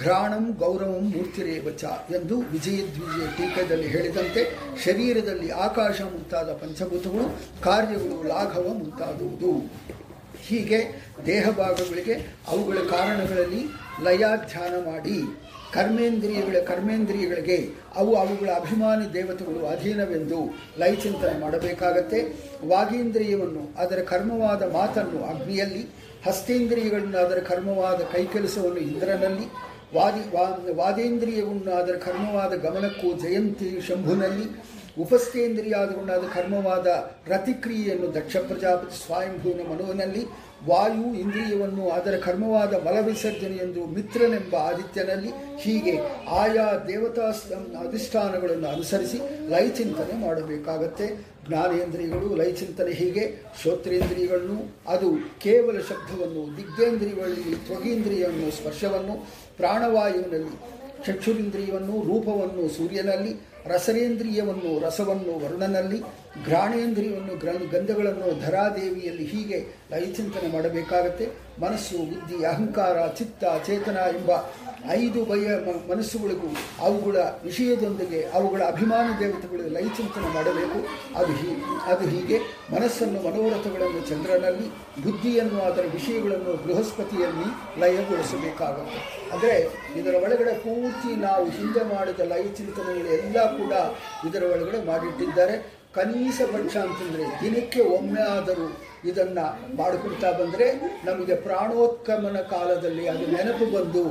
[0.00, 4.42] ಘ್ರಾಣಂ ಗೌರವಂ ಮೂರ್ತಿರೇವಚ ಎಂದು ವಿಜಯದ್ವಿಜಯ ಟೀಕದಲ್ಲಿ ಹೇಳಿದಂತೆ
[4.84, 7.26] ಶರೀರದಲ್ಲಿ ಆಕಾಶ ಮುಂತಾದ ಪಂಚಭೂತಗಳು,
[7.62, 9.52] ಕಾರ್ಯಗಳು, ಲಾಘವ ಮುಂತಾದುವುದು.
[10.46, 10.80] ಹೀಗೆ
[11.26, 12.14] ದೇಹ ಭಾಗಗಳಿಗೆ
[12.48, 13.62] ಅವುಗಳ ಕಾರಣಗಳಲ್ಲಿ
[14.02, 15.16] ಲಯಾಧ್ಯಾನ ಮಾಡಿ,
[15.72, 17.58] ಕರ್ಮೇಂದ್ರಿಯಗಳ ಕರ್ಮೇಂದ್ರಿಯಗಳಿಗೆ
[17.96, 20.38] ಅವು ಅವುಗಳ ಅಭಿಮಾನಿ ದೇವತೆಗಳು ಅಧೀನವೆಂದು
[20.78, 22.20] ಲಯಚಿಂತನೆ ಮಾಡಬೇಕಾಗತ್ತೆ.
[22.66, 25.82] ವಾಗೀಂದ್ರಿಯವನ್ನು ಅದರ ಕರ್ಮವಾದ ಮಾತನ್ನು ಅಗ್ನಿಯಲ್ಲಿ,
[26.26, 29.46] ಹಸ್ತೇಂದ್ರಿಯಗಳನ್ನು ಅದರ ಕರ್ಮವಾದ ಕೈಕೆಲಸವನ್ನು ಇಂದ್ರನಲ್ಲಿ
[29.94, 36.86] ವಾದಿ, ವಾ- ವಾದೇಂದ್ರಿಯವನ್ನು ಅದರ ಕರ್ಮವಾದ ಗಮನಕ್ಕೂ ಜಯಂತಿ ಶಂಭುನಲ್ಲಿ ಉಪಸ್ಥೇಂದ್ರಿಯಾದವುಗಳಾದ ಕರ್ಮವಾದ
[37.28, 40.24] ರತಿಕ್ರಿಯೆಯನ್ನು ದಕ್ಷ ಪ್ರಜಾಪತಿ ಸ್ವಯಂಭೂನ ಮನುವಿನಲ್ಲಿ,
[40.68, 47.22] ವಾಯು ಇಂದ್ರಿಯವನ್ನು ಅದರ ಕರ್ಮವಾದ ಮಲವಿಸರ್ಜನೆಯೆಂದು ಮಿತ್ರನೆಂಬ ಆದಿತ್ಯನಲ್ಲಿ, ಹೀಗೆ ಆಯಾ ದೇವತಾ
[47.80, 51.26] ಅಧಿಷ್ಠಾನಗಳನ್ನು ಅನುಸರಿಸಿ ಲಯಚಿಂತನೆ ಮಾಡಬೇಕಾಗತ್ತೆ.
[51.48, 53.42] ಜ್ಞಾನೇಂದ್ರಿಯಗಳು ಲಯಚಿಂತನೆ ಹೀಗೆ?
[53.62, 60.54] ಶ್ರೋತ್ರೇಂದ್ರಿಯಗಳನ್ನು, ಅದು ಕೇವಲ ಶಬ್ದವನ್ನು ದಿಗ್ಧೇಂದ್ರಿಯಗಳಲ್ಲಿ ತ್ವಗೇಂದ್ರಿಯವನ್ನು, ಸ್ಪರ್ಶವನ್ನು ಪ್ರಾಣವಾಯುವಿನಲ್ಲಿ
[61.06, 63.32] ಚಕ್ಷುರಿಂದ್ರಿಯವನ್ನು ರೂಪವನ್ನು ಸೂರ್ಯನಲ್ಲಿ
[63.66, 65.98] ರಸರೇಂದ್ರಿಯವನ್ನು ರಸವನ್ನು ವರುಣನಲ್ಲಿ
[66.46, 71.48] ಘ್ರಾಣೇಂದ್ರಿಯವನ್ನು ಗ್ರ ಗಂಧಗಳನ್ನು ಧರಾದೇವಿಯಲ್ಲಿ ಹೀಗೆ ಲಯಚಿಂತನೆ ಮಾಡಬೇಕಾಗತ್ತೆ.
[71.60, 74.30] ಮನಸ್ಸು, ಬುದ್ಧಿ, ಅಹಂಕಾರ, ಚಿತ್ತ, ಚೇತನ ಎಂಬ
[74.90, 75.48] ಐದು ಬಗೆಯ
[75.88, 76.48] ಮನಸ್ಸುಗಳಿಗೂ
[76.80, 80.78] ಅವುಗಳ ವಿಷಯದೊಂದಿಗೆ ಅವುಗಳ ಅಭಿಮಾನ ದೇವತೆಗಳಿಗೆ ಲಯಚಿಂತನೆ ಮಾಡಬೇಕು.
[81.16, 81.48] ಅದು ಹೀ,
[81.86, 82.38] ಅದು ಹೀಗೆ
[82.74, 84.68] ಮನಸ್ಸನ್ನು ಮನೋರಥಗಳನ್ನು ಚಂದ್ರನಲ್ಲಿ,
[85.02, 89.30] ಬುದ್ಧಿಯನ್ನು ಅದರ ವಿಷಯಗಳನ್ನು ಬೃಹಸ್ಪತಿಯಲ್ಲಿ ಲಯಗೊಳಿಸಬೇಕಾಗುತ್ತೆ.
[89.32, 89.56] ಅಂದರೆ
[89.96, 93.72] ಇದರ ಒಳಗಡೆ ಪೂರ್ತಿ ನಾವು ಹಿಂದೆ ಮಾಡಿದ ಲಯ ಚಿಂತನೆಗಳು ಎಲ್ಲ ಕೂಡ
[94.28, 95.77] ಇದರ ಒಳಗಡೆ ಮಾಡಿಟ್ಟಿದ್ದಾರೆ.
[95.94, 98.66] ಕನೀಸ ಪಕ್ಷ ಅಂತಂದರೆ ದಿನಕ್ಕೆ ಒಮ್ಮೆ ಆದರೂ
[99.04, 99.44] ಇದನ್ನು
[99.76, 100.66] ಮಾಡಿಕೊಳ್ತಾ ಬಂದರೆ
[101.04, 104.04] ನಮಗೆ ಪ್ರಾಣೋತ್ಕಮನ ಕಾಲದಲ್ಲಿ ಅದು ನೆನಪು ಬಂದು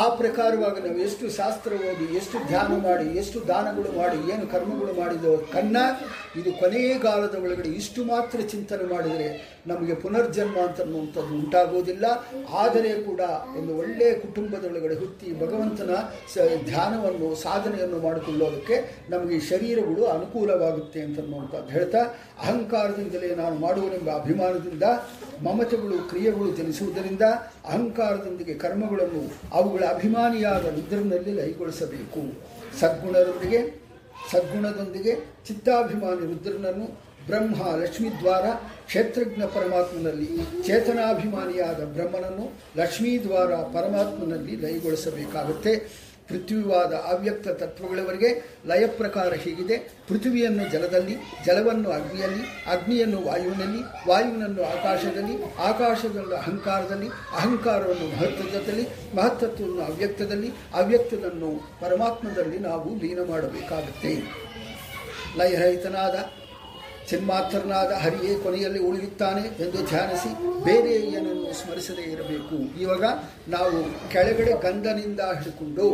[0.00, 5.32] ಆ ಪ್ರಕಾರವಾಗಿ ನಾವು ಎಷ್ಟು ಶಾಸ್ತ್ರ ಓದಿ, ಎಷ್ಟು ಧ್ಯಾನ ಮಾಡಿ, ಎಷ್ಟು ದಾನಗಳು ಮಾಡಿ, ಏನು ಕರ್ಮಗಳು ಮಾಡಿದೋ
[5.52, 5.76] ಕನ್ನ,
[6.36, 9.28] ಇದು ಕೊನೆಯ ಕಾಲದ ಒಳಗಡೆ ಇಷ್ಟು ಮಾತ್ರ ಚಿಂತನೆ ಮಾಡಿದರೆ
[9.66, 11.34] ನಮಗೆ ಪುನರ್ಜನ್ಮ ಅಂತ ಅನ್ನುವಂಥದ್ದು
[12.58, 13.20] ಆದರೆ ಕೂಡ
[13.58, 15.92] ಒಂದು ಒಳ್ಳೆಯ ಕುಟುಂಬದೊಳಗಡೆ ಹುಟ್ಟಿ ಭಗವಂತನ
[16.34, 18.76] ಸ ಧ್ಯಾನವನ್ನು, ಸಾಧನೆಯನ್ನು ಮಾಡಿಕೊಳ್ಳೋದಕ್ಕೆ
[19.10, 22.02] ನಮಗೆ ಶರೀರಗಳು ಅನುಕೂಲವಾಗುತ್ತೆ ಅಂತ ಅನ್ನುವಂಥದ್ದು ಹೇಳ್ತಾ,
[22.42, 24.82] ಅಹಂಕಾರದಿಂದಲೇ ನಾನು ಮಾಡುವನೆಂಬ ಅಭಿಮಾನದಿಂದ,
[25.42, 27.24] ಮಮತೆಗಳು, ಕ್ರಿಯೆಗಳು ಜನಿಸುವುದರಿಂದ
[27.64, 32.22] ಅಹಂಕಾರದೊಂದಿಗೆ ಕರ್ಮಗಳನ್ನು ಅವುಗಳ ಅಭಿಮಾನಿಯಾದ ರುದ್ರನಲ್ಲಿ ಲೈಗೊಳಿಸಬೇಕು
[32.80, 33.60] ಸದ್ಗುಣರೊಂದಿಗೆ,
[34.32, 35.12] ಸದ್ಗುಣದೊಂದಿಗೆ
[35.48, 36.86] ಚಿತ್ತಾಭಿಮಾನಿ ರುದ್ರನನ್ನು
[37.28, 38.46] ಬ್ರಹ್ಮ ಲಕ್ಷ್ಮೀ ದ್ವಾರ
[38.86, 40.28] ಕ್ಷೇತ್ರಜ್ಞ ಪರಮಾತ್ಮನಲ್ಲಿ
[40.66, 42.46] ಚೇತನಾಭಿಮಾನಿಯಾದ ಬ್ರಹ್ಮನನ್ನು
[42.76, 46.06] ಲಕ್ಷ್ಮೀ ದ್ವಾರ ಪರಮಾತ್ಮನಲ್ಲಿ ಲಯಗೊಳಿಸಬೇಕಾಗುತ್ತೆ.
[46.28, 48.30] ಪೃಥ್ವಿವಾದ ಅವ್ಯಕ್ತ ತತ್ವಗಳವರೆಗೆ
[48.66, 49.76] ಲಯ ಪ್ರಕಾರ ಹೀಗಿದೆ.
[50.08, 51.14] ಪೃಥ್ವಿಯನ್ನು ಜಲದಲ್ಲಿ,
[51.46, 55.36] ಜಲವನ್ನು ಅಗ್ನಿಯಲ್ಲಿ, ಅಗ್ನಿಯನ್ನು ವಾಯುವಿನಲ್ಲಿ, ವಾಯುವಿನನ್ನು ಆಕಾಶದಲ್ಲಿ
[55.70, 64.14] ಆಕಾಶದಲ್ಲಿ ಅಹಂಕಾರದಲ್ಲಿ, ಅಹಂಕಾರವನ್ನು ಮಹತ್ವದಲ್ಲಿ ಮಹತ್ತತ್ವವನ್ನು ಅವ್ಯಕ್ತದಲ್ಲಿ ಅವ್ಯಕ್ತದನ್ನು ಪರಮಾತ್ಮದಲ್ಲಿ ನಾವು ಲೀನ ಮಾಡಬೇಕಾಗುತ್ತೆ.
[65.36, 66.14] ಲಯರಹಿತನಾದ
[67.10, 70.30] ಚಿನ್ಮಾತ್ರನಾದ ಹರಿಯೇ ಕೊನೆಯಲ್ಲಿ ಉಳಿಯುತ್ತಾನೆ ಎಂದು ಧ್ಯಾನಿಸಿ
[70.64, 72.56] ಬೇರೆ ಏನನ್ನು ಸ್ಮರಿಸದೇ ಇರಬೇಕು.
[72.80, 73.04] ಇವಾಗ
[73.48, 73.76] ನಾವು
[74.12, 75.86] ಕೆಳಗಡೆ ಗಂಧನಿಂದ ಹಿಡ್ಕೊಂಡು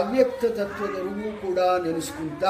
[0.00, 2.44] ಅವ್ಯಕ್ತ ತತ್ವದವರೆಗೂ ಕೂಡ ನೆನೆಸ್ಕೊಂತ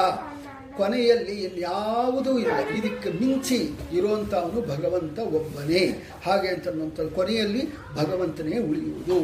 [0.77, 2.57] ಕೊನೆಯಲ್ಲಿ ಇನ್ಯಾವುದೂ ಇಲ್ಲ.
[2.77, 3.59] ಇದಕ್ಕೆ ಮಿಂಚಿ
[3.97, 5.83] ಇರುವಂಥವನು ಭಗವಂತ ಒಬ್ಬನೇ.
[6.25, 7.63] ಹಾಗೆ ಅಂತ ಕೊನೆಯಲ್ಲಿ
[7.95, 9.17] ಭಗವಂತನೇ ಉಳಿಯುವುದು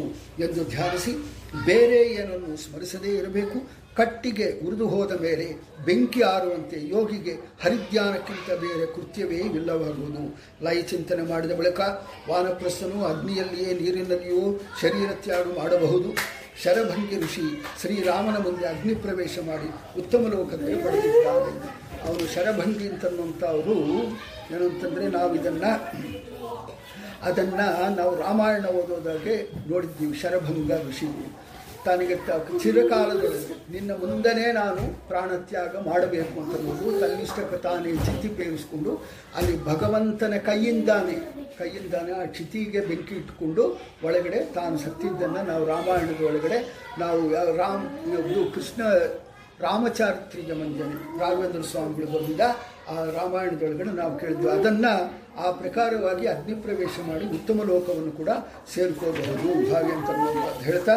[0.44, 1.14] ಎಂದು ಧ್ಯಾನಿಸಿ
[1.66, 3.58] ಬೇರೆ ಏನನ್ನು ಸ್ಮರಿಸದೇ ಇರಬೇಕು.
[3.98, 5.46] ಕಟ್ಟಿಗೆ ಉರಿದು ಹೋದ ಮೇಲೆ
[5.86, 7.34] ಬೆಂಕಿ ಆರುವಂತೆ ಯೋಗಿಗೆ
[7.64, 10.24] ಹರಿಧ್ಯಾನಕ್ಕಿಂತ ಬೇರೆ ಕೃತ್ಯವೇ ಇಲ್ಲವಾಗುವುದು.
[10.66, 11.82] ಲಯ ಚಿಂತನೆ ಮಾಡಿದ ಬಳಿಕ
[12.30, 14.44] ವಾನಪ್ರಸ್ಥನು ಅಗ್ನಿಯಲ್ಲಿಯೇ ನೀರಿನಲ್ಲಿಯೂ
[14.82, 16.12] ಶರೀರ ತ್ಯಾಗ ಮಾಡಬಹುದು.
[16.64, 17.48] ಶರಭಂಗಿ ಋಷಿ
[17.82, 19.68] ಶ್ರೀರಾಮನ ಮುಂದೆ ಅಗ್ನಿ ಪ್ರವೇಶ ಮಾಡಿ
[20.02, 21.52] ಉತ್ತಮ ಲೋಕದಲ್ಲಿ ಪಡೆದಿದ್ದಾರೆ
[22.06, 23.76] ಅವರು ಶರಭಂಗಿ ಅಂತನ್ನುವಂಥ ಅವರು
[24.54, 25.72] ಏನು ಅಂತಂದರೆ ನಾವು ಇದನ್ನು,
[27.30, 27.68] ಅದನ್ನು
[28.00, 29.36] ನಾವು ರಾಮಾಯಣ ಓದೋದಾಗೆ
[29.72, 31.10] ನೋಡಿದ್ದೀವಿ, ಶರಭಂಗ ಋಷಿ.
[31.86, 32.16] ತನಗೆ
[32.64, 33.42] ಚಿರಕಾಲದಲ್ಲಿ
[33.74, 38.94] ನಿನ್ನ ಮುಂದನೇ ನಾನು ಪ್ರಾಣತ್ಯಾಗ ಮಾಡಬೇಕು ಅಂತ ಮಗು ತನ್ನಿಷ್ಟಕ್ಕೆ ತಾನೇ ಚಿತಿ ಪೇರಿಸ್ಕೊಂಡು
[39.40, 41.16] ಅಲ್ಲಿ ಭಗವಂತನ ಕೈಯಿಂದಾನೆ
[41.60, 43.64] ಕೈಯಿಂದಾನೆ ಆ ಚಿತಿಗೆ ಬೆಂಕಿ ಇಟ್ಟುಕೊಂಡು
[44.08, 46.60] ಒಳಗಡೆ ತಾನು ಸತ್ತಿದ್ದನ್ನು ನಾವು ರಾಮಾಯಣದ ಒಳಗಡೆ
[47.04, 47.22] ನಾವು
[47.62, 47.86] ರಾಮ್,
[48.30, 48.82] ಇದು ಕೃಷ್ಣ
[49.66, 52.44] ರಾಮಚಾರಿತ್ರ್ಯ ಮಂಜನೆ ರಾಘವೇಂದ್ರ ಸ್ವಾಮಿಗಳು ಬಂದಿದ್ದ
[52.92, 54.50] ಆ ರಾಮಾಯಣದೊಳಗಡೆ ನಾವು ಕೇಳಿದ್ವಿ.
[54.58, 54.92] ಅದನ್ನು
[55.44, 58.32] ಆ ಪ್ರಕಾರವಾಗಿ ಅಗ್ನಿಪ್ರವೇಶ ಮಾಡಿ ಉತ್ತಮ ಲೋಕವನ್ನು ಕೂಡ
[58.74, 59.50] ಸೇರ್ಕೋಬಹುದು.
[59.72, 60.10] ಹಾಗೆ ಅಂತ
[60.68, 60.96] ಹೇಳ್ತಾ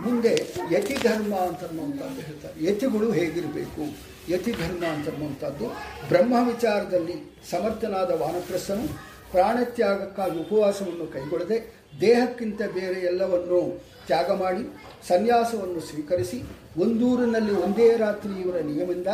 [0.00, 2.64] ಮುಂದೆ ಯತಿ ಧರ್ಮ ಅಂತನ್ನುವಂಥದ್ದು ಹೇಳ್ತಾರೆ.
[2.64, 4.12] ಯತಿಗಳು ಹೇಗಿರಬೇಕು?
[4.32, 5.66] ಯತಿ ಧರ್ಮ ಅಂತನ್ನುವಂಥದ್ದು
[6.08, 14.76] ಬ್ರಹ್ಮ ವಿಚಾರದಲ್ಲಿ ಸಮರ್ಥನಾದ ವಾನಪ್ರಸ್ಥನು ಪ್ರಾಣತ್ಯಾಗಕ್ಕಾಗಿ ಉಪವಾಸವನ್ನು ಕೈಗೊಳ್ಳದೆ ದೇಹಕ್ಕಿಂತ ಬೇರೆ ಎಲ್ಲವನ್ನು ತ್ಯಾಗ ಮಾಡಿ
[15.08, 16.42] ಸನ್ಯಾಸವನ್ನು ಸ್ವೀಕರಿಸಿ
[16.76, 19.06] ಒಂದೂರಿನಲ್ಲಿ ಒಂದೇ ರಾತ್ರಿ ಇವರ ನಿಯಮದಿಂದ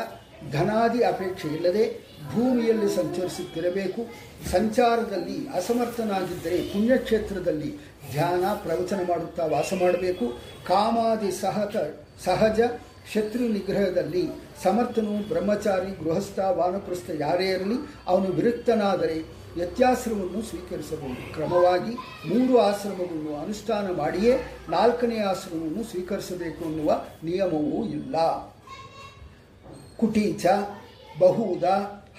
[0.52, 4.06] ಧನಾದಿ ಅಪೇಕ್ಷೆ ಇಲ್ಲದೆ ಭೂಮಿಯಲ್ಲಿ ಸಂಚರಿಸುತ್ತಿರಬೇಕು.
[4.50, 7.74] ಸಂಚಾರದಲ್ಲಿ ಅಸಮರ್ಥನಾಗಿದ್ದರೆ ಪುಣ್ಯಕ್ಷೇತ್ರದಲ್ಲಿ
[8.10, 10.26] ಧ್ಯಾನ, ಪ್ರವಚನ ಮಾಡುತ್ತಾ ವಾಸ ಮಾಡಬೇಕು.
[10.66, 11.76] ಕಾಮಾದಿ ಸಹತ,
[12.24, 12.60] ಸಹಜ
[13.14, 14.28] ಶತ್ರು ನಿಗ್ರಹದಲ್ಲಿ
[14.62, 17.74] ಸಮರ್ಥನು, ಬ್ರಹ್ಮಚಾರಿ, ಗೃಹಸ್ಥ, ವಾನಪ್ರಸ್ಥ ಯಾರೇ ಇರಲಿ,
[18.06, 21.32] ಅವನು ವಿರಕ್ತನಾದರೆ ವ್ಯತ್ಯಾಶ್ರಮವನ್ನು ಸ್ವೀಕರಿಸಬಹುದು.
[21.34, 21.94] ಕ್ರಮವಾಗಿ
[22.28, 24.38] ಮೂರು ಆಶ್ರಮವನ್ನು ಅನುಷ್ಠಾನ ಮಾಡಿಯೇ
[24.68, 28.16] ನಾಲ್ಕನೇ ಆಶ್ರಮವನ್ನು ಸ್ವೀಕರಿಸಬೇಕು ಅನ್ನುವ ನಿಯಮವೂ ಇಲ್ಲ.
[29.98, 30.46] ಕುಟೀಚ,
[31.18, 31.64] ಬಹುದ,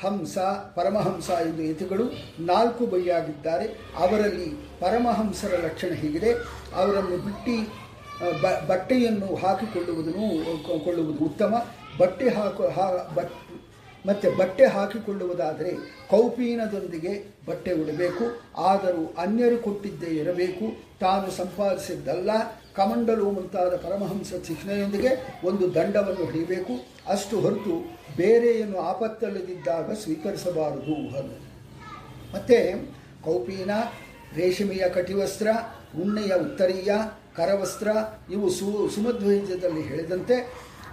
[0.03, 0.37] ಹಂಸ,
[0.75, 2.03] ಪರಮಹಂಸ ಎಂದು ಯತಿಗಳು
[2.39, 3.67] ನಾಲ್ಕು ಬಗೆಯಾಗಿದ್ದಾರೆ
[3.97, 6.31] ಅವರಲ್ಲಿ ಪರಮಹಂಸರ ಲಕ್ಷಣ ಹೀಗಿದೆ.
[6.75, 7.55] ಅವರನ್ನು ಬಿಟ್ಟು
[8.41, 10.27] ಬ, ಬಟ್ಟೆಯನ್ನು ಹಾಕಿಕೊಳ್ಳುವುದನ್ನು
[10.85, 11.53] ಕೊಳ್ಳುವುದು ಉತ್ತಮ.
[11.99, 13.33] ಬಟ್ಟೆ ಹಾಕು, ಹಾ ಬಟ್
[14.07, 15.71] ಮತ್ತು ಬಟ್ಟೆ ಹಾಕಿಕೊಳ್ಳುವುದಾದರೆ
[16.09, 17.13] ಕೌಪೀನದೊಂದಿಗೆ
[17.47, 18.25] ಬಟ್ಟೆ ಉಡಬೇಕು.
[18.61, 20.65] ಆದರೂ ಅನ್ಯರು ಕೊಟ್ಟಿದ್ದೇ ಇರಬೇಕು.
[20.99, 22.31] ತಾನು ಸಂಪಾದಿಸಿದ್ದಲ್ಲ.
[22.75, 25.11] ಕಮಂಡಲು ಮುಂತಾದ ಪರಮಹಂಸ ಚಿಹ್ನೆಯೊಂದಿಗೆ
[25.47, 26.73] ಒಂದು ದಂಡವನ್ನು ಹಿಡಿಯಬೇಕು
[27.13, 27.75] ಅಷ್ಟು ಹೊರತು
[28.17, 30.95] ಬೇರೆಯನ್ನು ಆಪತ್ತಲ್ಲದಿದ್ದಾಗ ಸ್ವೀಕರಿಸಬಾರದು.
[31.19, 31.35] ಅದು
[32.33, 32.57] ಮತ್ತು
[33.25, 33.71] ಕೌಪೀನ
[34.35, 35.47] ರೇಷ್ಮೆಯ ಕಟಿವಸ್ತ್ರ
[36.01, 36.91] ಉಣ್ಣೆಯ ಉತ್ತರೀಯ
[37.35, 37.89] ಕರವಸ್ತ್ರ
[38.29, 40.35] ಇವು ಸು ಸುಮಧ್ವೈದ್ಯದಲ್ಲಿ ಹೇಳಿದಂತೆ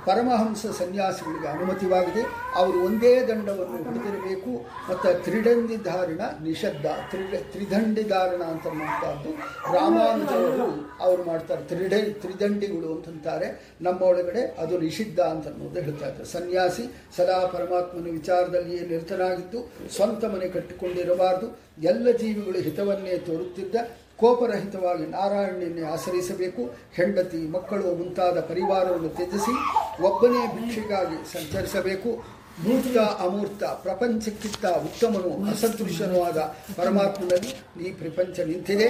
[0.07, 2.22] ಪರಮಹಂಸ ಸನ್ಯಾಸಿಗಳಿಗೆ ಅನುಮತಿವಾಗಿದೆ.
[2.54, 4.52] ಅವರು ಒಂದೇ ದಂಡವನ್ನು ಹಿಡಿದಿರಬೇಕು.
[4.90, 6.86] ಮತ್ತು ತ್ರಿಡಂಡಿಧಾರಣ ನಿಷದ್ಧ.
[7.11, 9.30] ತ್ರಿಡ ತ್ರಿದಂಡಿ ಧಾರಣ ಅಂತನ್ನುವಂಥದ್ದು
[9.74, 10.68] ರಾಮಾನುಜವರು
[11.00, 11.62] ಅವರು ಮಾಡ್ತಾರೆ.
[11.62, 13.48] ತ್ರಿಡ, ತ್ರಿದಂಡಿಗಳು ಅಂತಂತಾರೆ.
[13.80, 16.24] ನಮ್ಮ ಒಳಗಡೆ ಅದು ನಿಷಿದ್ಧ ಅಂತನ್ನೋದು ಹೇಳ್ತಾ ಇದ್ದಾರೆ.
[16.24, 16.84] ಸನ್ಯಾಸಿ
[17.16, 21.46] ಸದಾ ಪರಮಾತ್ಮನ ವಿಚಾರದಲ್ಲಿಯೇ ನಿರತನಾಗಿದ್ದು, ಸ್ವಂತ ಮನೆ ಕಟ್ಟಿಕೊಂಡಿರಬಾರ್ದು.
[21.82, 23.76] ಎಲ್ಲ ಜೀವಿಗಳು ಹಿತವನ್ನೇ ತೋರುತ್ತಿದ್ದ.
[24.19, 26.62] ಕೋಪರಹಿತವಾಗಿ ನಾರಾಯಣನ್ನೇ ಆಶ್ರಯಿಸಬೇಕು.
[26.95, 29.55] ಹೆಂಡತಿ, ಮಕ್ಕಳು ಮುಂತಾದ ಪರಿವಾರವನ್ನು ತ್ಯಜಿಸಿ
[30.03, 32.37] ಒಬ್ಬನೇ ಭಿಕ್ಷೆಗಾಗಿ ಸಂಚರಿಸಬೇಕು.
[32.64, 36.39] ಮೂರ್ತ ಅಮೂರ್ತ, ಪ್ರಪಂಚಕ್ಕಿಂತ ಉತ್ತಮನು ಅಸದೃಶನೂ ಆದ
[36.77, 38.89] ಪರಮಾತ್ಮನಲ್ಲಿ ಈ ಪ್ರಪಂಚ ನಿಂತಿದೆ.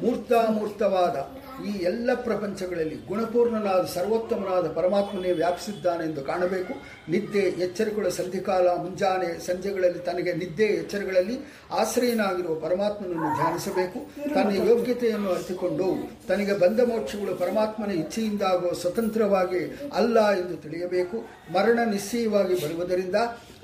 [0.00, 1.16] ಮೂರ್ತಾಮೂರ್ತವಾದ
[1.64, 6.74] ಈ ಎಲ್ಲ ಪ್ರಪಂಚಗಳಲ್ಲಿ ಗುಣಪೂರ್ಣನಾದ ಸರ್ವೋತ್ತಮನಾದ ಪರಮಾತ್ಮನೇ ವ್ಯಾಪಿಸಿದ್ದಾನೆ ಎಂದು ಕಾಣಬೇಕು.
[7.10, 11.38] ನಿದ್ದೆ, ಎಚ್ಚರಿಕೆಗಳ ಸಂಧಿಕಾಲ, ಮುಂಜಾನೆ ಸಂಜೆಗಳಲ್ಲಿ ತನಗೆ ನಿದ್ದೆ ಎಚ್ಚರಗಳಲ್ಲಿ
[11.70, 13.98] ಆಶ್ರಯನಾಗಿರುವ ಪರಮಾತ್ಮನನ್ನು ಧ್ಯಾನಿಸಬೇಕು.
[14.34, 15.84] ತನ್ನ ಯೋಗ್ಯತೆಯನ್ನು ಅರಿತುಕೊಂಡು
[16.28, 21.16] ತನಗೆ ಬಂದ ಮೋಕ್ಷಗಳು ಪರಮಾತ್ಮನ ಇಚ್ಛೆಯಿಂದಾಗುವ ಸ್ವತಂತ್ರವಾಗಿ ಅಲ್ಲ ಎಂದು ತಿಳಿಯಬೇಕು.
[21.52, 23.14] ಮರಣ ನಿಶ್ಚಯವಾಗಿ ಬರುವುದರಿಂದ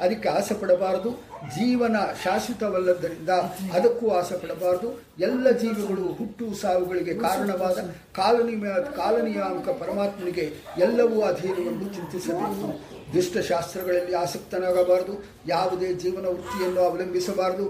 [0.01, 3.29] ಅದಕ್ಕೆ ಆಸೆ ಪಡಬಾರದು ಜೀವನ ಶಾಶ್ವತವಲ್ಲದ್ದರಿಂದ
[3.73, 7.79] ಅದಕ್ಕೂ ಆಸೆ ಪಡಬಾರದು ಎಲ್ಲ ಜೀವಿಗಳು ಹುಟ್ಟು ಸಾವುಗಳಿಗೆ ಕಾರಣವಾದ
[8.15, 12.93] ಕಾಲನಿಯ ಕಾಲನಿಯಾಮಕ ಪರಮಾತ್ಮನಿಗೆ ಎಲ್ಲವೂ ಅಧೀನವೆಂದು ಚಿಂತಿಸಬೇಕು.
[13.15, 15.25] ದುಷ್ಟಶಾಸ್ತ್ರಗಳಲ್ಲಿ ಆಸಕ್ತನಾಗಬಾರದು.
[15.47, 17.67] ಯಾವುದೇ ಜೀವನ ವೃತ್ತಿಯನ್ನು ಅವಲಂಬಿಸಬಾರದು.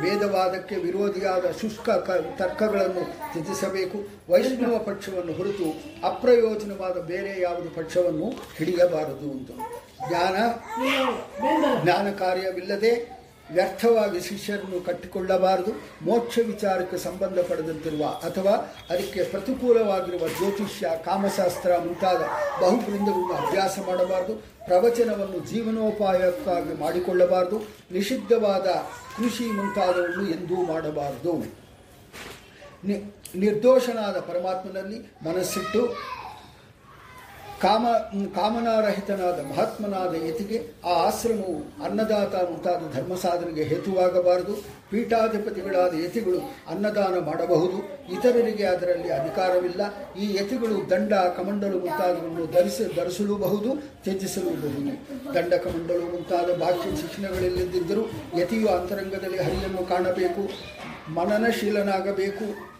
[0.00, 1.90] ವೇದವಾದಕ್ಕೆ ವಿರೋಧಿಯಾದ ಶುಷ್ಕ
[2.38, 3.98] ತರ್ಕಗಳನ್ನು ತ್ಯಜಿಸಬೇಕು.
[4.32, 5.68] ವೈಷ್ಣವ ಪಕ್ಷವನ್ನು ಹೊರತು
[6.06, 9.50] ಅಪ್ರಯೋಜನವಾದ ಬೇರೆ ಯಾವುದು ಪಕ್ಷವನ್ನು ಹಿಡಿಯಬಾರದು ಅಂತ.
[10.08, 10.36] ಜ್ಞಾನ
[11.82, 13.16] ಜ್ಞಾನ ಕಾರ್ಯವಿಲ್ಲದೆ
[13.52, 15.72] ವ್ಯರ್ಥವಾಗಿ ಶಿಷ್ಯರನ್ನು ಕಟ್ಟಿಕೊಳ್ಳಬಾರದು.
[16.04, 22.22] ಮೋಕ್ಷ ವಿಚಾರಕ್ಕೆ ಸಂಬಂಧಪಡದಂತಿರುವ ಅಥವಾ ಅದಕ್ಕೆ ಪ್ರತಿಕೂಲವಾಗಿರುವ ಜ್ಯೋತಿಷ್ಯ ಕಾಮಶಾಸ್ತ್ರ ಮುಂತಾದ
[22.62, 24.34] ಬಹುಬೃಂದವನ್ನು ಅಭ್ಯಾಸ ಮಾಡಬಾರದು.
[24.64, 27.58] ಪ್ರವಚನವನ್ನು ಜೀವನೋಪಾಯಕ್ಕಾಗಿ ಮಾಡಿಕೊಳ್ಳಬಾರದು.
[27.90, 28.66] ನಿಷಿದ್ಧವಾದ
[29.16, 31.66] ಕೃಷಿ ಮುಂತಾದವನ್ನು ಎಂದೂ ಮಾಡಬಾರದು.
[32.84, 35.96] ನಿ ನಿರ್ದೋಷನಾದ ಪರಮಾತ್ಮನಲ್ಲಿ ಮನಸ್ಸಿಟ್ಟು
[37.62, 37.86] ಕಾಮ
[38.34, 44.64] ಕಾಮನಾರಹಿತನಾದ ಮಹಾತ್ಮನಾದ ಯತಿಗೆ ಆ ಆಶ್ರಮವು ಅನ್ನದಾತ ಮುಂತಾದ ಧರ್ಮ ಸಾಧನೆಗೆ ಹೇತುವಾಗಬಾರದು.
[44.90, 46.38] ಪೀಠಾಧಿಪತಿಗಳಾದ ಯತಿಗಳು
[46.68, 47.78] ಅನ್ನದಾನ ಮಾಡಬಹುದು.
[48.12, 49.80] ಇತರರಿಗೆ ಅದರಲ್ಲಿ ಅಧಿಕಾರವಿಲ್ಲ.
[50.14, 55.34] ಈ ಯತಿಗಳು ದಂಡ ಕಮಂಡಲು ಮುಂತಾದವನ್ನು ಧರಿಸ, ಧರಿಸಲೂಬಹುದು, ತ್ಯಜಿಸಲೂಬಹುದು.
[55.34, 58.00] ದಂಡ ಕಮಂಡಲು ಮುಂತಾದ ಬಾಹ್ಯ ಶಿಕ್ಷಣಗಳಿಲ್ಲದಿದ್ದರೂ
[58.38, 60.50] ಯತಿಯು ಅಂತರಂಗದಲ್ಲಿ ಹರಿಯನ್ನು ಕಾಣಬೇಕು.
[61.12, 62.76] ಮನನಶೀಲನಾಗಬೇಕು.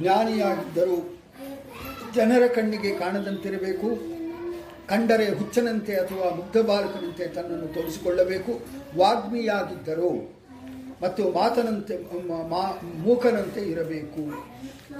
[0.00, 1.19] ಜ್ಞಾನಿಯಾಗಿದ್ದರೂ
[2.16, 3.88] ಜನರ ಕಣ್ಣಿಗೆ ಕಾಣದಂತಿರಬೇಕು.
[4.90, 8.52] ಕಂಡರೆ ಹುಚ್ಚನಂತೆ ಅಥವಾ ಮುಗ್ಧ ಬಾಲಕನಂತೆ ತನ್ನನ್ನು ತೋರಿಸಿಕೊಳ್ಳಬೇಕು.
[8.98, 10.12] ವಾಗ್ಮಿಯಾಗಿದ್ದರು
[11.02, 11.94] ಮತ್ತು ಮಾತನಂತೆ
[13.04, 14.22] ಮೂಕನಂತೆ ಇರಬೇಕು.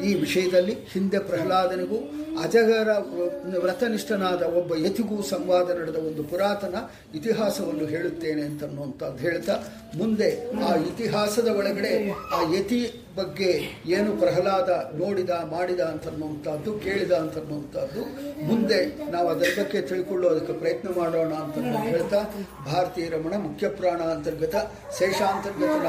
[0.09, 1.99] ಈ ವಿಷಯದಲ್ಲಿ ಹಿಂದೆ ಪ್ರಹ್ಲಾದನಿಗೂ
[2.43, 2.91] ಅಜಗರ
[3.65, 6.77] ವ್ರತನಿಷ್ಠನಾದ ಒಬ್ಬ ಯತಿಗೂ ಸಂವಾದ ನಡೆದ ಒಂದು ಪುರಾತನ
[7.19, 9.55] ಇತಿಹಾಸವನ್ನು ಹೇಳುತ್ತೇನೆ ಅಂತನ್ನುವಂಥದ್ದು ಹೇಳ್ತಾ,
[9.99, 10.29] ಮುಂದೆ
[10.67, 11.93] ಆ ಇತಿಹಾಸದ ಒಳಗಡೆ
[12.37, 12.81] ಆ ಯತಿ
[13.17, 13.51] ಬಗ್ಗೆ
[13.87, 18.03] ಏನು ಪ್ರಹ್ಲಾದ ನೋಡಿದ, ಮಾಡಿದ ಅಂತನ್ನುವಂಥದ್ದು ಕೇಳಿದ ಅಂತನ್ನುವಂಥದ್ದು
[18.47, 18.79] ಮುಂದೆ
[19.11, 21.57] ನಾವು ಅದರ ಬಗ್ಗೆ ತಿಳ್ಕೊಳ್ಳೋದಕ್ಕೆ ಪ್ರಯತ್ನ ಮಾಡೋಣ ಅಂತ
[21.89, 22.21] ಹೇಳ್ತಾ,
[22.67, 24.57] ಭಾರತೀಯ ರಮಣ ಮುಖ್ಯ ಪ್ರಾಣ ಅಂತರ್ಗತ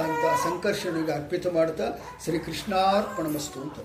[0.05, 1.87] ಅಂತ ಸಂಕರ್ಷಣೆಗೆ ಅರ್ಪಿತ ಮಾಡ್ತಾ
[2.23, 3.77] ಶ್ರೀ ಕೃಷ್ಣಾರ್ಪಣಮಸ್ತು ಅಂತ